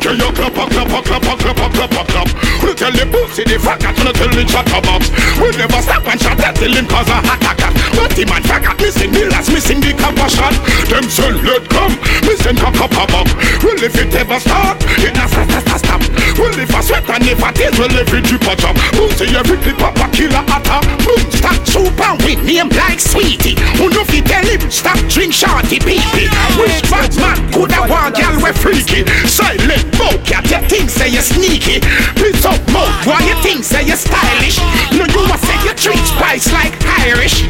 Can 0.07 0.23
you 0.23 0.31
clap, 0.31 0.55
clap, 0.55 0.71
clap, 0.71 0.87
clap, 0.87 1.03
clap, 1.03 1.91
clap, 1.91 2.07
clap? 2.07 2.29
You 2.63 2.75
tell 2.79 2.95
the 2.95 3.03
pussy 3.11 3.43
the 3.43 3.59
fat 3.59 3.83
cat, 3.83 3.99
you 3.99 4.15
tell 4.15 4.31
the 4.31 4.47
chatterbox. 4.47 5.11
We 5.43 5.51
never 5.59 5.83
stop 5.83 6.07
and 6.07 6.21
shot 6.23 6.39
until 6.39 6.79
him 6.79 6.87
cause 6.87 7.11
a 7.11 7.19
heart 7.27 7.43
attack. 7.43 7.75
Batty 7.91 8.23
man, 8.31 8.43
faggot, 8.47 8.79
missing 8.79 9.11
the 9.11 9.27
last, 9.35 9.51
missing 9.51 9.83
the 9.83 9.91
copper 9.99 10.31
shot. 10.31 10.55
Them 10.87 11.11
sell 11.11 11.35
let 11.43 11.67
come, 11.67 11.99
missing 12.23 12.55
cock 12.55 12.79
a 12.79 12.87
buck. 12.87 13.27
Well, 13.67 13.83
if 13.83 13.99
it 13.99 14.15
ever 14.15 14.39
start, 14.39 14.79
it 15.03 15.11
not 15.11 15.27
stop, 15.27 15.51
stop, 15.51 15.83
stop. 15.83 16.03
Well, 16.37 16.53
if 16.61 16.75
I 16.75 16.81
sweat 16.81 17.09
and 17.09 17.25
if 17.25 17.43
I 17.43 17.51
tears, 17.53 17.79
well, 17.79 17.89
it 17.89 18.07
drip 18.07 18.45
a 18.45 18.55
drop. 18.57 18.77
Pussy 18.93 19.33
every 19.33 19.57
clip 19.57 19.81
a 19.81 20.07
killer 20.13 20.45
attack. 20.45 20.85
Boom, 21.01 21.23
Stop 21.33 21.65
super 21.65 22.13
with 22.25 22.45
name 22.45 22.69
like 22.77 23.01
Sweetie. 23.01 23.57
Who 23.81 23.89
know 23.89 24.05
fi 24.05 24.21
tell 24.21 24.45
him 24.45 24.61
stop 24.71 24.99
drink 25.09 25.33
shorty 25.33 25.79
baby. 25.81 26.29
Oh, 26.29 26.61
Which 26.61 26.85
bad 26.91 27.13
man 27.17 27.39
coulda 27.53 27.89
want 27.89 28.17
girl 28.17 28.37
we 28.37 28.53
freaky? 28.53 29.09
Silent 29.25 29.89
mouth 29.97 30.21
cat, 30.25 30.45
you 30.51 30.61
think 30.69 30.91
say 30.91 31.09
you 31.09 31.25
sneaky? 31.25 31.81
Piss 32.21 32.45
up 32.45 32.61
mouth, 32.69 32.93
why 33.07 33.21
you 33.25 33.37
think 33.43 33.65
say 33.65 33.85
you 33.85 33.97
stylish? 33.97 34.59
No 34.93 35.09
you 35.09 35.23
a 35.25 35.37
say 35.41 35.59
you 35.65 35.75
treat 35.75 36.05
spice 36.05 36.53
like 36.53 36.77
Irish. 37.01 37.49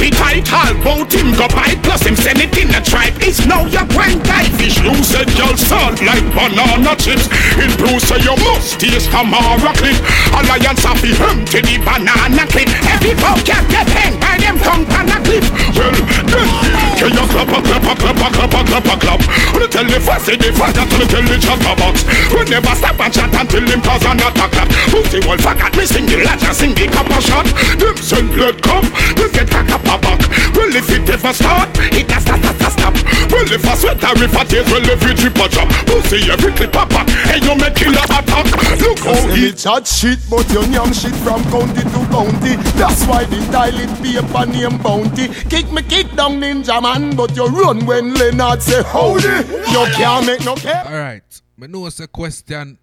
Appetite 0.00 0.50
all 0.50 0.72
bout 0.82 1.12
him 1.12 1.36
go 1.36 1.46
buy 1.48 1.76
plus 1.82 2.06
him 2.06 2.16
send 2.16 2.40
it 2.40 2.56
in 2.56 2.68
the 2.68 2.80
tribe. 2.80 3.12
It's 3.20 3.44
now 3.44 3.66
your 3.66 3.84
grand 3.92 4.24
guy 4.24 4.48
fish. 4.56 4.80
You 4.80 4.96
said 5.04 5.28
y'all 5.36 5.54
salt 5.60 6.00
like 6.00 6.24
banana 6.32 6.96
chips. 6.96 7.28
In 7.60 7.68
blue 7.76 8.00
say 8.00 8.16
you 8.24 8.32
must 8.40 8.80
taste 8.80 9.10
Tamara 9.12 9.76
clip. 9.76 10.00
Alliance 10.32 10.88
of 10.88 10.96
the 11.04 11.12
empty 11.28 11.60
the 11.60 11.76
banana 11.84 12.48
clip. 12.48 12.72
Every 12.88 13.12
cat 13.44 13.68
get 13.68 13.88
hanged 13.92 14.16
by 14.24 14.40
them 14.40 14.56
tongue 14.64 14.86
pan 14.88 15.12
a 15.12 15.20
clip. 15.20 15.44
Well, 15.76 15.92
then, 15.92 16.79
can 17.00 17.16
you 17.16 17.24
clap 17.32 17.48
a 17.48 17.58
clap 17.64 17.80
a 17.80 17.94
clap 17.96 18.20
a 18.20 18.28
clap 18.28 18.66
clap 18.68 18.84
a 18.84 18.94
clap? 19.00 19.20
You 19.56 19.68
tell 19.68 19.88
the 19.88 19.98
fussy 20.04 20.36
the 20.36 20.52
fat 20.52 20.76
cat, 20.76 20.92
you 20.92 21.08
tell 21.08 21.24
the 21.24 21.36
chatterbox. 21.40 22.04
We 22.28 22.44
never 22.44 22.74
stop 22.76 23.00
and 23.00 23.12
chat 23.12 23.32
until 23.32 23.64
him 23.64 23.80
cause 23.80 24.04
an 24.04 24.20
attack 24.20 24.52
clap. 24.52 24.68
Pussy 24.92 25.18
wolf 25.24 25.46
a 25.48 25.52
cat, 25.56 25.72
me 25.76 25.84
sing 25.88 26.04
the 26.04 26.20
lodge 26.20 26.44
and 26.44 26.56
sing 26.56 26.72
the 26.76 26.84
copper 26.92 27.20
shot. 27.24 27.48
Them 27.80 27.96
send 27.96 28.28
blood 28.36 28.60
come, 28.60 28.84
they 29.16 29.32
get 29.32 29.48
a 29.48 29.60
a 29.64 29.96
back. 29.96 30.20
Well, 30.52 30.72
if 30.76 30.90
it 30.92 31.08
ever 31.08 31.32
start, 31.32 31.72
it 31.96 32.10
has 32.10 32.22
stop, 32.22 32.36
stop, 32.36 32.72
stop. 32.72 32.94
Well, 33.32 33.48
if 33.48 33.64
I 33.64 33.74
sweat 33.80 34.02
or 34.04 34.20
if 34.20 34.36
I 34.36 34.44
tears, 34.44 34.68
well, 34.68 34.84
every 34.84 35.14
drip 35.14 35.40
a 35.40 35.48
drop. 35.48 35.68
Pussy 35.88 36.28
every 36.28 36.52
clip 36.52 36.74
a 36.74 36.84
pop, 36.84 37.08
and 37.32 37.40
you 37.40 37.54
make 37.56 37.76
killer 37.80 38.04
attack. 38.04 38.44
Look 38.82 39.00
how 39.00 39.20
he 39.32 39.52
chat 39.56 39.86
shit, 39.86 40.18
but 40.28 40.44
you 40.52 40.68
yam 40.68 40.92
shit 40.92 41.16
from 41.24 41.40
county 41.48 41.80
to 41.80 42.00
county. 42.12 42.60
That's 42.76 43.06
why 43.06 43.24
the 43.24 43.40
toilet 43.48 43.92
paper 44.02 44.44
name 44.50 44.76
bounty. 44.82 45.28
Kick 45.48 45.70
me 45.72 45.82
kick 45.82 46.10
down 46.16 46.40
ninja 46.42 46.82
man, 46.82 46.89
but 46.90 47.36
you 47.36 47.46
run 47.46 47.86
when 47.86 48.14
Leonard 48.14 48.60
say 48.60 48.82
howdy. 48.82 49.28
You 49.70 49.86
can't 49.94 50.26
make 50.26 50.44
no 50.44 50.56
care. 50.56 50.82
Alright, 50.84 51.42
me 51.56 51.68
know 51.68 51.86
it's 51.86 52.00
a 52.00 52.08
question 52.08 52.78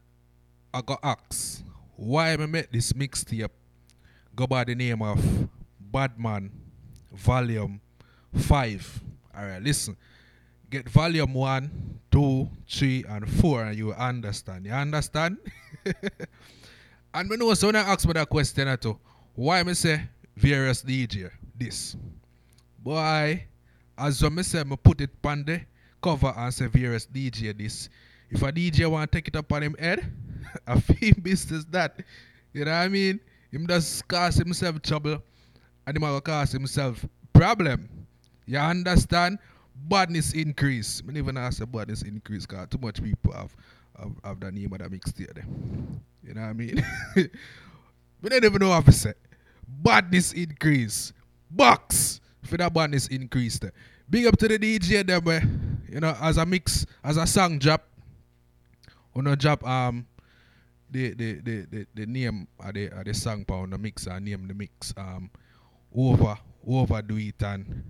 I 0.74 0.82
got 0.82 1.00
asked. 1.04 1.64
Why 1.98 2.38
me 2.38 2.46
make 2.46 2.72
this 2.72 2.94
mixtape 2.94 3.50
go 4.34 4.48
by 4.48 4.64
the 4.64 4.76
name 4.76 5.02
of 5.02 5.50
Badman 5.80 6.52
Volume 7.12 7.82
5. 8.34 9.04
Alright, 9.38 9.62
listen. 9.62 9.98
Get 10.70 10.88
volume 10.88 11.34
1, 11.34 12.00
2, 12.12 12.50
3, 12.70 13.06
and 13.10 13.30
4 13.30 13.64
and 13.64 13.78
you 13.78 13.94
understand. 13.94 14.66
You 14.66 14.72
understand? 14.72 15.38
and 17.14 17.30
me 17.30 17.36
know 17.36 17.54
so 17.56 17.68
when 17.68 17.76
I 17.76 17.82
ask 17.82 18.06
me 18.08 18.14
that 18.14 18.30
question 18.30 18.70
at 18.70 18.86
all, 18.86 19.02
why 19.36 19.64
me 19.64 19.74
say 19.74 20.02
various 20.36 20.82
DJ 20.82 21.30
this? 21.58 21.96
Boy, 22.80 23.46
as 23.98 24.24
I 24.24 24.42
say, 24.42 24.64
me 24.64 24.76
put 24.76 25.02
it 25.02 25.10
on 25.24 25.44
the 25.44 25.62
cover 26.02 26.34
and 26.36 26.54
say 26.54 26.68
various 26.68 27.08
DJ 27.08 27.58
this. 27.58 27.90
If 28.30 28.44
a 28.44 28.52
DJ 28.52 28.90
want 28.90 29.12
to 29.12 29.18
take 29.18 29.28
it 29.28 29.36
up 29.36 29.52
on 29.52 29.64
him 29.64 29.76
head, 29.80 30.12
a 30.68 30.80
fee 30.80 31.14
business 31.14 31.66
that. 31.72 32.00
You 32.54 32.66
know 32.66 32.72
what 32.72 32.78
I 32.78 32.88
mean? 32.88 33.20
Him 33.52 33.68
just 33.68 34.08
cause 34.08 34.36
himself 34.36 34.82
trouble 34.82 35.22
and 35.86 35.98
him 35.98 36.04
will 36.04 36.22
cause 36.22 36.52
himself 36.52 37.06
problem. 37.34 37.90
You 38.46 38.58
understand? 38.58 39.40
Badness 39.76 40.34
increase. 40.34 41.04
Me 41.04 41.18
even 41.18 41.38
ask 41.38 41.60
the 41.60 41.68
badness 41.68 42.02
increase 42.02 42.46
because 42.46 42.68
too 42.70 42.80
much 42.82 43.02
people 43.02 43.32
have, 43.34 43.56
have, 43.98 44.12
have 44.24 44.40
the 44.40 44.52
name 44.52 44.74
of 44.74 44.80
the 44.80 44.86
mixtape. 44.86 45.44
You 46.24 46.34
know 46.34 46.42
what 46.42 46.48
I 46.48 46.54
mean? 46.54 46.86
we 47.16 48.30
don't 48.30 48.44
even 48.44 48.60
know 48.60 48.72
how 48.72 48.82
to 48.82 48.92
say. 48.92 49.14
Badness 49.68 50.34
increase. 50.34 51.14
Box 51.52 52.20
for 52.48 52.58
that 52.58 52.74
badness 52.74 53.08
is 53.08 53.18
increased. 53.20 53.66
Big 54.10 54.26
up 54.26 54.38
to 54.38 54.48
the 54.48 54.58
DJ 54.58 55.06
them 55.06 55.24
where, 55.24 55.44
you 55.90 56.00
know, 56.00 56.16
as 56.22 56.38
a 56.38 56.46
mix, 56.46 56.86
as 57.04 57.18
a 57.18 57.28
song 57.28 57.60
drop, 57.60 57.88
on 59.16 59.28
a 59.28 59.36
drop 59.36 59.68
um 59.68 60.06
the 60.92 61.14
the 61.16 61.34
the 61.42 61.66
the, 61.70 61.88
the 61.96 62.06
name 62.06 62.48
of 62.60 62.74
the 62.74 62.88
of 62.88 63.06
the 63.06 63.14
song 63.14 63.44
on 63.50 63.72
the 63.72 63.78
mix 63.78 64.06
and 64.08 64.26
name 64.26 64.48
the 64.48 64.54
mix 64.54 64.94
um 64.96 65.30
over 65.96 66.38
overdo 66.66 67.18
it 67.18 67.42
and 67.42 67.84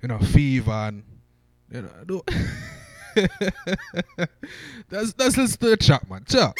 you 0.00 0.08
know 0.08 0.18
fever 0.18 0.70
and 0.70 1.02
you 1.70 1.82
know 1.82 1.90
do 2.06 2.22
that's 4.88 5.12
that's 5.14 5.34
to 5.56 5.70
the 5.70 5.76
chat 5.76 6.08
man. 6.08 6.24
Chat 6.26 6.54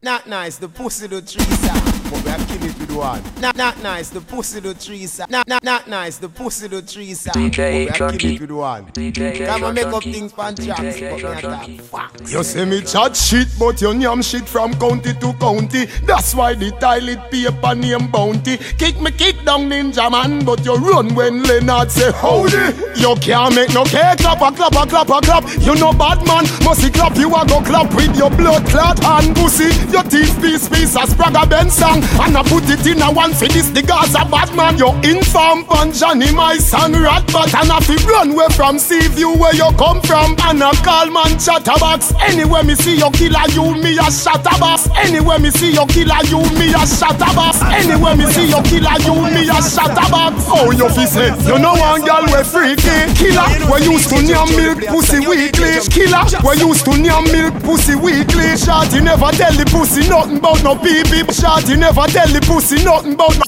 Not 0.00 0.28
nice, 0.28 0.58
the 0.58 0.68
pussy 0.68 1.08
do 1.08 1.20
three 1.20 1.42
side. 1.42 1.82
But 2.04 2.22
we 2.24 2.30
have 2.30 2.46
kill 2.46 2.62
it 2.70 2.78
with 2.78 2.92
one. 2.92 3.20
Not 3.40 3.56
not 3.56 3.82
nice, 3.82 4.10
the 4.10 4.20
pussy 4.20 4.60
do 4.60 4.72
three 4.72 5.06
side. 5.06 5.28
Not 5.28 5.48
not 5.48 5.64
not 5.64 5.88
nice, 5.88 6.18
the 6.18 6.28
pussy 6.28 6.68
do 6.68 6.80
three 6.80 7.14
side. 7.14 7.34
DJ 7.34 7.56
But 7.56 7.98
we 8.00 8.06
have 8.06 8.12
Junky. 8.12 8.18
kill 8.20 8.34
it 8.34 8.40
with 8.42 8.50
one. 8.52 8.86
DJ 8.92 9.44
Come 9.44 9.64
and 9.64 9.74
make 9.74 9.86
up 9.86 10.02
things 10.04 10.32
pan 10.32 10.54
tracks, 10.54 11.00
but 11.00 11.00
me 11.00 11.14
attack 11.16 11.80
facts. 11.80 12.32
You 12.32 12.44
say 12.44 12.64
me 12.64 12.80
chat 12.82 13.16
shit, 13.16 13.48
but 13.58 13.80
you 13.82 13.92
yam 13.92 14.22
shit 14.22 14.48
from 14.48 14.72
county 14.74 15.14
to 15.14 15.32
county. 15.32 15.86
That's 16.06 16.32
why 16.32 16.54
the 16.54 16.70
toilet 16.78 17.28
paper 17.32 17.74
name 17.74 18.08
bounty. 18.08 18.56
Kick 18.78 19.00
me 19.00 19.10
kick 19.10 19.44
down 19.44 19.68
ninja 19.68 20.08
man, 20.12 20.44
but 20.44 20.64
you 20.64 20.76
run 20.76 21.12
when 21.16 21.42
Leonard 21.42 21.90
say 21.90 22.12
howdy. 22.12 22.54
You 22.94 23.16
can't 23.16 23.52
make 23.52 23.74
no 23.74 23.82
cake 23.82 24.18
clap 24.18 24.40
a 24.42 24.54
clap 24.54 24.76
a 24.76 24.86
clap 24.88 25.08
a 25.08 25.20
clap. 25.20 25.42
You 25.58 25.74
know 25.74 25.92
bad 25.92 26.24
man, 26.24 26.44
must 26.62 26.82
he 26.84 26.88
clap 26.90 27.16
you 27.16 27.34
a 27.34 27.44
go 27.48 27.60
clap 27.62 27.92
with 27.96 28.16
your 28.16 28.30
blood 28.30 28.64
clot 28.68 29.04
and 29.04 29.34
pussy. 29.34 29.87
Your 29.90 30.02
teeth 30.04 30.36
piece 30.42 30.68
piece 30.68 30.96
a 30.96 31.06
Sprague 31.08 31.48
Ben 31.48 31.68
and 31.68 32.36
I 32.36 32.42
put 32.44 32.68
it 32.68 32.84
in 32.86 33.00
a 33.00 33.08
one 33.10 33.32
for 33.32 33.48
this 33.48 33.70
the 33.70 33.80
Gaza 33.80 34.28
bad 34.28 34.52
man. 34.54 34.76
You 34.76 34.92
inform 35.00 35.64
on 35.72 35.92
Johnny 35.92 36.30
my 36.32 36.58
son 36.58 36.92
rat 36.92 37.24
but 37.32 37.48
and 37.56 37.72
if 37.72 37.88
you 37.88 37.96
run 38.04 38.32
away 38.32 38.48
from 38.52 38.78
Sea 38.78 39.08
view 39.08 39.32
where 39.36 39.54
you 39.54 39.68
come 39.80 40.00
from 40.02 40.36
and 40.44 40.60
I 40.60 40.76
call 40.84 41.08
man 41.08 41.40
chatterbox. 41.40 42.12
Anywhere 42.20 42.64
me 42.64 42.74
see 42.74 43.00
your 43.00 43.10
killer, 43.16 43.48
you 43.56 43.64
me 43.80 43.96
a 43.96 44.12
chatterbox. 44.12 44.92
Anywhere 44.92 45.38
me 45.38 45.50
see 45.50 45.72
your 45.72 45.86
killer, 45.88 46.20
you 46.28 46.44
me 46.60 46.68
a 46.76 46.84
chatterbox. 46.84 47.64
Anywhere 47.64 48.16
me 48.16 48.26
see 48.28 48.44
your 48.44 48.62
killer, 48.68 48.92
you 49.08 49.16
me 49.32 49.48
a 49.48 49.58
chatterbox. 49.64 50.44
Oh, 50.52 50.68
you 50.70 50.88
fi 50.92 51.08
say 51.08 51.32
eh? 51.32 51.48
you 51.48 51.56
know 51.56 51.72
one 51.72 52.04
girl 52.04 52.28
we 52.28 52.44
freaky 52.44 53.08
killer. 53.16 53.48
We 53.72 53.88
used 53.88 54.12
to 54.12 54.20
nyam 54.20 54.52
milk 54.52 54.84
pussy 54.84 55.24
weekly. 55.24 55.80
Killer, 55.88 56.28
we 56.44 56.60
used 56.60 56.84
to 56.84 56.92
nyam 56.92 57.24
milk 57.32 57.56
pussy 57.64 57.96
weekly. 57.96 58.52
Shorty 58.52 59.00
never 59.00 59.32
tell 59.32 59.56
the 59.56 59.64
pussy 59.78 60.08
nothing 60.08 60.38
about 60.38 60.62
no 60.64 60.74
pee 60.76 61.02
pee. 61.04 61.22
Shorty 61.32 61.76
never 61.76 62.06
tell 62.06 62.28
the 62.28 62.40
pussy 62.46 62.82
nothing 62.84 63.14
about 63.14 63.38
no. 63.38 63.47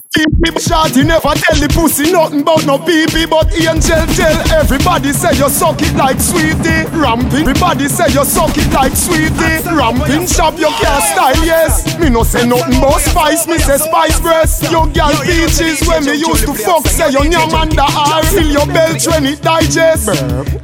Shorty 0.61 1.03
never 1.03 1.35
tell 1.35 1.59
the 1.59 1.71
pussy 1.71 2.13
nothing 2.13 2.43
about 2.43 2.67
no 2.67 2.79
pee. 2.79 3.07
But 3.27 3.51
angel 3.55 4.07
tell 4.15 4.39
everybody 4.55 5.13
say 5.13 5.35
you 5.39 5.49
suck 5.49 5.81
it 5.83 5.95
like 5.95 6.21
sweetie. 6.21 6.87
Ramping, 6.95 7.47
everybody 7.47 7.89
say 7.89 8.11
you 8.11 8.25
suck 8.25 8.55
it 8.59 8.71
like 8.75 8.95
sweetie. 8.95 9.63
Ramping 9.71 10.27
shop 10.27 10.59
your 10.59 10.75
car 10.83 11.01
style, 11.11 11.43
yes. 11.47 11.99
Me 11.99 12.11
no 12.11 12.23
say 12.23 12.47
nothing 12.47 12.79
about 12.79 13.01
spice, 13.01 13.47
me 13.47 13.59
say 13.59 13.79
spice 13.79 14.21
breast. 14.21 14.71
Your 14.71 14.87
girl 14.91 15.15
peaches 15.23 15.83
when 15.87 16.05
me 16.05 16.19
used 16.19 16.47
to 16.47 16.55
fuck 16.55 16.87
say 16.87 17.11
your 17.11 17.25
nyam 17.25 17.55
under 17.55 17.83
R. 17.87 18.23
Fill 18.31 18.51
your 18.51 18.67
belt 18.67 19.03
when 19.07 19.27
it 19.27 19.43
digest. 19.43 20.11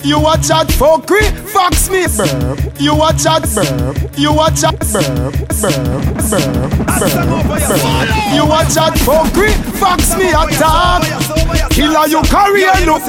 You 0.05 0.19
a 0.23 0.39
chat 0.39 0.71
for 0.71 1.01
free, 1.03 1.31
fox 1.51 1.89
me. 1.91 2.07
You 2.79 2.95
a 2.99 3.11
chat, 3.15 3.47
you 4.19 4.35
a 4.35 4.47
chat, 4.55 4.77
you 8.35 8.45
a 8.45 8.63
chat 8.71 8.95
for 9.03 9.25
free, 9.37 9.53
fox 9.77 10.17
me 10.17 10.33
a 10.33 10.43
talk. 10.57 11.05
Killer 11.77 12.09
you 12.09 12.23
carry 12.33 12.65
a 12.65 12.77
look. 12.89 13.05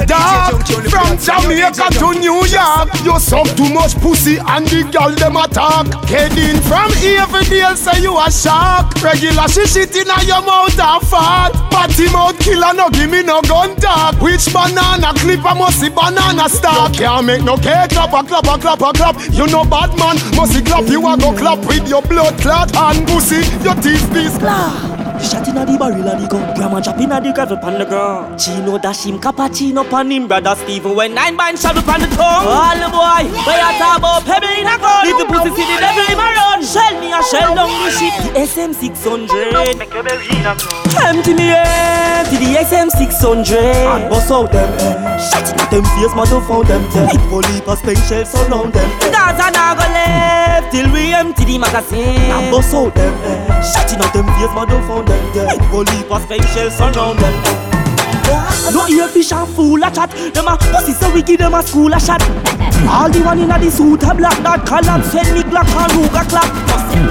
From 0.92 1.16
Jamaica 1.16 1.88
to 1.96 2.12
New 2.20 2.44
York, 2.44 2.92
you 3.02 3.18
suck 3.18 3.48
too 3.56 3.72
much 3.72 3.96
pussy 4.04 4.36
and 4.36 4.68
the 4.68 4.84
girl 4.92 5.08
them 5.16 5.40
attack. 5.40 5.88
Heading 6.04 6.60
from 6.68 6.92
Everdale 7.00 7.76
say 7.76 8.02
you 8.02 8.12
a 8.20 8.30
shark. 8.30 8.92
Regular 9.00 9.48
she 9.48 9.64
shit 9.66 9.96
in 9.96 10.12
your 10.28 10.44
mouth 10.44 10.78
and 10.78 11.02
fart. 11.08 11.54
Party 11.72 12.12
mouth 12.12 12.38
killer 12.40 12.74
no 12.74 12.90
give 12.90 13.10
me 13.10 13.22
no 13.22 13.40
gun 13.42 13.74
talk. 13.76 14.20
Which 14.20 14.52
banana 14.52 15.16
clip 15.16 15.40
I 15.44 15.54
must 15.56 15.80
see 15.80 15.88
banana 15.88 16.48
stalk. 16.48 16.92
Can't 16.92 17.24
make 17.24 17.42
no 17.42 17.56
cake 17.56 17.96
clap 17.96 18.12
a 18.12 18.20
clap 18.22 18.44
a 18.44 18.60
clap 18.60 18.82
a 18.84 18.92
clap. 18.92 19.16
You 19.32 19.46
know 19.46 19.64
bad 19.64 19.96
man 19.96 20.20
must 20.36 20.60
clap 20.66 20.86
you 20.88 21.00
a 21.08 21.16
go 21.16 21.32
clap 21.32 21.64
with 21.64 21.88
your 21.88 22.02
blood 22.02 22.38
clot 22.40 22.76
and 22.76 23.06
pussy 23.08 23.40
your 23.64 23.74
teeth 23.80 24.04
piece. 24.12 25.07
Shot 25.22 25.46
inna 25.48 25.66
the 25.66 25.76
barrel 25.78 26.08
of 26.08 26.20
the 26.20 26.26
gun 26.28 26.54
Grandma 26.54 26.80
drop 26.80 26.98
inna 26.98 27.20
the 27.20 27.32
gravel 27.32 27.56
pan 27.58 27.78
the 27.78 27.84
ground 27.84 28.38
Chino 28.38 28.78
dash 28.78 29.04
him 29.04 29.18
cappuccino 29.18 29.84
pan 29.88 30.10
him 30.10 30.28
Brother 30.28 30.54
Steven 30.56 30.94
when 30.94 31.14
nine 31.14 31.36
man 31.36 31.56
shot 31.56 31.76
up 31.76 31.88
on 31.88 32.00
the 32.00 32.06
tongue 32.14 32.46
All 32.46 32.76
the 32.78 32.88
boy 32.88 33.26
Where 33.46 33.58
you 33.58 33.72
talk 33.78 33.98
about 33.98 34.24
pebble 34.24 34.48
in 34.48 34.66
a 34.66 34.78
gun 34.78 35.06
Little 35.06 35.26
pussy 35.26 35.50
see 35.56 35.66
the 35.66 35.76
devil 35.80 36.04
him 36.06 36.18
a 36.18 36.28
run 36.38 36.62
Shell 36.62 37.00
me 37.00 37.12
a 37.12 37.22
shell 37.22 37.54
down 37.54 37.70
the 37.70 37.90
shit 37.90 38.14
The 38.34 38.46
SM 38.46 38.72
600 38.72 39.54
Empty 40.98 41.34
me 41.34 41.50
empty 41.54 42.36
the 42.38 42.58
XM 42.62 42.90
600 42.90 43.58
And 43.58 44.10
bust 44.10 44.30
out 44.30 44.50
them 44.52 44.70
eh. 44.80 45.18
Shot 45.18 45.48
inna 45.50 45.64
them 45.70 45.84
face 45.96 46.14
mother 46.14 46.40
found 46.46 46.66
them 46.68 46.82
dead 46.92 47.10
Big 47.10 47.20
police 47.28 47.62
a 47.66 47.76
spent 47.76 47.98
shell 48.06 48.24
surround 48.24 48.72
them 48.72 48.88
Gaza 49.10 49.50
nah 49.50 49.74
go 49.74 49.86
left 49.92 50.72
Till 50.72 50.90
we 50.92 51.12
empty 51.14 51.44
the 51.44 51.58
magazine 51.58 52.30
And 52.30 52.50
bust 52.50 52.74
out 52.74 52.94
them 52.94 53.14
eh. 53.24 53.60
Shot 53.62 53.92
inna 53.92 54.06
them 54.12 54.26
face 54.36 54.54
mother 54.54 54.80
found 54.86 55.07
them 55.08 55.32
dead 55.32 55.58
Big 55.58 55.62
police 55.70 56.04
a 56.10 56.20
spent 56.20 56.44
shell 56.52 56.70
surround 56.70 57.18
them. 57.18 57.34
No 58.72 58.86
ear 58.88 59.08
fish 59.08 59.32
and 59.32 59.48
fool 59.54 59.82
a 59.82 59.90
chat. 59.90 60.10
Them 60.34 60.48
a 60.48 60.56
pussy 60.56 60.92
so 60.92 61.12
we 61.12 61.22
give 61.22 61.38
them 61.38 61.54
a 61.54 61.62
school 61.62 61.92
a 61.92 61.98
shot. 61.98 62.22
All 62.86 63.10
the 63.10 63.20
one 63.24 63.38
inna 63.40 63.58
the 63.58 63.70
suit 63.70 64.02
a 64.04 64.14
black 64.14 64.38
that 64.42 64.64
column 64.66 65.02
Send 65.02 65.34
me 65.34 65.42
Glock 65.42 65.66
and 65.66 65.92
Ruger 65.92 66.28
clap. 66.28 66.68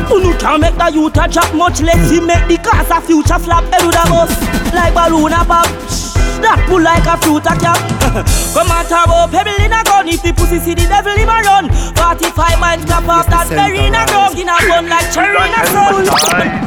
Unu 0.10 0.40
can't 0.40 0.62
make 0.62 0.78
the 0.78 0.92
youth 0.94 1.18
a 1.18 1.28
drop 1.28 1.54
Much 1.56 1.82
less 1.82 2.10
he 2.10 2.20
make 2.20 2.48
the 2.48 2.58
cars 2.58 2.90
a 2.90 3.02
future 3.02 3.40
flap 3.40 3.64
Head 3.74 3.86
with 3.86 3.96
a 3.96 4.10
bus 4.10 4.32
like 4.74 4.94
balloon 4.94 5.34
a 5.34 5.44
pop 5.46 6.07
that 6.42 6.64
pull 6.68 6.82
like 6.82 7.06
a 7.06 7.16
fruit 7.22 7.46
a 7.46 7.54
cap 7.58 7.80
Come 8.56 8.72
and 8.72 8.88
talk 8.88 9.06
about 9.06 9.30
pebble 9.30 9.58
in 9.62 9.74
a 9.74 9.84
gun. 9.84 10.08
If 10.08 10.24
the 10.24 10.32
pussy 10.34 10.58
see 10.60 10.74
the 10.74 10.88
devil 10.88 11.14
him 11.14 11.30
a 11.30 11.38
run. 11.44 11.70
45 11.94 12.60
miles 12.60 12.86
clap 12.86 13.06
off 13.08 13.28
that 13.28 13.50
berry 13.50 13.86
in 13.86 13.96
a 13.96 14.02
ground 14.10 14.34
Skin 14.34 14.50
a 14.50 14.58
gun 14.66 14.90
like 14.90 15.10
cherry 15.14 15.38
in 15.38 15.54
a 15.54 15.62
sun 15.70 16.08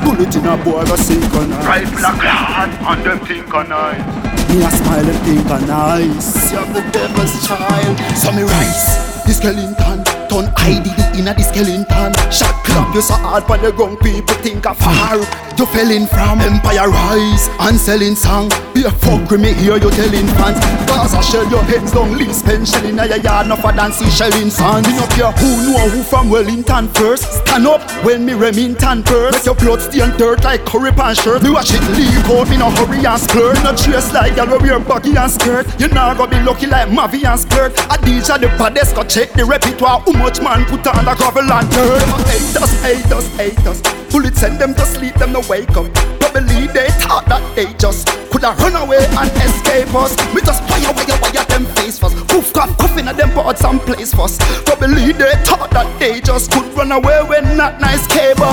Bullet 0.04 0.30
in 0.30 0.46
a 0.46 0.54
boy 0.62 0.84
go 0.84 0.96
synchronize 0.96 1.66
Rifle 1.66 2.06
a 2.06 2.12
clad 2.18 2.70
and 2.70 3.00
them 3.02 3.18
think 3.26 3.50
a 3.50 3.62
nice 3.64 4.04
Me 4.50 4.62
a 4.62 4.70
smile 4.70 5.08
and 5.08 5.20
think 5.26 5.48
a 5.50 5.58
nice 5.66 6.52
You're 6.52 6.66
the 6.70 6.82
devil's 6.92 7.34
child. 7.46 7.96
So 8.14 8.30
me 8.32 8.42
rise. 8.44 9.22
The 9.26 9.32
skeleton 9.34 10.04
Turn 10.30 10.46
IDD 10.62 11.18
inna 11.18 11.34
the 11.34 11.42
skeleton. 11.42 12.12
Shot 12.30 12.54
clap 12.62 12.94
you 12.94 13.02
so 13.02 13.14
hard 13.14 13.44
for 13.44 13.58
the 13.58 13.72
ground 13.72 13.98
People 14.00 14.34
think 14.42 14.66
a 14.66 14.74
far 14.74 15.18
you 15.60 15.66
felling 15.66 16.06
from? 16.06 16.40
Empire 16.40 16.88
rise 16.88 17.48
and 17.60 17.76
selling 17.78 18.16
song. 18.16 18.48
Be 18.72 18.84
a 18.84 18.90
fuck 18.90 19.30
with 19.30 19.40
me 19.40 19.52
here 19.52 19.76
you 19.76 19.90
telling 19.90 20.26
fans. 20.40 20.56
Cause 20.88 21.12
I 21.14 21.20
shell 21.20 21.48
your 21.50 21.62
heads 21.64 21.92
down 21.92 22.16
Leave 22.16 22.34
spend 22.34 22.66
shelling. 22.66 22.98
In 22.98 23.08
your 23.08 23.20
yard 23.20 23.46
Enough 23.46 23.60
for 23.60 23.72
dancing 23.72 24.08
shelling 24.08 24.48
sand 24.48 24.86
no 24.88 25.06
care 25.12 25.32
who 25.32 25.48
know 25.68 25.88
who 25.90 26.02
from 26.02 26.30
Wellington 26.30 26.88
first. 26.88 27.24
Stand 27.44 27.66
up 27.66 27.82
when 28.04 28.24
me 28.24 28.32
Remington 28.32 29.02
first. 29.02 29.38
Make 29.38 29.44
your 29.44 29.54
blood 29.54 29.82
stain 29.82 30.16
dirt 30.16 30.42
like 30.44 30.64
curry 30.64 30.92
pan 30.92 31.14
shirt. 31.14 31.42
Me 31.42 31.50
watch 31.50 31.74
it 31.74 31.84
leak 31.92 32.24
out 32.32 32.48
Me 32.48 32.56
no 32.56 32.70
hurry 32.70 33.04
and 33.04 33.20
splurt. 33.20 33.54
Me 33.56 33.62
no 33.64 33.76
trace 33.76 34.12
like 34.14 34.36
gal 34.36 34.48
wear 34.48 34.80
buggy 34.80 35.16
and 35.16 35.30
skirt. 35.30 35.66
You 35.78 35.88
nah 35.88 36.14
go 36.14 36.26
be 36.26 36.40
lucky 36.40 36.66
like 36.66 36.88
Mavi 36.88 37.24
and 37.24 37.38
skirt 37.38 37.72
A 37.92 38.00
DJ 38.00 38.40
the 38.40 38.48
baddest 38.56 38.94
go 38.94 39.04
check 39.04 39.32
the 39.34 39.44
repertoire. 39.44 40.00
How 40.00 40.12
much 40.12 40.40
man 40.40 40.64
put 40.64 40.86
on 40.86 41.04
the 41.04 41.14
gravel 41.14 41.52
and 41.52 41.70
dirt? 41.70 42.00
Haters, 42.32 42.82
haters, 42.82 43.28
haters. 43.36 44.00
Bullets 44.10 44.40
send 44.40 44.58
them 44.58 44.74
to 44.74 44.84
sleep, 44.84 45.14
them 45.14 45.32
no 45.32 45.40
wake 45.50 45.74
up. 45.74 45.90
Don't 46.30 46.46
they 46.46 46.86
thought 47.02 47.26
that 47.26 47.42
they 47.58 47.66
just 47.74 48.06
Coulda 48.30 48.54
run 48.62 48.78
away 48.78 49.02
and 49.02 49.26
escape 49.42 49.90
us. 49.98 50.14
We 50.30 50.46
just 50.46 50.62
fire, 50.70 50.94
wire, 50.94 51.18
wire 51.18 51.44
them 51.50 51.66
face 51.74 51.98
first. 51.98 52.14
Poof, 52.30 52.54
cough, 52.54 52.70
coughing 52.78 53.10
at 53.10 53.18
them 53.18 53.34
board 53.34 53.58
some 53.58 53.80
place 53.80 54.14
first. 54.14 54.38
Believe 54.78 55.18
they 55.18 55.34
thought 55.44 55.68
that 55.74 55.90
they 55.98 56.22
just 56.22 56.52
could 56.54 56.64
run 56.72 56.92
away 56.92 57.20
when 57.28 57.44
not 57.58 57.82
nice 57.82 58.06
cables 58.08 58.48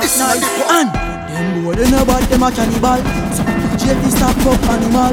This 0.00 0.16
is 0.16 0.40
the 0.40 0.64
And 0.72 0.88
them 1.28 1.60
boy 1.60 1.74
they 1.74 1.90
know 1.90 2.00
about 2.06 2.24
them 2.30 2.40
a 2.40 2.48
cannibal 2.48 3.02
So 3.34 3.42
DJ 3.44 3.98
stop 4.08 4.32
fuck 4.40 4.62
animal. 4.72 5.12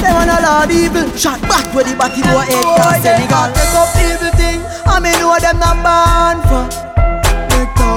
Them 0.00 0.24
an 0.24 0.30
a 0.32 0.38
lord 0.40 0.70
evil. 0.70 1.10
Shot 1.18 1.42
back 1.50 1.66
where 1.74 1.84
the 1.84 1.92
body 1.98 2.22
boy 2.22 2.48
head 2.48 2.64
down 2.64 3.02
Senegal 3.02 3.52
Take 3.52 3.74
up 3.76 3.92
evil 4.00 4.32
thing. 4.38 4.62
I 4.86 4.96
me 5.02 5.12
know 5.18 5.36
them 5.36 5.58
not 5.58 5.76
born 5.84 6.38
for 6.48 6.93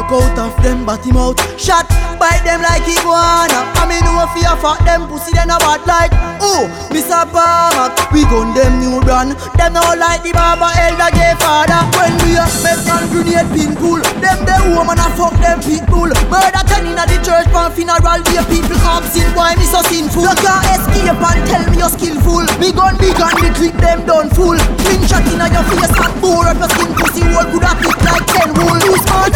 walk 0.10 0.38
out 0.38 0.39
of 0.39 0.64
them, 0.64 0.86
but 0.86 1.03
him 1.05 1.18
out. 1.18 1.39
Shot, 1.60 1.88
bite 2.20 2.43
them 2.43 2.62
like 2.62 2.88
iguana. 2.88 3.68
I 3.76 3.86
mean, 3.88 4.03
no 4.03 4.26
fear 4.34 4.55
for 4.60 4.76
them, 4.84 5.08
pussy, 5.08 5.32
they 5.32 5.43
then 5.43 5.60
bad 5.60 5.84
like, 5.86 6.12
oh, 6.41 6.68
Mr. 6.89 7.28
Palmer. 7.32 7.93
We 8.12 8.24
gun 8.32 8.53
them 8.55 8.80
new 8.80 9.01
brand. 9.01 9.36
Them 9.60 9.76
all 9.76 9.97
like 9.97 10.24
the 10.24 10.32
Baba 10.32 10.72
elder, 10.80 11.12
gay 11.12 11.36
father. 11.39 11.84
When 11.99 12.14
we 12.24 12.39
are 12.39 12.47
make 12.64 12.88
on 12.88 13.03
grenade 13.12 13.49
pin 13.51 13.76
cool. 13.76 13.99
Them 14.24 14.39
the 14.47 14.55
woman 14.72 14.99
and 14.99 15.14
fuck 15.14 15.36
them 15.43 15.60
people. 15.62 16.10
Murder 16.32 16.64
ten 16.68 16.88
in 16.88 16.95
the 16.95 17.18
church, 17.22 17.47
pan 17.51 17.72
funeral, 17.76 18.22
dear 18.24 18.45
people 18.47 18.80
Sin 19.12 19.28
why 19.36 19.55
me 19.60 19.68
so 19.68 19.84
sinful. 19.91 20.24
You 20.24 20.36
can't 20.39 20.66
escape 20.72 21.20
and 21.20 21.41
tell 21.47 21.66
me 21.68 21.78
you're 21.78 21.91
skillful. 21.91 22.45
Big 22.58 22.76
gun, 22.76 22.95
big 22.97 23.16
gun, 23.20 23.36
we 23.43 23.49
click 23.53 23.76
them 23.78 24.08
done 24.08 24.30
full. 24.32 24.58
Clean 24.82 25.01
shot 25.05 25.28
in 25.28 25.43
your 25.43 25.66
face 25.68 25.93
and 25.93 26.16
bore 26.24 26.47
up 26.47 26.58
your 26.58 26.72
skin 26.72 26.91
pussy 26.95 27.24
wall. 27.28 27.45
Could 27.51 27.64
have 27.68 27.80
tick 27.84 27.97
like 28.08 28.26
ten 28.26 28.49
wool. 28.55 28.80
Too 28.80 28.97
smart, 29.03 29.36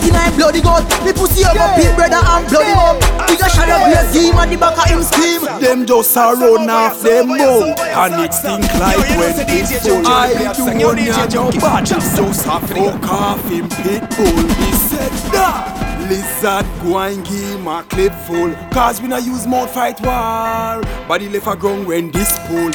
39 0.00 0.36
bloody 0.36 0.60
goat 0.60 0.84
Me 1.04 1.12
pussy 1.12 1.44
up 1.44 1.54
yeah. 1.54 1.72
a 1.72 1.76
big 1.76 1.96
brother 1.96 2.20
and 2.20 2.48
bloody 2.48 2.68
yeah. 2.68 2.90
up 2.90 3.28
Bigger 3.28 3.48
shadow 3.48 3.80
blaze 3.88 4.12
him 4.12 4.36
at 4.36 4.48
the 4.50 4.56
back 4.56 4.78
of 4.78 4.86
him 4.92 5.02
scream 5.02 5.42
Them 5.60 5.86
just 5.86 6.16
a 6.16 6.34
run 6.36 6.68
off 6.68 7.00
them 7.02 7.28
mouth 7.28 7.78
And 7.80 8.24
it 8.24 8.34
stink 8.34 8.64
like 8.76 9.08
when 9.16 9.34
it's 9.48 9.86
full 9.86 10.06
I 10.06 10.52
do 10.52 10.64
one 10.64 10.98
and 10.98 11.32
your 11.32 11.52
bad 11.52 11.86
Just 11.86 12.18
a 12.18 12.32
fuck 12.32 13.08
off 13.08 13.44
him 13.48 13.68
pit 13.68 14.04
bull 14.16 14.46
He 14.60 14.72
said 14.72 15.12
nah 15.32 15.76
Lizard 16.08 16.66
go 16.82 16.98
and 16.98 17.24
give 17.26 17.60
my 17.62 17.82
clip 17.82 18.12
full 18.26 18.54
Cause 18.70 19.00
we 19.00 19.08
not 19.08 19.24
use 19.24 19.46
mouth 19.46 19.72
fight 19.72 20.00
war 20.02 20.82
Body 21.08 21.28
left 21.28 21.46
a 21.46 21.56
ground 21.56 21.86
when 21.86 22.10
this 22.10 22.38
pull 22.46 22.70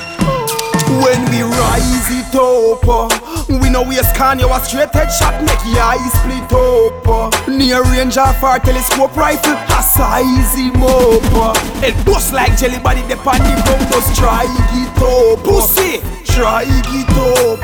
when 1.00 1.22
we 1.32 1.42
rise 1.44 2.10
it 2.12 2.36
up, 2.36 2.84
uh, 2.88 3.08
we 3.62 3.70
know 3.70 3.84
we 3.84 3.96
scan 3.98 4.40
you 4.40 4.52
a 4.52 4.60
straight 4.60 4.90
head 4.92 5.08
shot, 5.10 5.40
make 5.44 5.64
your 5.72 5.82
eyes 5.82 6.12
split 6.20 6.52
up. 6.52 7.08
uh. 7.08 7.30
Near 7.48 7.84
range 7.92 8.18
of 8.18 8.44
our 8.44 8.60
telescope 8.60 9.16
rifle, 9.16 9.54
a 9.56 9.82
size 9.82 10.56
him 10.56 10.82
up. 10.84 11.56
uh. 11.56 11.86
It 11.86 11.96
bust 12.06 12.34
like 12.34 12.58
jelly 12.58 12.80
body, 12.80 13.02
the 13.04 13.16
pan 13.18 13.40
the 13.40 13.62
ground, 13.64 13.88
just 13.92 14.16
try 14.16 14.44
it 14.48 14.98
up. 15.02 15.44
Pussy, 15.44 16.00
try 16.34 16.64
it 16.68 17.10
up. 17.18 17.62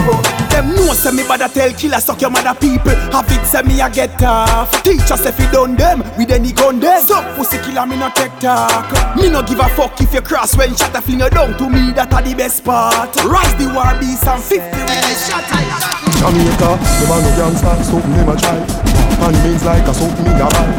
Them 0.51 0.74
know 0.76 0.93
say 0.93 1.11
me 1.11 1.24
bada 1.24 1.51
tell 1.51 1.72
killer 1.74 1.99
suck 1.99 2.22
your 2.22 2.32
mother 2.32 2.53
people. 2.59 2.95
Have 3.13 3.30
it 3.32 3.45
say 3.45 3.61
me 3.63 3.80
a 3.82 3.89
get 3.89 4.22
off. 4.24 4.72
Teach 4.84 5.11
us 5.11 5.26
if 5.26 5.39
you 5.39 5.49
done 5.51 5.76
them, 5.76 5.99
with 6.18 6.32
any 6.32 6.51
gun 6.51 6.80
them. 6.80 7.01
So 7.03 7.22
pussy 7.36 7.57
killer 7.59 7.86
me 7.86 7.97
no 7.97 8.09
take 8.09 8.34
talk. 8.39 8.89
Me 9.15 9.30
no 9.30 9.41
give 9.43 9.59
a 9.59 9.70
fuck 9.70 9.99
if 10.01 10.13
you 10.13 10.22
cross 10.22 10.55
when 10.57 10.76
shot 10.76 10.95
a 10.95 11.01
fling 11.01 11.20
down 11.20 11.57
to 11.57 11.70
me. 11.70 11.91
That 11.93 12.13
a 12.13 12.22
the 12.22 12.36
best 12.36 12.63
part. 12.63 13.15
Rise 13.24 13.55
the 13.55 13.72
war 13.74 13.93
beast 13.99 14.28
and 14.28 14.41
50 14.41 14.57
with 14.59 15.03
the 15.05 15.13
shot. 15.15 15.45
Jamaica, 16.18 16.70
them 16.82 17.11
a 17.13 17.18
no 17.22 17.30
gangster, 17.38 17.84
something 17.84 18.13
them 18.18 18.30
a 18.30 18.36
try. 18.36 18.57
Man 19.22 19.34
means 19.45 19.63
like 19.63 19.88
a 19.88 19.93
something 19.93 20.26
me 20.26 20.34
a 20.34 20.47
buy. 20.49 20.70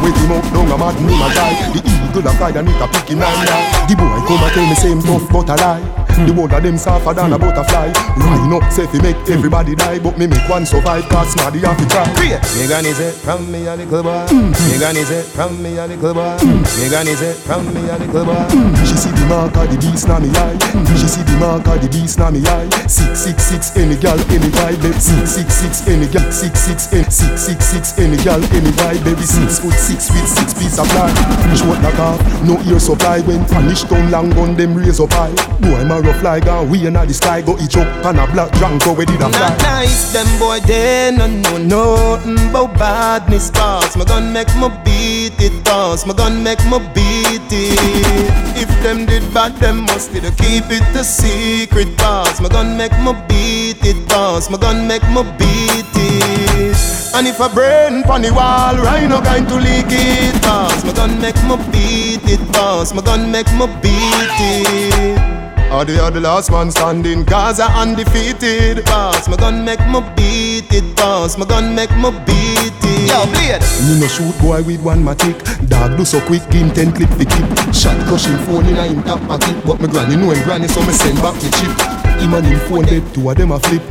Wake 0.00 0.16
him 0.16 0.32
up, 0.32 0.44
down 0.54 0.72
a 0.72 0.76
mad 0.78 0.96
me 1.04 1.12
a 1.12 1.28
die. 1.36 1.56
The 1.76 1.80
eagle 1.84 2.28
a 2.28 2.32
fly 2.34 2.50
and 2.56 2.68
it 2.68 2.80
a 2.80 2.86
pick 2.88 3.08
him 3.12 3.20
eye. 3.20 3.86
The 3.88 3.94
boy 3.96 4.08
I 4.08 4.24
come 4.26 4.42
and 4.42 4.52
tell 4.54 4.66
me 4.66 4.74
same 4.74 5.02
tough 5.02 5.28
but 5.30 5.50
a 5.50 5.56
lie. 5.60 6.07
The 6.26 6.34
word 6.34 6.52
of 6.52 6.62
them 6.62 6.76
softer 6.76 7.14
than 7.14 7.32
a 7.32 7.38
hmm. 7.38 7.46
butterfly. 7.46 7.94
Rhino 8.18 8.58
say 8.74 8.86
fi 8.90 8.98
make 8.98 9.16
hmm. 9.22 9.38
everybody 9.38 9.74
die, 9.78 9.98
but 10.02 10.18
me 10.18 10.26
make 10.26 10.42
one 10.50 10.66
survive. 10.66 11.06
Cause 11.08 11.30
smarty 11.32 11.60
have 11.60 11.78
to 11.78 11.86
try. 11.86 12.02
Me 12.18 12.66
gonna 12.66 12.90
say 12.90 13.12
from 13.22 13.46
me 13.52 13.66
a 13.66 13.76
little 13.78 14.02
boy. 14.02 14.26
Me 14.34 14.76
gonna 14.82 15.06
say 15.06 15.22
from 15.22 15.62
me 15.62 15.78
a 15.78 15.86
little 15.86 16.14
boy. 16.14 16.34
Me 16.42 16.90
gonna 16.90 17.14
say 17.14 17.32
from 17.46 17.62
me 17.70 17.86
a 17.86 17.94
little 18.02 18.24
boy. 18.26 18.34
Hmm. 18.50 18.74
She 18.82 18.96
see 18.98 19.14
the 19.14 19.24
mark 19.30 19.54
of 19.54 19.70
the 19.70 19.78
beast 19.78 20.08
na 20.10 20.18
me 20.18 20.28
eye. 20.34 20.58
She 20.98 21.06
see 21.06 21.22
the 21.22 21.36
mark 21.38 21.66
of 21.70 21.78
the 21.78 21.88
beast 21.88 22.18
na 22.18 22.34
me 22.34 22.42
eye. 22.42 22.66
Six 22.90 23.14
six 23.14 23.38
six 23.46 23.76
any 23.78 23.94
gal 23.94 24.18
any 24.34 24.50
vibe. 24.50 24.82
babe. 24.82 24.98
Six 24.98 25.38
six 25.38 25.54
six 25.54 25.86
any 25.86 26.10
gal. 26.10 26.26
Six 26.34 26.58
six 26.58 26.90
any 26.92 27.06
six 27.14 27.46
six 27.46 27.62
six 27.62 27.94
any 27.98 28.18
gal 28.26 28.42
any 28.58 28.74
vibe. 28.74 29.04
Baby 29.06 29.22
six 29.22 29.62
foot 29.62 29.78
six 29.78 30.10
with 30.10 30.26
six 30.26 30.50
piece 30.50 30.82
of 30.82 30.90
fly. 30.90 31.14
Short 31.54 31.78
like 31.78 31.98
off, 32.02 32.18
no 32.42 32.58
ear 32.66 32.82
supply. 32.82 33.22
When 33.22 33.46
punish 33.46 33.86
down 33.86 34.10
long 34.10 34.30
gun 34.30 34.56
them 34.58 34.74
raise 34.74 34.98
up 34.98 35.14
high. 35.14 35.30
Boy 35.62 35.84
my 35.86 36.07
rough 36.08 36.22
like 36.22 36.46
a 36.46 36.64
we 36.64 36.86
in 36.86 36.94
the 36.94 37.14
sky. 37.14 37.42
Go 37.42 37.58
each 37.58 37.76
up 37.76 37.86
and 38.04 38.18
a 38.18 38.26
black 38.32 38.50
drunk 38.52 38.84
go 38.84 38.92
where 38.92 39.06
did 39.06 39.20
a 39.20 39.28
fly. 39.28 39.48
Not 39.48 39.62
nice, 39.62 40.12
them 40.12 40.26
boy 40.38 40.60
they 40.60 41.12
no 41.16 41.26
know 41.26 41.58
nothing 41.58 42.38
about 42.48 42.74
badness 42.74 43.50
Cause 43.50 43.96
my 43.96 44.04
gun 44.04 44.32
make 44.32 44.48
me 44.56 44.68
beat 44.84 45.40
it 45.40 45.64
Cause 45.64 46.06
my 46.06 46.14
gun 46.14 46.42
make 46.42 46.64
me 46.64 46.78
beat 46.94 47.50
it 47.50 48.30
If 48.56 48.68
them 48.82 49.06
did 49.06 49.22
bad, 49.34 49.56
them 49.56 49.82
must 49.82 50.12
did 50.12 50.24
keep 50.38 50.64
it 50.70 50.96
a 50.96 51.04
secret 51.04 51.96
Cause 51.98 52.40
my 52.40 52.48
gun 52.48 52.76
make 52.76 52.96
me 53.04 53.12
beat 53.28 53.84
it 53.84 54.08
Cause 54.08 54.50
my 54.50 54.58
gun 54.58 54.86
make 54.86 55.06
me 55.10 55.22
beat 55.38 55.92
it 55.94 56.76
And 57.14 57.26
if 57.26 57.40
a 57.40 57.48
brain 57.48 58.02
pon 58.02 58.22
the 58.22 58.32
wall, 58.32 58.76
rhino 58.76 59.20
going 59.20 59.46
to 59.46 59.56
leak 59.56 59.90
it 59.90 60.42
Cause 60.42 60.84
my 60.84 60.92
gun 60.92 61.20
make 61.20 61.40
me 61.44 61.56
beat 61.72 62.24
it 62.32 62.40
Cause 62.54 62.94
my 62.94 63.02
gun 63.02 63.30
make 63.30 63.50
me 63.54 63.66
beat 63.82 64.38
it 64.40 65.47
Are 65.70 65.84
they 65.84 65.98
are 65.98 66.10
the 66.10 66.20
last 66.20 66.50
man 66.50 66.70
standing? 66.70 67.24
Gaza 67.24 67.64
undefeated. 67.64 68.84
Boss, 68.86 69.28
my 69.28 69.36
gun 69.36 69.64
make 69.64 69.80
me 69.86 70.00
beat 70.16 70.72
it. 70.72 70.96
Boss, 70.96 71.36
my 71.36 71.44
gun 71.44 71.74
make 71.74 71.90
me 71.96 72.10
beat 72.24 72.72
it. 72.84 73.08
Yo, 73.08 73.26
blade. 73.26 73.60
Me 73.84 74.00
no 74.00 74.08
shoot 74.08 74.36
boy 74.40 74.62
with 74.62 74.82
one 74.82 75.04
matic 75.04 75.38
Dog 75.68 75.96
do 75.96 76.04
so 76.04 76.20
quick, 76.26 76.42
game 76.50 76.70
ten 76.70 76.90
clip 76.90 77.10
the 77.10 77.24
keep 77.24 77.74
Shot 77.74 77.96
crushing 78.08 78.36
phone 78.44 78.66
in 78.66 78.76
a 78.76 78.84
him 78.84 79.02
top 79.02 79.20
pocket 79.28 79.54
But 79.64 79.80
me 79.80 79.88
granny 79.88 80.16
know 80.16 80.30
him 80.30 80.42
granny 80.42 80.68
so 80.68 80.80
me 80.84 80.92
send 80.92 81.16
back 81.18 81.34
the 81.34 81.48
chip 81.56 82.20
Him 82.20 82.34
and 82.34 82.46
him 82.46 82.58
phone 82.68 82.84
dead, 82.84 83.14
two 83.14 83.30
of 83.30 83.36
them 83.36 83.52
a 83.52 83.60
flip 83.60 83.82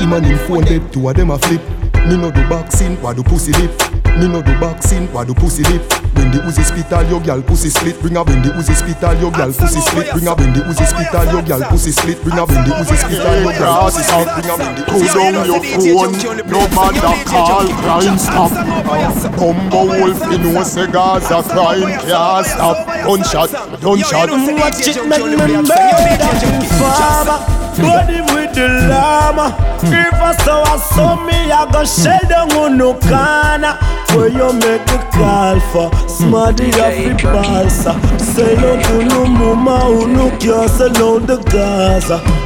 Him 0.00 0.12
and 0.12 0.26
him 0.26 0.38
phone 0.48 0.64
dead, 0.64 0.92
two 0.92 1.08
of 1.08 1.14
them 1.14 1.30
a 1.30 1.38
flip 1.38 1.62
Me 2.08 2.16
no 2.16 2.30
do 2.30 2.48
boxing, 2.48 3.00
why 3.00 3.14
do 3.14 3.22
pussy 3.22 3.52
lip 3.52 3.95
Me 4.16 4.28
no 4.28 4.40
do 4.40 4.58
boxing, 4.58 5.12
why 5.12 5.24
do 5.24 5.34
pussy 5.34 5.62
lip 5.64 5.84
When 6.16 6.30
the 6.30 6.38
Uzi 6.48 6.64
spit 6.64 6.90
all 6.92 7.04
your 7.04 7.20
gal 7.20 7.42
pussy 7.42 7.68
split 7.68 8.00
Bring 8.00 8.16
a 8.16 8.24
when 8.24 8.40
the 8.40 8.48
Uzi 8.48 8.74
spit 8.74 9.04
all 9.04 9.14
your 9.14 9.30
gal 9.30 9.52
pussy 9.52 9.80
split 9.80 10.10
Bring 10.10 10.26
a 10.26 10.34
when 10.34 10.52
the 10.54 10.60
Uzi 10.64 10.86
spit 10.88 11.14
all 11.14 11.26
your 11.28 11.42
gal 11.42 11.60
pussy 11.68 11.92
split 11.92 12.22
Bring 12.24 12.38
a 12.38 12.46
when 12.46 12.64
the 12.64 12.72
Uzi 12.80 12.96
spit 12.96 13.20
all 13.20 13.36
your 13.44 13.52
gal 13.52 13.84
pussy 13.84 14.00
split 14.00 14.32
Bring 14.32 14.48
a 14.48 14.56
when 14.56 14.74
the 14.74 14.82
Pull 14.88 15.04
down 15.04 15.44
your 15.44 15.60
phone, 15.60 16.16
no 16.48 16.64
matter 16.72 17.12
call, 17.28 17.68
crime 17.84 18.18
stop. 18.18 18.52
Combo 19.36 19.84
wolf, 19.84 20.20
you 20.32 20.38
know 20.38 20.62
cigars 20.62 21.30
a 21.30 21.42
crime 21.42 22.00
can't 22.00 22.46
stop. 22.46 22.86
Gunshot, 23.04 23.50
gunshot. 23.80 24.30
Watch 24.30 24.88
it 24.88 25.04
make 25.06 25.24
me 25.24 25.36
murder 25.36 25.62
Father 26.80 27.55
Him 27.78 28.24
with 28.34 28.54
the 28.54 28.68
llama 28.88 29.54
If 29.82 30.14
I 30.14 30.32
saw 30.44 30.74
a 30.74 30.78
son 30.78 31.26
me 31.26 31.50
I 31.50 31.66
go 31.70 31.84
down 32.28 32.52
on 32.52 32.78
no 32.78 32.94
corner 32.94 33.76
Where 34.14 34.28
you 34.28 34.52
make 34.54 34.84
the 34.86 34.98
call 35.12 35.60
for 35.72 36.08
Smarty 36.08 36.70
off 36.72 36.96
the 36.96 37.20
balsa 37.22 37.92
Say 38.18 38.54
no 38.56 38.80
to 38.80 39.04
no 39.04 39.26
mama 39.26 39.80
who 39.80 40.08
no 40.08 40.30
care 40.38 40.68
Sell 40.68 40.96
out 40.96 41.26
the 41.26 41.36
Gaza 41.50 42.45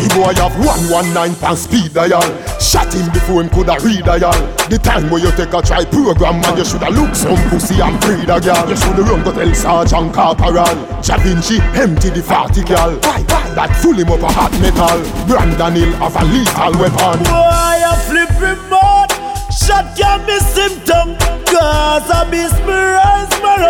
The 0.00 0.08
boy 0.16 0.32
have 0.40 0.56
119 0.56 1.36
pound 1.36 1.58
speed 1.58 1.92
dial. 1.92 2.24
Shot 2.56 2.88
him 2.92 3.12
before 3.12 3.44
him 3.44 3.50
coulda 3.52 3.76
read 3.84 4.04
dial 4.04 4.32
The 4.72 4.80
time 4.80 5.10
where 5.10 5.20
you 5.20 5.30
take 5.36 5.52
a 5.52 5.60
try 5.60 5.84
program 5.84 6.40
Man 6.40 6.56
you 6.56 6.64
shoulda 6.64 6.88
look 6.88 7.12
some 7.14 7.36
pussy 7.52 7.80
and 7.84 8.00
breed 8.00 8.32
a 8.32 8.40
gal. 8.40 8.64
You 8.64 8.76
shoulda 8.76 9.02
run 9.04 9.20
go 9.24 9.32
tell 9.32 9.52
Sergeant 9.52 10.14
Corporal. 10.16 10.72
Da 11.04 11.16
Vinci 11.20 11.60
empty 11.76 12.08
the 12.08 12.22
40 12.24 12.64
gal. 12.64 12.96
Why, 13.04 13.20
why? 13.28 13.44
That 13.52 13.76
full 13.76 13.92
him 13.92 14.08
up 14.08 14.24
a 14.24 14.30
hot 14.32 14.52
metal. 14.56 15.04
Brandon 15.28 15.76
Hill 15.76 15.92
have 16.00 16.16
a 16.16 16.24
lethal 16.32 16.72
weapon. 16.80 17.20
Boy, 17.28 17.76
I 17.84 17.92
flip 18.08 18.32
him 18.40 18.72
out. 18.72 19.12
Shot 19.52 19.92
can 19.96 20.24
miss 20.24 20.56
him 20.56 20.80
tongue. 20.88 21.12
Gaza 21.44 22.24
miss 22.30 22.56
me 22.64 22.72
rise, 22.72 23.28
my 23.44 23.68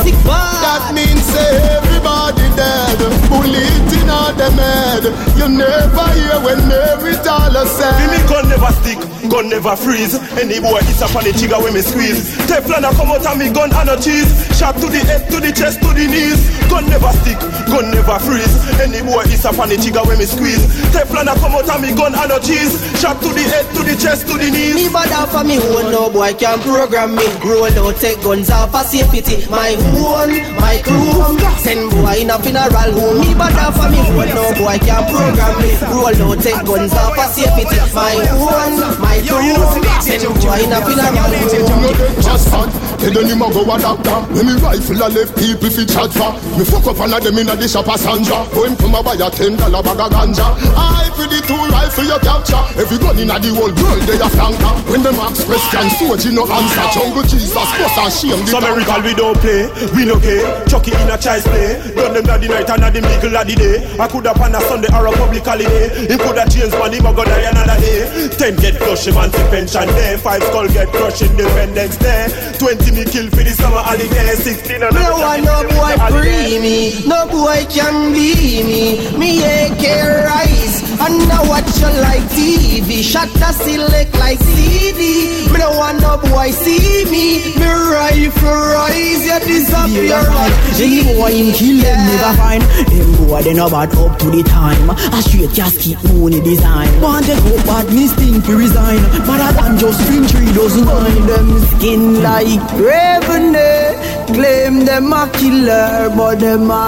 Sick 0.00 0.16
bad. 0.24 0.62
That 0.64 0.92
means 0.94 1.22
say 1.26 1.91
everybody 2.02 2.48
dead. 2.56 2.98
Bullet 3.30 3.92
in 3.94 4.10
all 4.10 4.32
them 4.34 4.58
head. 4.58 5.04
You 5.38 5.48
never 5.48 6.06
hear 6.14 6.38
when 6.42 6.58
Mary 6.68 7.14
Dollar 7.22 7.66
said. 7.66 8.10
Me 8.10 8.18
gun 8.28 8.48
never 8.48 8.72
stick, 8.82 8.98
gun 9.30 9.48
never 9.48 9.76
freeze. 9.76 10.14
Any 10.38 10.60
boy 10.60 10.80
it's 10.82 11.02
up 11.02 11.14
on 11.14 11.24
the 11.24 11.32
trigger 11.32 11.58
when 11.62 11.74
me 11.74 11.80
squeeze. 11.80 12.34
Teflon 12.46 12.84
a 12.84 12.90
come 12.94 13.10
out 13.10 13.26
of 13.26 13.38
me 13.38 13.50
gun 13.52 13.72
and 13.72 13.90
a 13.90 13.96
cheese. 14.00 14.30
Shot 14.58 14.74
to 14.76 14.86
the 14.86 14.98
head, 14.98 15.30
to 15.30 15.40
the 15.40 15.52
chest, 15.52 15.80
to 15.82 15.90
the 15.94 16.06
knees. 16.06 16.40
Gun 16.68 16.88
never 16.90 17.12
stick, 17.22 17.38
gun 17.70 17.90
never 17.90 18.18
freeze. 18.18 18.52
Any 18.80 19.02
boy 19.02 19.22
it's 19.26 19.44
up 19.44 19.58
on 19.58 19.68
the 19.68 19.76
trigger 19.76 20.02
when 20.02 20.18
me 20.18 20.26
squeeze. 20.26 20.66
Teflon 20.90 21.30
a 21.30 21.34
come 21.38 21.54
out 21.54 21.70
of 21.70 21.80
me 21.80 21.94
gun 21.94 22.14
and 22.14 22.32
a 22.32 22.38
cheese. 22.40 22.74
Shot 22.98 23.20
to 23.22 23.28
the 23.30 23.44
head, 23.46 23.66
to 23.74 23.82
the 23.82 23.94
chest, 23.94 24.26
to 24.26 24.34
the 24.34 24.50
knees. 24.50 24.74
Me 24.74 24.88
bad 24.90 25.12
off 25.12 25.32
for 25.32 25.44
me 25.44 25.58
own, 25.58 25.90
no 25.92 26.10
boy 26.10 26.34
can 26.34 26.58
program 26.60 27.14
me. 27.14 27.26
Roll 27.44 27.64
out, 27.64 27.96
take 27.96 28.20
guns 28.22 28.50
off 28.50 28.70
for 28.72 28.84
safety. 28.84 29.46
My 29.50 29.74
own, 29.94 30.30
my 30.58 30.80
crew. 30.82 31.38
Send 31.62 31.91
boy 31.92 32.24
in 32.24 32.30
a 32.32 32.36
funeral 32.40 32.92
home. 32.96 33.20
Me 33.20 33.34
bad 33.36 33.56
off 33.60 33.76
for 33.76 33.88
me 33.92 34.00
own, 34.00 34.28
no 34.32 34.44
boy 34.56 34.78
can 34.80 35.04
program 35.12 35.54
me. 35.60 35.70
Roll 35.92 36.32
out, 36.32 36.40
take 36.40 36.64
guns 36.64 36.96
off 36.96 37.12
for 37.12 37.28
safety. 37.28 37.64
My 37.92 38.16
own, 38.32 38.80
my 38.98 39.20
crew. 39.20 39.60
Send 40.00 40.24
boy 40.40 40.64
in 40.64 40.72
a 40.72 40.78
funeral 40.80 41.32
home. 41.36 42.22
Just 42.24 42.48
fun, 42.48 42.72
tell 42.96 43.12
them 43.12 43.28
him 43.28 43.42
a 43.42 43.48
go 43.52 43.62
a 43.66 43.76
doctor 43.78 44.18
When 44.32 44.46
me 44.46 44.54
rifle 44.62 45.02
a 45.02 45.08
left 45.12 45.36
people 45.36 45.68
fi 45.68 45.84
chat 45.84 46.10
for 46.14 46.32
Me 46.56 46.64
fuck 46.64 46.86
up 46.86 46.98
one 46.98 47.12
of 47.12 47.20
them 47.22 47.36
in 47.36 47.48
a 47.48 47.54
the 47.56 47.68
shop 47.68 47.88
a 47.88 47.98
Sandra 47.98 48.46
Go 48.54 48.64
him 48.64 48.76
come 48.76 48.94
a 48.94 49.02
buy 49.02 49.18
a 49.18 49.28
ten 49.30 49.56
dollar 49.56 49.82
bag 49.82 50.00
of 50.00 50.10
ganja 50.12 50.46
I 50.76 51.10
for 51.12 51.26
the 51.26 51.40
two 51.44 51.58
rifle 51.68 52.06
you 52.06 52.18
capture 52.22 52.62
Every 52.78 52.98
gun 52.98 53.18
in 53.18 53.30
a 53.30 53.36
the 53.36 53.50
whole 53.52 53.74
world 53.74 54.02
they 54.06 54.16
a 54.16 54.28
flanker 54.30 54.72
When 54.88 55.02
them 55.02 55.18
ask 55.18 55.44
questions, 55.44 56.24
you 56.24 56.32
no 56.32 56.46
answer 56.46 56.86
Jungle 56.94 57.26
Jesus, 57.26 57.52
cross 57.52 57.98
and 57.98 58.12
shame 58.12 58.40
the 58.44 58.50
Some 58.50 58.64
miracle 58.64 59.02
we 59.02 59.14
don't 59.14 59.38
play, 59.42 59.66
we 59.94 60.04
no 60.04 60.18
care. 60.20 60.64
Chuck 60.66 60.86
it 60.86 60.94
in 60.94 61.10
a 61.10 61.18
child's 61.18 61.44
play. 61.44 61.81
Done 61.90 62.14
them 62.14 62.24
the 62.24 62.48
night 62.48 62.70
and 62.70 62.84
a 62.84 62.88
them 62.90 63.04
legal 63.04 63.36
of 63.36 63.46
the 63.46 63.54
day. 63.58 63.76
I 63.98 64.06
could 64.06 64.26
have 64.26 64.40
on 64.40 64.54
a 64.54 64.60
Sunday 64.70 64.90
or 64.94 65.06
a 65.06 65.12
public 65.12 65.44
holiday. 65.44 65.90
Him 66.06 66.18
could 66.18 66.38
have 66.38 66.50
changed 66.50 66.78
money, 66.78 67.00
but 67.00 67.14
go 67.18 67.24
die 67.24 67.50
another 67.50 67.78
day. 67.82 68.28
Ten 68.38 68.54
get 68.56 68.78
flush, 68.78 69.06
him 69.06 69.18
anti 69.18 69.42
pension 69.50 69.88
day. 69.98 70.16
Five 70.16 70.42
skull 70.44 70.68
get 70.68 70.88
crushed, 70.94 71.22
Independence 71.22 71.96
Day. 71.98 72.30
Twenty 72.58 72.90
me 72.92 73.04
kill 73.04 73.26
for 73.30 73.42
the 73.42 73.50
summer 73.50 73.82
holiday. 73.82 74.34
Sixteen 74.38 74.82
and 74.82 74.94
No 74.94 75.18
one, 75.18 75.42
no 75.42 75.66
boy 75.74 75.94
free 76.14 76.58
me. 76.62 77.02
No 77.06 77.26
boy 77.26 77.66
can 77.68 78.12
be 78.12 78.62
me. 78.62 78.82
Me 79.18 79.42
AK 79.42 79.82
rise. 80.26 80.82
And 81.02 81.18
now 81.26 81.42
watch 81.50 81.66
you 81.82 81.90
like 81.98 82.22
TV. 82.30 83.02
Shot 83.02 83.28
a 83.42 83.50
select 83.52 84.14
like 84.18 84.38
CD. 84.38 85.50
Me 85.50 85.58
no 85.58 85.70
want 85.74 86.00
no 86.00 86.18
boy 86.30 86.50
see 86.50 87.04
me. 87.10 87.58
Me 87.58 87.66
rifle 87.66 88.50
rise. 88.50 89.26
You 89.26 89.38
disappear 89.40 90.22
like 90.30 90.54
Any 90.78 91.02
boy 91.14 91.32
him 91.32 91.71
kill 91.72 91.82
them 91.82 91.98
never 92.06 92.36
find 92.36 92.62
Them 92.62 93.26
boy 93.26 93.42
they 93.42 93.54
no 93.54 93.68
bad 93.70 93.94
up 93.96 94.18
to 94.18 94.30
the 94.30 94.42
time 94.42 94.90
A 94.90 95.22
straight 95.22 95.52
casket 95.54 96.02
money 96.04 96.40
design 96.40 97.00
Want 97.00 97.26
to 97.26 97.34
go 97.36 97.56
bad 97.64 97.92
me 97.92 98.06
sting 98.08 98.42
to 98.42 98.56
resign 98.56 99.02
Better 99.26 99.50
than 99.58 99.78
just 99.78 100.00
three 100.30 100.52
dozen 100.52 100.86
wine 100.86 101.26
them 101.26 101.60
skin 101.72 102.22
like 102.22 102.60
revenue. 102.78 103.88
Claim 104.34 104.84
them 104.84 105.12
a 105.12 105.30
killer, 105.32 106.10
but 106.16 106.38
them 106.40 106.70
a 106.70 106.82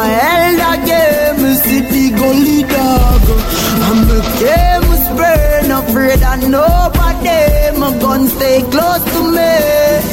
a 0.71 0.87
game. 0.87 1.55
City 1.57 2.11
gully 2.11 2.63
dog. 2.63 3.23
I'm 3.87 4.09
a 4.11 4.21
game 4.41 4.85
burn, 5.17 5.71
afraid 5.71 6.23
of 6.23 6.49
nobody. 6.49 7.79
My 7.79 7.97
gun 8.01 8.29
stay 8.29 8.63
close 8.71 9.05
to 9.13 9.21
me. 9.37 9.53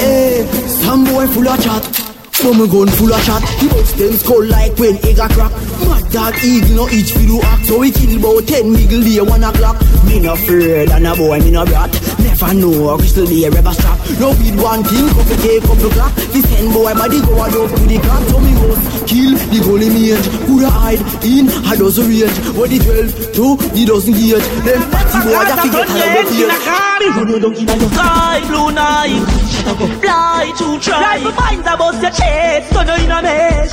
Eh, 0.07 0.45
some 0.83 1.03
boy 1.05 1.27
full 1.27 1.47
of 1.47 1.61
chat 1.63 2.10
But 2.41 2.57
my 2.57 2.65
gun 2.65 2.89
full 2.89 3.13
of 3.13 3.21
shot 3.21 3.43
He 3.61 3.67
bust 3.69 3.97
them 3.97 4.13
skull 4.13 4.43
like 4.45 4.73
when 4.79 4.97
egg 5.05 5.19
a 5.19 5.29
crack. 5.29 5.53
Mad 5.85 6.09
dog 6.09 6.33
eagle 6.43 6.75
no 6.75 6.85
itch 6.89 7.13
fi 7.13 7.25
do 7.29 7.39
act 7.41 7.67
So 7.67 7.77
we 7.77 7.91
kill 7.91 8.17
about 8.17 8.47
ten 8.49 8.73
niggle 8.73 9.03
day 9.05 9.21
one 9.21 9.43
o'clock. 9.43 9.77
Me 10.09 10.19
no 10.19 10.33
afraid 10.33 10.89
and 10.89 11.05
a 11.05 11.13
boy 11.15 11.37
me 11.39 11.51
no 11.51 11.65
brat 11.65 11.93
Never 12.17 12.53
know 12.57 12.89
a 12.89 12.97
crystal 12.97 13.25
day 13.29 13.45
ever 13.45 13.73
strap 13.77 13.99
No 14.17 14.33
weed 14.41 14.57
one 14.57 14.81
thing 14.83 15.05
couple 15.13 15.37
day 15.37 15.61
couple 15.61 15.93
clock. 15.93 16.13
The 16.33 16.41
send 16.41 16.73
boy 16.73 16.93
body 16.97 17.21
go 17.21 17.37
a 17.37 17.45
up 17.45 17.69
to 17.77 17.85
the 17.85 17.99
clock. 18.01 18.23
So 18.25 18.39
me 18.41 18.57
go 18.57 18.73
kill 19.05 19.37
the 19.53 19.59
goalie 19.61 19.93
range 19.93 20.25
Coulda 20.49 20.69
hide 20.73 21.01
in 21.21 21.45
a 21.45 21.77
dozen 21.77 22.09
range 22.09 22.33
What 22.57 22.73
the 22.73 22.81
twelve 22.81 23.13
to 23.37 23.45
the 23.69 23.85
dozen 23.85 24.17
gauge. 24.17 24.41
Then 24.65 24.81
party 24.89 25.17
boy 25.29 25.45
a 25.45 25.55
figure 25.61 25.85
how 25.85 26.09
they 26.09 26.25
feel 26.25 26.49
Me 27.01 27.07
run 27.13 27.29
you 27.29 27.37
down 27.37 27.53
inna 27.53 27.75
your 27.77 27.89
sky 27.93 28.41
blue 28.49 28.71
night. 28.71 29.25
Fly 30.01 30.53
to 30.57 30.79
try. 30.79 31.01
Rifle 31.01 31.31
finds 31.33 31.67
a 31.67 31.77
bust 31.77 32.01
your 32.01 32.11
Turn 32.71 32.87
you 32.87 33.05
in 33.05 33.11
a 33.11 33.21
mess 33.21 33.71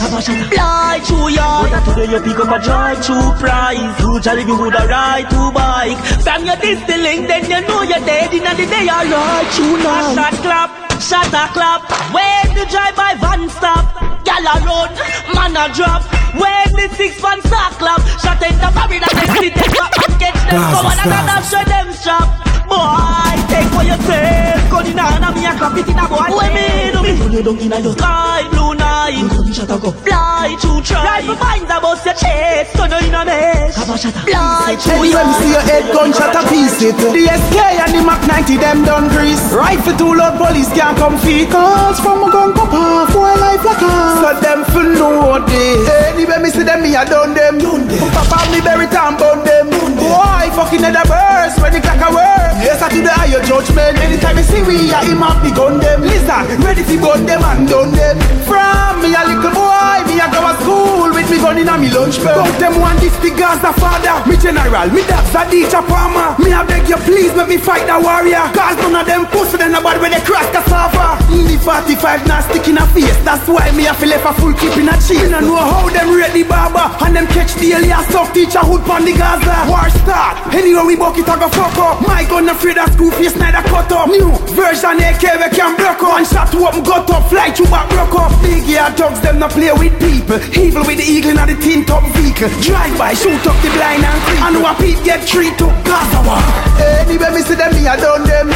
Fly 0.51 1.01
to 1.07 1.19
yard 1.33 1.85
Today 1.85 2.11
you 2.13 2.21
pick 2.21 2.39
up 2.39 2.51
a 2.51 2.63
drive 2.63 3.01
to 3.07 3.15
prize 3.39 4.01
Usually 4.01 4.45
me 4.45 4.53
woulda 4.53 4.87
ride 4.87 5.31
to 5.31 5.51
bike 5.53 5.99
From 6.25 6.45
your 6.45 6.57
distilling 6.57 7.27
then 7.27 7.45
you 7.51 7.61
know 7.67 7.83
you're 7.83 8.05
dead 8.05 8.33
Inna 8.35 8.55
the 8.55 8.67
day 8.67 8.87
ride 8.87 9.51
to 9.57 9.65
night 9.83 10.15
Shot 10.15 10.35
clap 10.43 10.88
Shot 10.99 11.31
a 11.31 11.47
clap. 11.55 11.87
When 12.13 12.55
the 12.59 12.67
drive 12.67 12.97
by 12.97 13.15
van 13.15 13.49
stop 13.49 13.87
Gal 14.27 14.43
a 14.43 14.59
run 14.67 14.91
Man 15.31 15.55
a 15.55 15.73
drop. 15.73 16.03
When 16.35 16.73
the 16.75 16.91
six 16.97 17.21
van 17.21 17.41
start 17.43 17.79
clap 17.79 18.03
Shot 18.19 18.43
in 18.43 18.59
the 18.59 18.69
barrel 18.75 18.99
and 18.99 19.15
then 19.15 19.31
sit 19.39 19.55
them 19.55 19.71
back 19.79 19.95
and 19.95 20.15
catch 20.19 20.43
them. 20.51 20.59
Gaza 20.59 20.75
Come 20.75 20.87
on 20.87 20.99
and 20.99 21.07
style. 21.07 21.31
I'm 21.31 21.45
sure 21.47 21.67
them 21.71 21.89
strap 21.95 22.29
Boy, 22.67 23.39
take 23.49 23.71
what 23.73 23.87
you 23.87 23.97
take. 24.11 24.67
Gun 24.69 24.87
in 24.91 24.99
hand 24.99 25.25
and 25.25 25.35
me 25.39 25.47
a 25.47 25.53
clap 25.55 25.79
it 25.79 25.89
in 25.89 25.99
a 25.99 26.05
boy. 26.11 26.29
When 26.35 26.51
me 26.53 26.91
do 26.91 27.01
me 27.01 27.13
Run 27.15 27.33
you 27.33 27.43
down 27.47 27.59
inna 27.63 27.79
your 27.81 27.95
sky 27.95 28.43
blue 28.51 28.75
night. 28.75 29.55
Shot 29.55 29.71
a 29.71 29.79
go 29.79 29.91
Fly 29.93 30.57
to 30.61 30.83
try. 30.83 31.23
Rifle 31.23 31.37
finds 31.37 31.71
a 31.71 31.79
bust 31.81 32.05
your 32.05 32.15
chest 32.19 32.75
Turn 32.75 32.91
you 32.91 33.07
in 33.07 33.15
a 33.15 33.25
mess. 33.25 33.79
Fly 33.79 34.77
to 34.77 34.91
Anyway, 34.93 35.25
me 35.25 35.33
see 35.39 35.51
your 35.55 35.63
head 35.63 35.85
gunshot 35.95 36.35
a 36.35 36.43
piece 36.51 36.83
it. 36.83 36.99
The 36.99 37.25
SK 37.25 37.57
and 37.87 37.95
the 37.95 38.03
Mac 38.05 38.21
90 38.27 38.57
them 38.59 38.85
done 38.85 39.09
grease. 39.09 39.41
Rifle 39.53 39.97
too 39.97 40.15
loud, 40.15 40.37
police 40.37 40.69
can't 40.89 40.99
come 40.99 41.19
feet 41.19 41.51
Cause 41.51 42.01
from 42.01 42.25
a 42.25 42.33
gun 42.33 42.55
pop 42.55 42.73
off, 42.73 43.13
boy 43.13 43.35
life 43.37 43.65
like 43.65 43.83
a 43.83 43.93
So 44.21 44.41
them 44.41 44.65
for 44.73 44.85
know 44.85 45.45
this. 45.45 45.89
Anyway, 46.09 46.39
me 46.41 46.51
see 46.51 46.63
them, 46.63 46.83
me 46.83 46.95
a 46.95 47.05
done 47.05 47.35
them. 47.35 47.59
Papa 47.59 48.49
me 48.53 48.61
bury 48.61 48.87
time 48.89 49.17
bun 49.17 49.45
them. 49.45 49.69
Boy, 49.69 50.49
fucking 50.57 50.85
at 50.85 50.97
the 50.97 51.05
verse 51.05 51.57
when 51.61 51.73
the 51.73 51.81
clock 51.81 52.01
a 52.01 52.09
work. 52.15 52.53
Yes, 52.65 52.81
I 52.81 52.89
to 52.89 53.01
the 53.03 53.13
higher 53.13 53.43
judgment. 53.45 53.99
Anytime 53.99 54.37
you 54.39 54.45
see 54.45 54.63
we, 54.63 54.93
I 54.93 55.05
him 55.05 55.23
up, 55.23 55.43
me 55.45 55.53
gun 55.53 55.79
them. 55.79 56.03
Listen, 56.03 56.61
ready 56.65 56.85
to 56.85 56.97
gun 56.97 57.27
them 57.27 57.43
and 57.45 57.69
done 57.69 57.93
them. 57.93 58.17
From 58.49 59.03
me 59.03 59.13
a 59.13 59.23
little 59.29 59.53
boy, 59.53 59.99
me 60.09 60.17
a 60.21 60.27
go 60.33 60.41
to 60.41 60.53
school 60.63 61.08
With 61.19 61.35
me 61.35 61.39
gun 61.43 61.59
in 61.59 61.67
a 61.67 61.75
me 61.75 61.91
lunch 61.91 62.23
bell 62.23 62.47
But 62.47 62.63
them 62.63 62.79
want 62.79 63.03
this 63.03 63.11
the 63.19 63.35
Gaza 63.35 63.75
father. 63.75 64.23
Me 64.31 64.39
general, 64.39 64.87
me 64.95 65.03
that's 65.03 65.35
a 65.35 65.43
DJ 65.51 65.83
Palmer 65.83 66.39
Me 66.39 66.55
I 66.55 66.63
beg 66.63 66.87
you 66.87 66.95
please 67.03 67.35
make 67.35 67.51
me 67.51 67.59
fight 67.59 67.91
the 67.91 67.99
warrior. 67.99 68.47
Cause 68.55 68.79
none 68.79 68.95
of 68.95 69.03
them 69.03 69.27
pussy 69.27 69.59
them 69.59 69.75
nobody 69.75 69.99
when 69.99 70.15
they 70.15 70.23
cross 70.23 70.47
cassava 70.55 71.19
The 71.27 71.59
45 71.59 72.23
not 72.31 72.47
stick 72.47 72.71
in 72.71 72.79
a 72.79 72.87
face. 72.95 73.19
That's 73.27 73.43
why 73.51 73.67
me 73.75 73.91
a 73.91 73.99
feel 73.99 74.15
left 74.15 74.31
a 74.31 74.33
full 74.39 74.55
clip 74.55 74.79
in 74.79 74.87
a 74.87 74.95
Me 74.95 75.27
no 75.27 75.43
know 75.43 75.59
how 75.59 75.91
them 75.91 76.07
the 76.15 76.43
barber 76.47 76.87
And 77.03 77.19
them 77.19 77.27
catch 77.35 77.59
the 77.59 77.75
alien 77.75 77.99
suck 78.15 78.31
teacher 78.31 78.63
hood 78.63 78.87
pon 78.87 79.03
the 79.03 79.11
Gaza. 79.19 79.67
War 79.67 79.91
start, 79.91 80.39
anyway 80.55 80.87
we 80.87 80.95
buck 80.95 81.19
it 81.19 81.27
a 81.27 81.35
go 81.35 81.51
fuck 81.51 81.75
up. 81.83 81.99
My 81.99 82.23
gun 82.31 82.47
afraid 82.47 82.79
of 82.79 82.95
school 82.95 83.11
face 83.19 83.35
neither 83.35 83.67
cut 83.67 83.91
up. 83.91 84.07
New 84.07 84.31
version 84.55 85.03
AK 85.03 85.25
we 85.43 85.49
can 85.51 85.75
block 85.75 85.99
up. 85.99 86.15
One 86.15 86.23
shot 86.23 86.47
to 86.55 86.63
open 86.63 86.87
gut 86.87 87.11
up, 87.11 87.27
fly 87.27 87.51
to 87.59 87.67
back 87.67 87.91
broke 87.91 88.15
up. 88.23 88.31
Big 88.39 88.71
yard 88.71 88.95
dogs 88.95 89.19
them 89.19 89.43
not 89.43 89.51
play 89.51 89.75
with 89.75 89.99
people. 89.99 90.39
Evil 90.55 90.87
with 90.87 91.03
the 91.03 91.08
eagle 91.09 91.41
in 91.41 91.49
the 91.49 91.57
tin 91.57 91.85
top 91.89 92.05
vehicle. 92.13 92.53
Drive 92.61 92.93
by, 93.01 93.17
shoot 93.17 93.41
up 93.49 93.57
the 93.65 93.73
blind 93.73 94.05
and 94.05 94.21
creep. 94.29 94.41
And 94.45 94.55
who 94.57 94.63
a 94.69 94.73
peep 94.77 95.01
get 95.03 95.25
treat 95.25 95.57
to 95.59 95.67
Gaza 95.89 96.21
war 96.29 96.41
Anyway 96.77 97.31
me 97.33 97.41
see 97.41 97.57
them 97.57 97.73
me 97.73 97.89
a 97.89 97.97
done 97.97 98.29
them. 98.29 98.53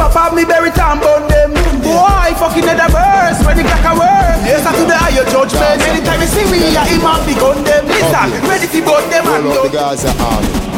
Papa 0.00 0.34
me 0.34 0.44
bury 0.48 0.72
time 0.72 0.98
bun 0.98 1.28
them. 1.28 1.52
Boy 1.84 2.32
fucking 2.40 2.64
at 2.64 2.80
the 2.80 2.88
verse 2.88 3.40
when 3.44 3.56
the 3.60 3.64
clock 3.68 3.84
a 3.84 3.92
work. 4.00 4.36
Yes 4.48 4.64
I 4.64 4.72
to 4.72 4.84
the 4.88 4.96
higher 4.96 5.26
judgment. 5.28 5.78
Anytime 5.84 6.20
you 6.24 6.30
see 6.32 6.46
me 6.48 6.58
I 6.72 6.88
him 6.88 7.04
up 7.04 7.20
the 7.28 7.34
gun 7.36 7.60
them. 7.68 7.84
Listen, 7.84 8.28
ready 8.48 8.66
to 8.66 8.80
burn 8.80 9.04
them 9.12 9.24
and 9.28 9.44
Pull 9.44 9.52
done 9.52 9.66
up 9.66 9.70
the 9.70 9.76
Gaza 9.76 10.12
army. 10.16 10.70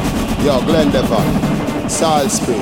Yo, 0.42 0.58
Glen 0.66 0.90
Devon, 0.90 1.88
Salisbury, 1.88 2.58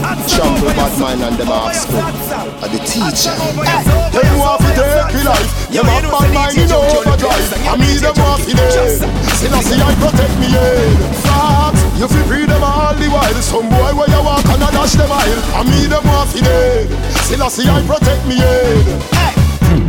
Trample 0.00 0.72
Badman 0.72 1.20
and 1.20 1.36
them 1.36 1.52
offspring. 1.52 2.00
Are 2.00 2.68
the 2.72 2.80
teacher. 2.88 3.36
You 3.36 4.32
what 4.40 4.60
to 4.64 4.72
take 4.72 5.12
your 5.12 5.24
life. 5.28 5.50
You 5.70 5.82
have 5.84 6.02
bad 6.08 6.32
mind 6.32 6.56
in 6.56 6.72
overdrive. 6.72 7.52
I 7.68 7.76
me 7.76 8.00
them 8.00 8.16
in 8.48 8.56
dead. 8.56 8.96
Still 9.36 9.54
I 9.54 9.60
see 9.60 9.80
I 9.80 9.92
protect 10.00 10.34
me 10.40 10.48
head. 10.48 10.96
Facts, 11.20 11.84
you 12.00 12.08
feel 12.08 12.24
free 12.24 12.46
them 12.46 12.64
all 12.64 12.94
the 12.94 13.08
while. 13.12 13.42
Some 13.44 13.68
boy 13.68 13.92
where 13.92 14.08
you 14.08 14.22
walk 14.24 14.44
and 14.48 14.64
I 14.64 14.70
dash 14.70 14.96
them 14.96 15.08
mile. 15.08 15.40
I 15.52 15.62
me 15.68 15.86
them 15.86 16.06
in 16.34 16.44
dead. 16.44 16.88
Still 17.24 17.42
I 17.42 17.48
see 17.48 17.68
I 17.68 17.82
protect 17.84 18.26
me 18.26 18.36
head. 18.36 19.19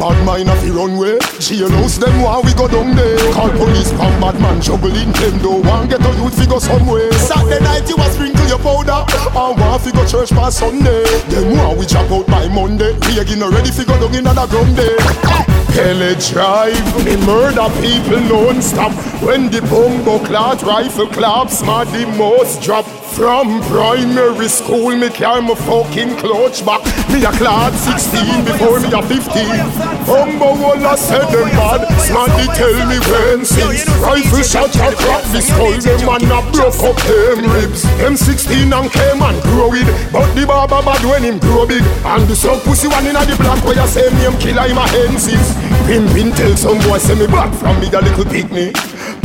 Bad 0.01 0.25
mind 0.25 0.49
of 0.49 0.57
the 0.65 0.73
runway 0.73 1.21
Jailhouse 1.37 1.99
them 2.01 2.23
while 2.25 2.41
we 2.41 2.53
go 2.57 2.67
down 2.67 2.95
there 2.95 3.21
Call 3.37 3.53
police 3.53 3.93
from 3.93 4.17
bad 4.17 4.33
man 4.41 4.59
juggling 4.59 5.13
them 5.13 5.37
Don't 5.45 5.61
want 5.63 5.91
get 5.91 6.01
a 6.01 6.09
youth 6.17 6.33
figure 6.33 6.59
somewhere 6.59 7.11
Saturday 7.13 7.61
night 7.61 7.87
you 7.87 7.95
a 8.01 8.09
sprinkle 8.09 8.41
your 8.47 8.59
powder. 8.59 9.05
And 9.37 9.81
fi 9.81 9.91
go 9.91 10.05
church 10.05 10.33
for 10.33 10.51
Sunday. 10.51 11.03
Them 11.29 11.57
want 11.57 11.77
we 11.79 11.85
chop 11.85 12.11
out 12.11 12.27
by 12.27 12.47
Monday. 12.47 12.97
We 13.07 13.19
again 13.19 13.39
ready 13.39 13.71
fi 13.71 13.83
go 13.85 13.99
down 13.99 14.13
in 14.15 14.27
another 14.27 14.47
ground 14.47 14.75
day. 14.75 15.60
Pele 15.73 16.15
drive, 16.15 17.05
me 17.05 17.15
murder 17.25 17.69
people 17.81 18.19
non-stop 18.19 18.91
When 19.21 19.49
the 19.49 19.61
bombo 19.61 20.19
clot 20.19 20.61
rifle 20.63 21.07
claps, 21.07 21.63
my 21.63 21.85
the 21.85 22.05
most 22.17 22.61
drop 22.61 22.85
from 23.11 23.61
primary 23.63 24.47
school, 24.47 24.95
me 24.95 25.09
carry 25.09 25.41
my 25.41 25.53
fucking 25.53 26.15
clutch 26.15 26.65
back. 26.65 26.81
Me 27.11 27.23
a 27.25 27.31
clad 27.31 27.73
16 27.73 28.45
before 28.45 28.79
me 28.79 28.87
a 28.87 29.01
15. 29.03 30.07
Bumbo 30.07 30.55
walla 30.55 30.95
said 30.97 31.27
them 31.27 31.49
bad. 31.51 31.90
Smarty 31.99 32.45
tell 32.55 32.77
me 32.87 32.97
when 33.11 33.45
since 33.45 33.87
rifle 33.99 34.43
shot 34.43 34.75
a 34.75 34.95
crack 34.95 35.23
the 35.31 35.41
skull. 35.41 35.73
Them 35.79 36.05
man 36.05 36.23
a 36.31 36.39
broke 36.51 36.79
up 36.83 36.97
them 37.03 37.45
ribs. 37.51 37.83
Them 37.97 38.15
16 38.15 38.71
and 38.71 38.91
came 38.91 39.21
and 39.21 39.41
grow 39.43 39.73
it, 39.73 39.87
but 40.11 40.27
the 40.35 40.45
barber 40.45 40.81
bad 40.83 41.03
when 41.05 41.23
him 41.23 41.39
grow 41.39 41.65
big. 41.65 41.83
And 42.05 42.27
the 42.27 42.35
some 42.35 42.59
pussy 42.61 42.87
one 42.87 43.05
inna 43.07 43.25
the 43.25 43.35
black 43.37 43.63
where 43.63 43.75
you 43.75 43.87
say 43.87 44.09
me 44.09 44.27
him 44.27 44.37
killer 44.39 44.67
him 44.67 44.77
a 44.77 44.85
hensis. 44.87 45.55
Pimpin 45.87 46.35
tell 46.35 46.55
some 46.55 46.79
boy 46.87 46.97
say 46.97 47.15
me 47.15 47.27
back 47.27 47.53
from 47.55 47.79
me 47.79 47.87
a 47.87 48.01
little 48.01 48.25
picnic. 48.25 48.75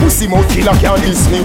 Pussy 0.06 0.28
mouth 0.28 0.46
killer 0.54 0.70
can't 0.78 1.02
diss 1.02 1.26
me. 1.34 1.42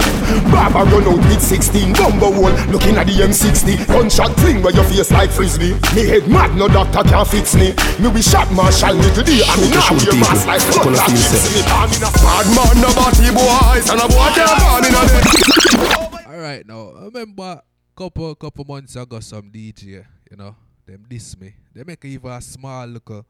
Barber 0.54 0.86
run 0.86 1.02
out 1.02 1.18
with 1.26 1.42
16 1.42 1.94
bumbo 1.94 2.30
hole, 2.30 2.54
looking 2.70 2.94
at 2.94 3.10
the 3.10 3.26
M60. 3.26 3.90
Gunshot 3.90 4.38
fling 4.38 4.62
where 4.62 4.72
your 4.72 4.84
face 4.84 5.10
like 5.10 5.30
frisbee. 5.34 5.74
Me 5.98 6.06
head 6.06 6.30
mad, 6.30 6.54
no 6.54 6.68
doctor 6.68 7.02
can 7.02 7.26
fix 7.26 7.56
me. 7.58 7.74
Me 7.98 8.06
we 8.14 8.22
shot 8.22 8.46
Marshall 8.54 8.94
me 8.94 9.10
today, 9.18 9.42
and 9.42 9.58
me 9.58 9.66
now 9.74 9.90
your 10.06 10.14
mass 10.14 10.46
like 10.46 10.62
fuck 10.62 10.86
that 10.94 11.10
chips 11.10 11.42
me. 11.50 11.58
I'm 11.74 11.90
in 11.90 12.06
a 12.06 12.10
bad 12.22 12.46
man, 12.54 12.74
no 12.78 12.90
body 12.94 13.34
boys, 13.34 13.86
and 13.90 13.98
a 13.98 14.06
boy 14.06 14.30
can't 14.30 14.54
call 14.54 14.78
me 14.78 14.88
no 14.94 16.30
All 16.30 16.38
right, 16.38 16.62
now 16.62 16.94
I 17.02 17.04
remember 17.10 17.62
couple 17.98 18.32
couple 18.36 18.64
months 18.64 18.94
ago 18.94 19.18
some 19.18 19.50
DJ, 19.50 20.06
you 20.30 20.36
know, 20.38 20.54
them 20.86 21.04
diss 21.10 21.36
me. 21.36 21.52
They 21.74 21.82
make 21.82 22.04
even 22.04 22.30
a 22.30 22.40
small 22.40 22.86
little 22.86 23.26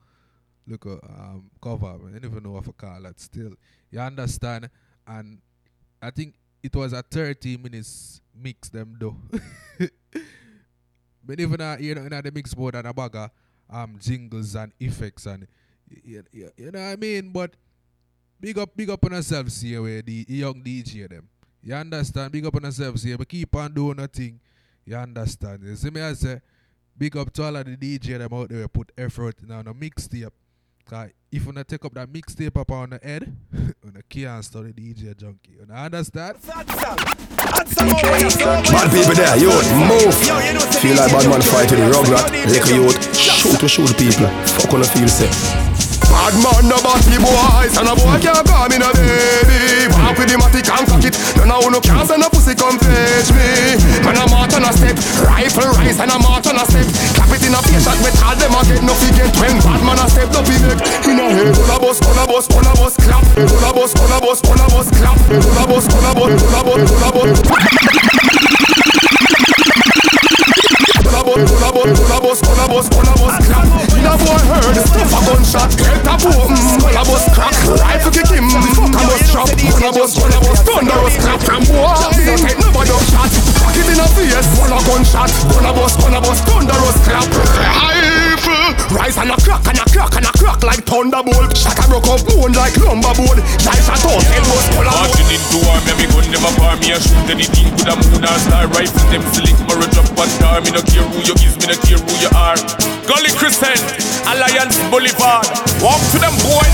little 0.67 1.01
um 1.09 1.49
cover. 1.59 1.87
I 1.87 2.21
don't 2.21 2.23
even 2.23 2.43
know 2.43 2.51
what 2.51 2.65
to 2.65 2.73
call 2.73 3.07
it. 3.07 3.19
Still, 3.19 3.57
you 3.91 3.99
understand? 3.99 4.69
And 5.07 5.39
I 6.01 6.11
think 6.11 6.35
it 6.63 6.75
was 6.75 6.93
a 6.93 7.03
30 7.03 7.57
minutes 7.59 8.21
mix 8.35 8.69
them 8.69 8.97
though. 8.99 9.17
but 11.25 11.41
even 11.41 11.61
uh, 11.61 11.77
you 11.79 11.95
know 11.95 12.03
in 12.03 12.11
the 12.11 12.33
mix 12.33 12.55
board 12.55 12.75
and 12.75 12.87
a 12.87 12.95
bag 12.95 13.15
of 13.17 13.31
um 13.69 13.99
jingles 14.01 14.55
and 14.55 14.73
effects 14.81 15.27
and 15.27 15.47
you, 16.05 16.23
you, 16.33 16.51
know 16.59 16.79
what 16.79 16.89
I 16.89 16.97
mean. 16.97 17.31
But 17.31 17.55
big 18.41 18.59
up, 18.59 18.77
big 18.77 18.91
up 18.91 19.05
on 19.05 19.13
yourselves 19.13 19.61
here, 19.61 19.83
where 19.83 20.03
the 20.03 20.25
young 20.29 20.63
DJ 20.63 21.09
them. 21.09 21.29
You 21.63 21.75
understand? 21.75 22.33
Big 22.33 22.47
up 22.47 22.57
on 22.57 22.63
yourselves 22.63 23.03
here, 23.03 23.19
but 23.19 23.29
keep 23.29 23.55
on 23.55 23.73
doing 23.73 23.97
nothing. 23.97 24.41
You 24.85 24.97
understand? 24.97 25.63
You 25.63 25.77
see 25.77 25.91
me? 25.91 26.01
I 26.01 26.13
say, 26.15 26.41
big 26.97 27.17
up 27.17 27.33
to 27.35 27.45
all 27.45 27.57
of 27.57 27.65
the 27.65 27.77
DJ 27.77 28.19
them 28.19 28.33
out 28.33 28.49
there 28.49 28.67
put 28.69 28.91
effort 28.99 29.37
in 29.43 29.53
on 29.53 29.69
a 29.69 29.75
mixtape. 29.75 30.31
Cause 30.85 31.11
if 31.31 31.47
you 31.47 31.65
take 31.65 31.85
up 31.85 31.95
that 31.95 32.09
mixtape 32.13 32.57
up 32.61 32.71
on 32.71 32.91
the 32.91 33.01
head, 33.03 33.35
you 33.53 34.03
can't 34.09 34.45
study 34.45 34.73
DJ 34.73 35.15
Junky. 35.15 35.57
You 35.57 35.75
understand? 35.75 36.39
Bad 36.43 37.67
people 38.91 39.15
there, 39.15 39.37
youth, 39.39 39.73
move. 39.75 40.15
Feel 40.77 40.97
like 40.97 41.11
bad 41.11 41.29
man 41.29 41.43
fight 41.43 41.71
with 41.71 41.81
the 41.81 41.87
rugrat. 41.91 42.27
Liquor 42.51 42.75
youth, 42.75 43.17
shoot 43.17 43.59
to 43.61 43.69
shoot 43.69 43.97
people. 43.97 44.29
Fuck 44.47 44.75
on 44.75 44.81
the 44.81 44.87
feel 44.87 45.09
say. 45.09 45.72
Bad 46.23 46.39
man, 46.39 46.71
no 46.71 46.79
body 46.87 47.19
boys 47.19 47.75
And 47.75 47.91
a 47.91 47.99
boy 47.99 48.15
can't 48.23 48.47
call 48.47 48.71
me 48.71 48.79
no 48.79 48.95
baby 48.95 49.91
Walk 49.91 50.15
with 50.15 50.31
the 50.31 50.39
matic 50.39 50.71
and 50.71 50.87
cock 50.87 51.03
it 51.03 51.19
You 51.35 51.43
know 51.51 51.59
no 51.67 51.83
can't 51.83 52.07
send 52.07 52.23
no 52.23 52.31
pussy 52.31 52.55
come 52.55 52.79
fetch 52.79 53.35
me 53.35 53.75
Man 54.07 54.15
a 54.15 54.31
march 54.31 54.55
on 54.55 54.63
a 54.63 54.71
step 54.71 54.95
Rifle 55.27 55.75
rise 55.75 55.99
and 55.99 56.15
a 56.15 56.19
march 56.23 56.47
on 56.47 56.63
a 56.63 56.65
step 56.71 56.87
Clap 57.19 57.27
it 57.27 57.43
in 57.43 57.51
a 57.51 57.59
face 57.67 57.83
shot 57.83 57.99
with 58.07 58.15
all 58.23 58.39
them 58.39 58.55
a 58.55 58.63
get 58.63 58.87
no 58.87 58.95
get 59.19 59.35
When 59.35 59.59
bad 59.67 59.83
man 59.83 59.99
a 59.99 60.07
step 60.07 60.31
up 60.31 60.47
in 60.47 60.63
neck 60.63 60.79
In 61.11 61.19
a 61.19 61.27
head 61.27 61.59
Gonna 61.59 61.83
bus, 61.83 61.99
gonna 61.99 62.23
bus, 62.31 62.47
gonna 62.47 62.71
bus 62.79 62.95
clap 63.03 63.27
Gonna 63.35 63.71
bus, 63.75 63.91
gonna 63.91 64.19
bus, 64.23 64.39
gonna 64.47 64.67
bus 64.71 64.89
clap 64.95 65.19
Gonna 65.27 65.65
bus, 65.67 65.87
gonna 65.91 66.11
bus, 66.15 66.39
gonna 66.39 66.63
bus, 66.71 66.87
gonna 67.03 67.19
bus 67.19 68.72
Collabos, 71.73 71.97
collabos, 72.05 72.43
collabos, 72.43 72.87
collabos, 72.93 73.33
clap 73.49 73.65
In 73.97 74.05
a 74.05 74.13
boy 74.21 74.45
heard, 74.45 74.77
stuff 74.77 75.09
a 75.09 75.21
gunshot 75.25 75.73
Head 75.81 76.05
a 76.05 76.21
boom, 76.21 76.53
collabos, 76.85 77.25
crack 77.33 77.57
Rifle 77.81 78.13
kick 78.13 78.29
him, 78.29 78.51
fuck 78.77 78.93
a 78.93 79.01
bus 79.09 79.33
drop 79.33 79.49
Collabos, 79.49 80.13
collabos, 80.13 80.61
thunderous 80.69 81.17
clap 81.17 81.41
From 81.41 81.65
boy, 81.65 81.97
take 82.13 82.61
no 82.61 82.69
bad 82.77 82.93
up 82.93 83.01
shot 83.09 83.33
Cock 83.57 83.77
it 83.81 83.89
in 83.89 83.97
a 83.97 84.07
face, 84.13 84.45
full 84.53 84.69
of 84.69 84.85
gunshot 84.85 85.33
Collabos, 85.49 85.97
collabos, 85.97 86.45
thunderous 86.45 86.99
clap 87.09 87.25
Rifle, 87.33 88.32
rise 88.93 89.17
and 89.17 89.33
a 89.33 89.37
crack 89.41 89.65
and 89.67 89.81
a 89.81 89.85
crack 89.89 90.13
and 90.17 90.27
a 90.29 90.33
crack 90.37 90.63
like 90.63 90.85
thunderbolt. 90.85 91.57
Shot 91.57 91.81
a 91.81 91.85
broke 91.89 92.09
up 92.13 92.21
bone 92.29 92.53
like 92.53 92.77
lumber 92.79 93.13
board. 93.17 93.41
Life 93.65 93.89
a 93.89 93.97
talk, 93.99 94.23
head 94.29 94.45
was 94.49 94.67
collabos 94.77 95.09
Marching 95.09 95.31
into 95.33 95.59
army, 95.73 95.93
me 95.97 96.05
gun 96.13 96.27
never 96.29 96.53
bar 96.61 96.77
me 96.79 96.93
a 96.93 96.99
shoot. 97.01 97.29
Anything 97.33 97.73
with 97.73 97.89
a 97.89 97.95
moon 97.97 98.25
or 98.25 98.39
star 98.45 98.69
Rifle 98.69 99.07
them 99.09 99.25
select, 99.33 99.59
me 99.65 99.87
drop 99.91 100.09
and 100.21 100.33
tar 100.39 100.61
Me 100.61 100.71
no 100.71 100.83
care 100.85 101.05
who 101.05 101.19
you 101.25 101.35
is, 101.41 101.57
me 101.59 101.67
no 101.73 101.77
care 101.83 102.01
who 102.01 102.13
you 102.21 102.31
are. 102.37 102.59
Gully 103.09 103.33
Crescent, 103.35 103.81
Alliance 104.29 104.79
Boulevard. 104.93 105.49
Walk 105.83 106.01
to 106.13 106.19
them 106.21 106.37
boy, 106.45 106.67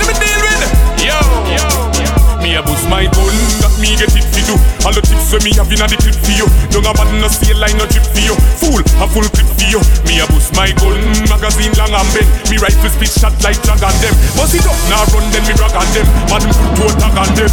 do 0.00 0.04
me 0.08 0.14
deal 0.18 0.40
with? 0.42 0.62
Yo, 1.04 1.18
yo, 1.54 1.66
yo. 2.02 2.12
Me 2.42 2.56
a 2.56 2.62
boost 2.64 2.88
my 2.88 3.04
gun, 3.04 3.36
me 3.80 3.96
get 3.96 4.12
it 4.12 4.26
for 4.28 4.42
you. 4.44 4.56
All 4.84 4.92
the 4.92 5.00
tips 5.00 5.32
when 5.32 5.42
me 5.42 5.56
have 5.56 5.72
inna 5.72 5.88
the 5.88 5.96
clip 5.96 6.16
for 6.16 6.34
you. 6.36 6.46
Don't 6.70 6.86
a 6.86 6.92
bad 6.92 7.10
no 7.16 7.28
steel 7.28 7.56
line 7.56 7.76
no 7.80 7.88
drip 7.88 8.04
for 8.04 8.22
you. 8.22 8.36
Fool, 8.60 8.80
a 9.00 9.06
full 9.08 9.26
clip 9.32 9.48
for 9.56 9.66
you. 9.66 9.80
Me 10.04 10.20
a 10.20 10.26
boost 10.28 10.52
my 10.54 10.70
gun, 10.78 11.00
magazine 11.26 11.72
long 11.80 11.92
and 11.92 12.08
bend 12.12 12.28
Me 12.52 12.60
rifle 12.60 12.92
spit 12.92 13.10
shot 13.10 13.34
like 13.40 13.58
dragon 13.64 13.92
them. 14.04 14.14
Bust 14.36 14.54
it 14.54 14.64
up, 14.68 14.76
now 14.92 15.02
run 15.16 15.24
then 15.32 15.42
me 15.48 15.56
drag 15.56 15.72
on 15.74 15.88
them. 15.96 16.06
Man 16.28 16.44
put 16.44 16.60
to 16.76 16.82
attack 16.92 17.16
on 17.16 17.30
them. 17.34 17.52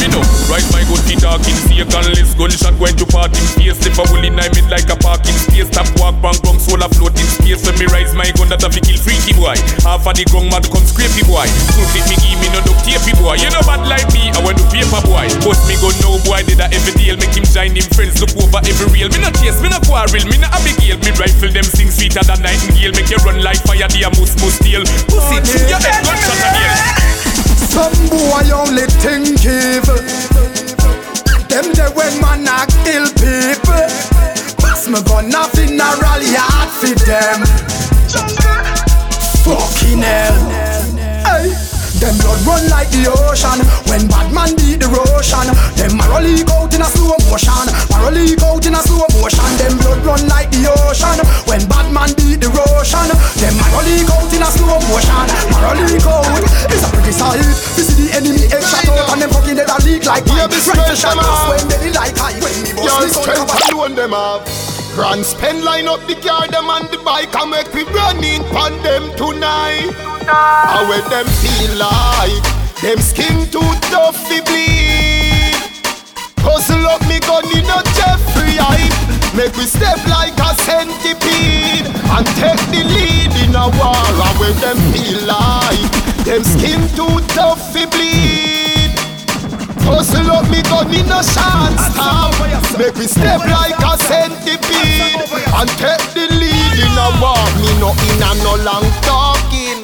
Me 0.00 0.08
know, 0.08 0.24
right 0.48 0.64
my 0.72 0.80
gun 0.88 1.02
feet 1.04 1.20
talking 1.20 1.58
See 1.68 1.80
a 1.80 1.84
gunless 1.84 2.32
gunshot. 2.32 2.72
Going 2.80 2.96
to 2.96 3.04
part 3.04 3.36
in 3.36 3.44
face 3.60 3.76
If 3.84 4.00
a 4.00 4.04
wool 4.08 4.24
in 4.24 4.40
I 4.40 4.48
mid 4.56 4.64
like 4.72 4.88
a 4.88 4.96
parking 4.96 5.36
space. 5.36 5.68
Tap 5.68 5.88
walk 6.00 6.16
bang 6.24 6.36
bang 6.40 6.56
soul 6.56 6.80
a 6.80 6.88
float 6.88 7.12
in 7.20 7.28
space. 7.28 7.60
When 7.68 7.76
me 7.76 7.84
rise 7.92 8.16
my 8.16 8.28
gun 8.36 8.48
that 8.48 8.64
a 8.64 8.68
fi 8.72 8.80
kill 8.80 8.96
freaky 8.96 9.36
boy. 9.36 9.56
Half 9.84 10.08
of 10.08 10.16
the 10.16 10.24
gong 10.32 10.48
mad 10.48 10.64
come 10.72 10.84
scrapey 10.88 11.24
boy. 11.28 11.44
Full 11.76 11.88
fit 11.92 12.06
me 12.08 12.16
give 12.16 12.38
me 12.40 12.48
no 12.52 12.64
duct 12.64 12.80
tapey 12.86 13.12
boy. 13.20 13.36
You 13.40 13.52
know 13.52 13.60
bad 13.68 13.84
like 13.88 14.08
me, 14.16 14.19
I 14.50 14.52
want 14.52 14.66
to 14.66 14.66
paper 14.74 15.02
boy 15.06 15.30
Bust 15.46 15.62
me 15.70 15.78
gun 15.78 15.94
no 16.02 16.18
boy 16.26 16.42
did 16.42 16.58
a 16.58 16.66
every 16.74 16.90
deal 16.98 17.14
Make 17.22 17.38
him 17.38 17.46
join 17.46 17.70
him 17.70 17.86
friends 17.94 18.18
look 18.18 18.34
over 18.34 18.58
every 18.66 18.90
real 18.90 19.06
Me 19.14 19.22
no 19.22 19.30
chase, 19.38 19.62
me 19.62 19.70
no 19.70 19.78
quarrel, 19.86 20.10
me 20.26 20.42
no 20.42 20.50
Abigail 20.50 20.98
Me 21.06 21.14
rifle 21.14 21.54
them 21.54 21.62
sing 21.62 21.86
sweeter 21.86 22.18
than 22.26 22.42
nightingale 22.42 22.90
Make 22.98 23.14
you 23.14 23.22
run 23.22 23.38
like 23.46 23.62
fire, 23.62 23.86
the 23.86 24.10
mus 24.18 24.34
mus 24.42 24.58
steel 24.58 24.82
Pussy 25.06 25.38
to 25.38 25.56
your 25.70 25.78
head 25.78 26.02
gunshot 26.02 26.42
again 26.50 26.74
Some 27.70 27.94
boy 28.10 28.50
only 28.50 28.90
think 28.98 29.38
evil. 29.46 30.02
Them 31.46 31.70
the 31.70 31.86
when 31.94 32.18
man 32.18 32.42
a 32.50 32.66
kill 32.82 33.06
people. 33.22 33.86
Pass 34.58 34.90
me 34.90 34.98
gun 35.06 35.30
a 35.30 35.86
rally 36.02 36.34
hard 36.34 36.70
for 36.74 36.90
them. 37.06 37.46
Fucking 39.46 40.02
hell. 40.02 40.69
Them 42.00 42.16
blood 42.16 42.40
run 42.48 42.64
like 42.72 42.88
the 42.88 43.12
ocean. 43.12 43.60
When 43.84 44.08
bad 44.08 44.32
man 44.32 44.56
beat 44.56 44.80
the 44.80 44.88
Russian 44.88 45.52
Them 45.76 46.00
marrow 46.00 46.24
leak 46.24 46.48
out 46.48 46.72
in 46.72 46.80
a 46.80 46.88
slow 46.88 47.12
motion. 47.28 47.68
Marrow 47.92 48.08
leak 48.08 48.40
out 48.40 48.64
in 48.64 48.72
a 48.72 48.80
slow 48.80 49.04
motion. 49.20 49.44
Them 49.60 49.76
blood 49.76 50.00
run 50.08 50.22
like 50.32 50.48
the 50.48 50.72
ocean. 50.72 51.20
When 51.44 51.60
bad 51.68 51.92
man 51.92 52.08
beat 52.16 52.40
the 52.40 52.48
Russian 52.48 53.12
Them 53.36 53.52
marrow 53.52 53.84
leak 53.84 54.08
out 54.08 54.32
in 54.32 54.40
a 54.40 54.48
slow 54.48 54.80
motion. 54.88 55.28
Marrow 55.52 55.76
leak 55.76 56.08
out 56.08 56.24
It's 56.72 56.80
a 56.80 56.88
pretty 56.88 57.12
sight. 57.12 57.44
You 57.76 57.84
see 57.84 58.08
the 58.08 58.16
enemy 58.16 58.48
head 58.48 58.64
shot 58.64 58.88
out 58.88 59.12
And 59.12 59.20
them 59.20 59.30
fucking 59.30 59.56
dead 59.60 59.68
a 59.68 59.76
leak 59.84 60.08
like 60.08 60.24
Right 60.24 60.48
to 60.48 60.96
shot 60.96 61.20
us 61.20 61.40
when 61.48 61.68
they 61.68 61.92
like 61.92 62.16
high 62.16 62.36
When 62.40 62.56
me 62.64 62.72
bust 62.72 62.88
Your 62.88 63.00
me 63.04 63.08
son 63.12 63.22
strength 63.24 63.44
cover 63.44 63.76
alone 63.76 63.94
them 63.94 64.12
have 64.12 64.69
Grand 65.00 65.24
spend 65.24 65.64
line 65.64 65.88
up 65.88 66.06
the 66.06 66.14
car 66.14 66.46
them 66.48 66.68
on 66.68 66.84
the 66.92 66.98
bike 66.98 67.34
And 67.34 67.50
make 67.50 67.72
we 67.72 67.84
run 67.84 68.22
in 68.22 68.44
pon 68.52 68.76
them 68.82 69.08
tonight. 69.16 69.88
And 70.28 70.84
when 70.92 71.00
them 71.08 71.24
feel 71.40 71.72
like? 71.80 72.44
Them 72.84 73.00
skin 73.00 73.48
too 73.48 73.64
tough 73.88 74.20
to 74.28 74.44
bleed. 74.44 75.56
Hustle 76.44 76.84
up 76.84 77.00
me 77.08 77.16
gun 77.24 77.48
in 77.48 77.64
a 77.64 77.80
Jeffrey 77.96 78.60
hype 78.60 78.92
Make 79.32 79.56
we 79.56 79.64
step 79.64 80.04
like 80.04 80.36
a 80.36 80.52
centipede 80.68 81.88
And 81.88 82.26
take 82.36 82.60
the 82.68 82.84
lead 82.84 83.32
in 83.40 83.56
a 83.56 83.72
war. 83.80 84.04
And 84.04 84.36
when 84.36 84.52
them 84.60 84.76
feel 84.92 85.24
like? 85.24 85.80
Them 86.28 86.44
skin 86.44 86.84
too 86.92 87.24
tough 87.32 87.72
to 87.72 87.88
bleed 87.88 88.69
Hustle 89.90 90.30
up 90.30 90.46
me 90.48 90.62
gun 90.70 90.86
in 90.94 91.10
a 91.10 91.20
chance 91.20 91.82
stop 91.90 92.30
Make 92.78 92.94
me 92.94 93.10
step 93.10 93.42
like 93.42 93.74
a 93.74 93.98
centipede 94.06 95.26
And 95.58 95.68
take 95.76 96.06
the 96.14 96.30
lead 96.30 96.74
in 96.78 96.94
a 96.94 97.08
war 97.18 97.42
Me 97.58 97.74
no 97.82 97.90
in 97.90 98.22
a 98.22 98.30
no 98.46 98.54
long 98.62 98.86
talking 99.02 99.82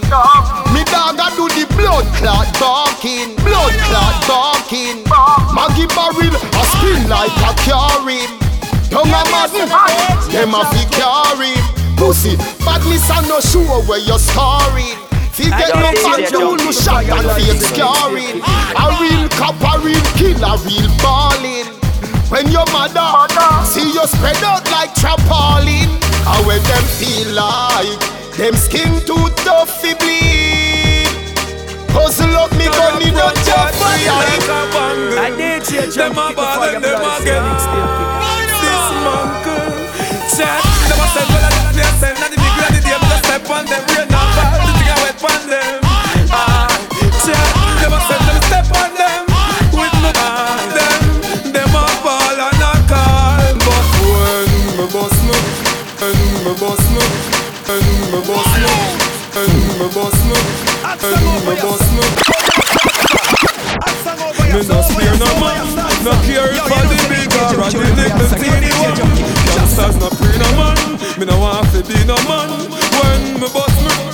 Me 0.71 0.87
dog 0.89 1.19
a 1.19 1.29
do 1.35 1.51
the 1.51 1.67
blood 1.75 2.07
clot 2.17 2.47
barking 2.63 3.35
Blood 3.43 3.75
clot 3.91 4.17
barking 4.31 5.03
Maggie 5.51 5.91
barrel 5.91 6.35
a 6.39 6.63
spin 6.71 7.11
like 7.11 7.35
a 7.43 7.53
carry 7.67 8.47
tongue 8.91 9.09
a 9.09 9.23
madden. 9.31 9.69
Them 10.33 10.55
a 10.55 10.65
fi 10.71 10.85
carry 10.97 11.55
pussy. 11.97 12.37
Badness 12.65 13.11
a 13.11 13.23
no 13.29 13.41
sure 13.41 13.83
where 13.85 13.99
you're 13.99 14.19
scarring. 14.19 15.06
Fi 15.37 15.53
get 15.53 15.69
no 15.77 15.93
control, 16.01 16.57
no 16.57 16.73
shot 16.73 17.05
and 17.05 17.29
fake 17.37 17.61
scarring. 17.61 18.41
A 18.41 18.87
real 18.97 19.29
cop, 19.37 19.61
a 19.69 19.77
real 19.85 20.01
kill, 20.17 20.41
a 20.41 20.57
real 20.65 20.89
ballin'. 21.05 21.69
When 22.33 22.49
your 22.49 22.65
mother 22.73 23.05
see 23.69 23.85
you 23.85 24.07
spread 24.09 24.41
out 24.41 24.65
like 24.73 24.97
trampoline, 24.97 25.93
how 26.25 26.41
when 26.49 26.63
them 26.65 26.85
feel 26.97 27.37
like 27.37 28.01
them 28.41 28.57
skin 28.57 28.97
too 29.05 29.29
tough 29.45 29.69
fi 29.77 29.93
bleed. 30.01 31.13
Hustle 31.93 32.33
up 32.33 32.53
me 32.57 32.65
gun 32.73 33.03
in 33.05 33.13
a 33.13 33.29
job 33.45 33.77
for 33.77 33.93
I 35.21 35.35
did 35.37 35.65
change 35.65 35.97
them 35.97 36.13
a 36.13 36.33
ball 36.33 36.65
and 36.65 36.83
them 36.83 36.97
a 36.97 37.13
get 37.21 37.45
This 38.65 38.89
uncle. 39.05 39.69
Chat. 40.33 40.65
Them 40.89 40.97
a 40.97 41.07
send 41.13 41.29
well 41.29 41.45
a 41.45 41.73
play 41.77 41.93
send 42.01 42.19
And 42.25 42.33
the 42.33 42.41
big 42.41 42.57
lady 42.57 42.81
them 42.89 43.01
just 43.05 43.25
step 43.25 43.51
on 43.51 43.67
them 43.67 44.16
Wet 45.23 45.33
on 45.33 45.49
them 45.49 45.81
Ah 46.29 46.69
Chat 47.25 47.49
Them 47.81 47.93
a 47.97 48.01
send 48.05 48.25
them 48.29 48.37
step 48.45 48.69
on 48.77 48.93
them 48.93 49.25
With 49.73 49.95
me 50.05 50.13
ah 50.13 50.61
Them 50.77 51.53
Them 51.57 51.73
a 51.73 51.85
fall 52.05 52.37
and 52.37 52.61
a 52.61 52.73
call 52.85 53.57
But 53.65 53.87
when 54.05 54.51
me 54.77 54.85
bust 54.93 55.21
me 55.25 55.37
And 56.05 56.21
me 56.45 56.53
bust 56.61 56.85
me 56.93 57.01
And 57.73 57.87
me 58.13 58.21
bust 58.29 58.53
me 58.61 58.69
And 59.41 59.53
me 59.81 59.87
bust 59.89 60.21
me 60.29 60.37
And 61.01 61.25
me 61.49 61.55
bust 61.65 61.89
me 61.97 62.05
me 64.53 64.63
no 64.69 64.81
spare 64.81 65.17
no 65.19 65.27
man, 65.39 65.67
no 66.03 66.13
care 66.25 66.49
if 66.49 66.73
I 66.73 66.87
the 66.89 66.97
big 67.11 67.29
or 67.37 67.61
a 67.61 67.69
the 67.69 67.93
little 67.93 68.29
teeny 68.41 68.73
one. 68.81 68.97
Youngsters 69.55 69.97
no 69.97 70.09
pre 70.09 70.33
no 70.39 70.49
man, 70.57 70.97
me 71.19 71.27
no 71.27 71.39
want 71.39 71.69
to 71.73 71.83
be 71.83 72.05
no 72.07 72.17
man. 72.25 72.49
When 72.71 73.41
me 73.41 73.49
bust 73.53 73.77
me, 73.85 74.06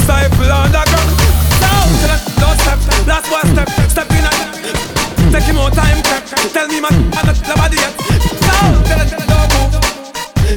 boy 0.00 0.04
stifle 0.04 0.52
underground. 0.52 1.10
Now, 1.60 1.84
don't 2.40 2.58
step, 2.60 2.80
last 3.06 3.26
boy 3.28 3.44
step, 3.52 3.68
step 3.88 4.10
in 4.10 4.24
and 4.24 5.32
take 5.32 5.44
him 5.44 5.56
more 5.56 5.70
time. 5.70 6.02
Tell 6.52 6.68
me 6.68 6.80
man, 6.80 6.92
I'm 7.14 7.26
not 7.26 7.36
the 7.36 7.54
body 7.56 7.76
yet. 7.76 7.92
Now, 8.40 8.82
tell 8.84 9.00
it, 9.00 9.10
don't 9.10 9.48
move. 9.54 9.76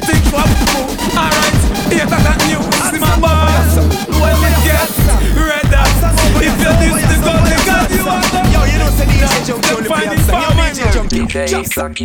Think 0.04 0.24
what 0.32 0.48
move. 0.48 0.90
Alright, 1.14 1.60
here 1.92 2.06
that 2.06 2.22
that 2.24 2.38
new. 2.48 2.62
See 2.90 3.00
my 3.00 3.14
boss, 3.20 3.76
when 4.08 4.52
it 4.52 4.62
gets 4.64 4.96
red 5.36 5.64
if 6.36 6.54
you 6.58 6.72
this 6.80 6.96
the 7.10 7.16
goal, 7.24 7.42
because 7.44 7.90
you 7.94 8.04
are 8.08 8.24
the 8.32 8.40
Yo, 8.52 8.60
you 8.64 8.78
know, 8.78 8.90
say 8.90 9.06
DJ 9.06 9.46
Jump 9.46 9.64
only 9.72 9.88
play 9.88 10.06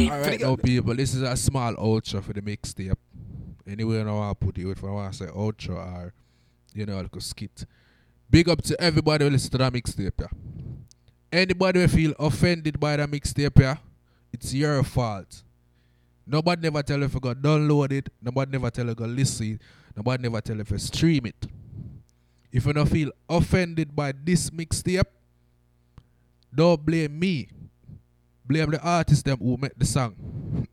Alright 0.10 0.42
now 0.42 0.56
people, 0.56 0.96
this 0.96 1.14
is 1.14 1.22
a 1.22 1.36
small 1.36 1.74
outro 1.76 2.22
for 2.24 2.34
the 2.34 2.42
mixtape. 2.42 2.94
Anyway, 3.68 4.02
I 4.02 4.04
want 4.12 4.40
to 4.40 4.46
put 4.46 4.58
it 4.58 4.68
if 4.68 4.84
I 4.84 4.90
want 4.90 5.14
to 5.14 5.26
say 5.26 5.32
outro 5.32 5.78
or 5.78 6.14
you 6.74 6.86
know 6.86 6.97
like 6.97 7.15
a 7.15 7.22
skit. 7.22 7.65
Big 8.30 8.47
up 8.47 8.61
to 8.61 8.80
everybody 8.82 9.26
who 9.26 9.32
listen 9.32 9.51
to 9.51 9.57
that 9.57 9.74
mixtape, 9.74 10.11
yeah. 10.20 10.28
Anybody 11.32 11.82
who 11.82 11.88
feel 11.88 12.13
offended 12.20 12.80
by 12.80 12.97
the 12.97 13.07
mixtape, 13.07 13.59
yeah, 13.59 13.78
it's 14.32 14.53
your 14.53 14.84
fault. 14.84 15.43
Nobody 16.26 16.61
never 16.61 16.84
tell 16.84 16.99
you 16.99 17.05
if 17.05 17.13
you 17.13 17.20
go 17.20 17.34
download 17.34 17.91
it. 17.91 18.09
Nobody 18.22 18.51
never 18.51 18.70
tell 18.70 18.86
you 18.86 18.93
go 18.93 19.05
listen. 19.05 19.59
Nobody 19.95 20.22
never 20.22 20.39
tell 20.41 20.55
you 20.55 20.61
if 20.61 20.70
you 20.70 20.78
stream 20.78 21.26
it. 21.26 21.47
If 22.51 22.65
you 22.65 22.74
don't 22.74 22.88
feel 22.88 23.11
offended 23.28 23.95
by 23.95 24.11
this 24.11 24.49
mixtape, 24.51 25.05
don't 26.53 26.84
blame 26.86 27.17
me. 27.17 27.49
Blame 28.45 28.72
the 28.72 28.82
artist 28.82 29.26
them 29.26 29.38
who 29.39 29.57
make 29.57 29.78
the 29.78 29.86
song. 29.86 30.15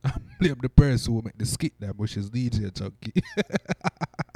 blame 0.41 0.57
the 0.61 0.69
person 0.69 1.15
who 1.15 1.23
make 1.23 1.37
the 1.37 1.47
skit 1.47 1.73
them, 1.79 1.95
which 1.97 2.17
is 2.17 2.31
DJ 2.31 2.71
Junky. 2.71 3.23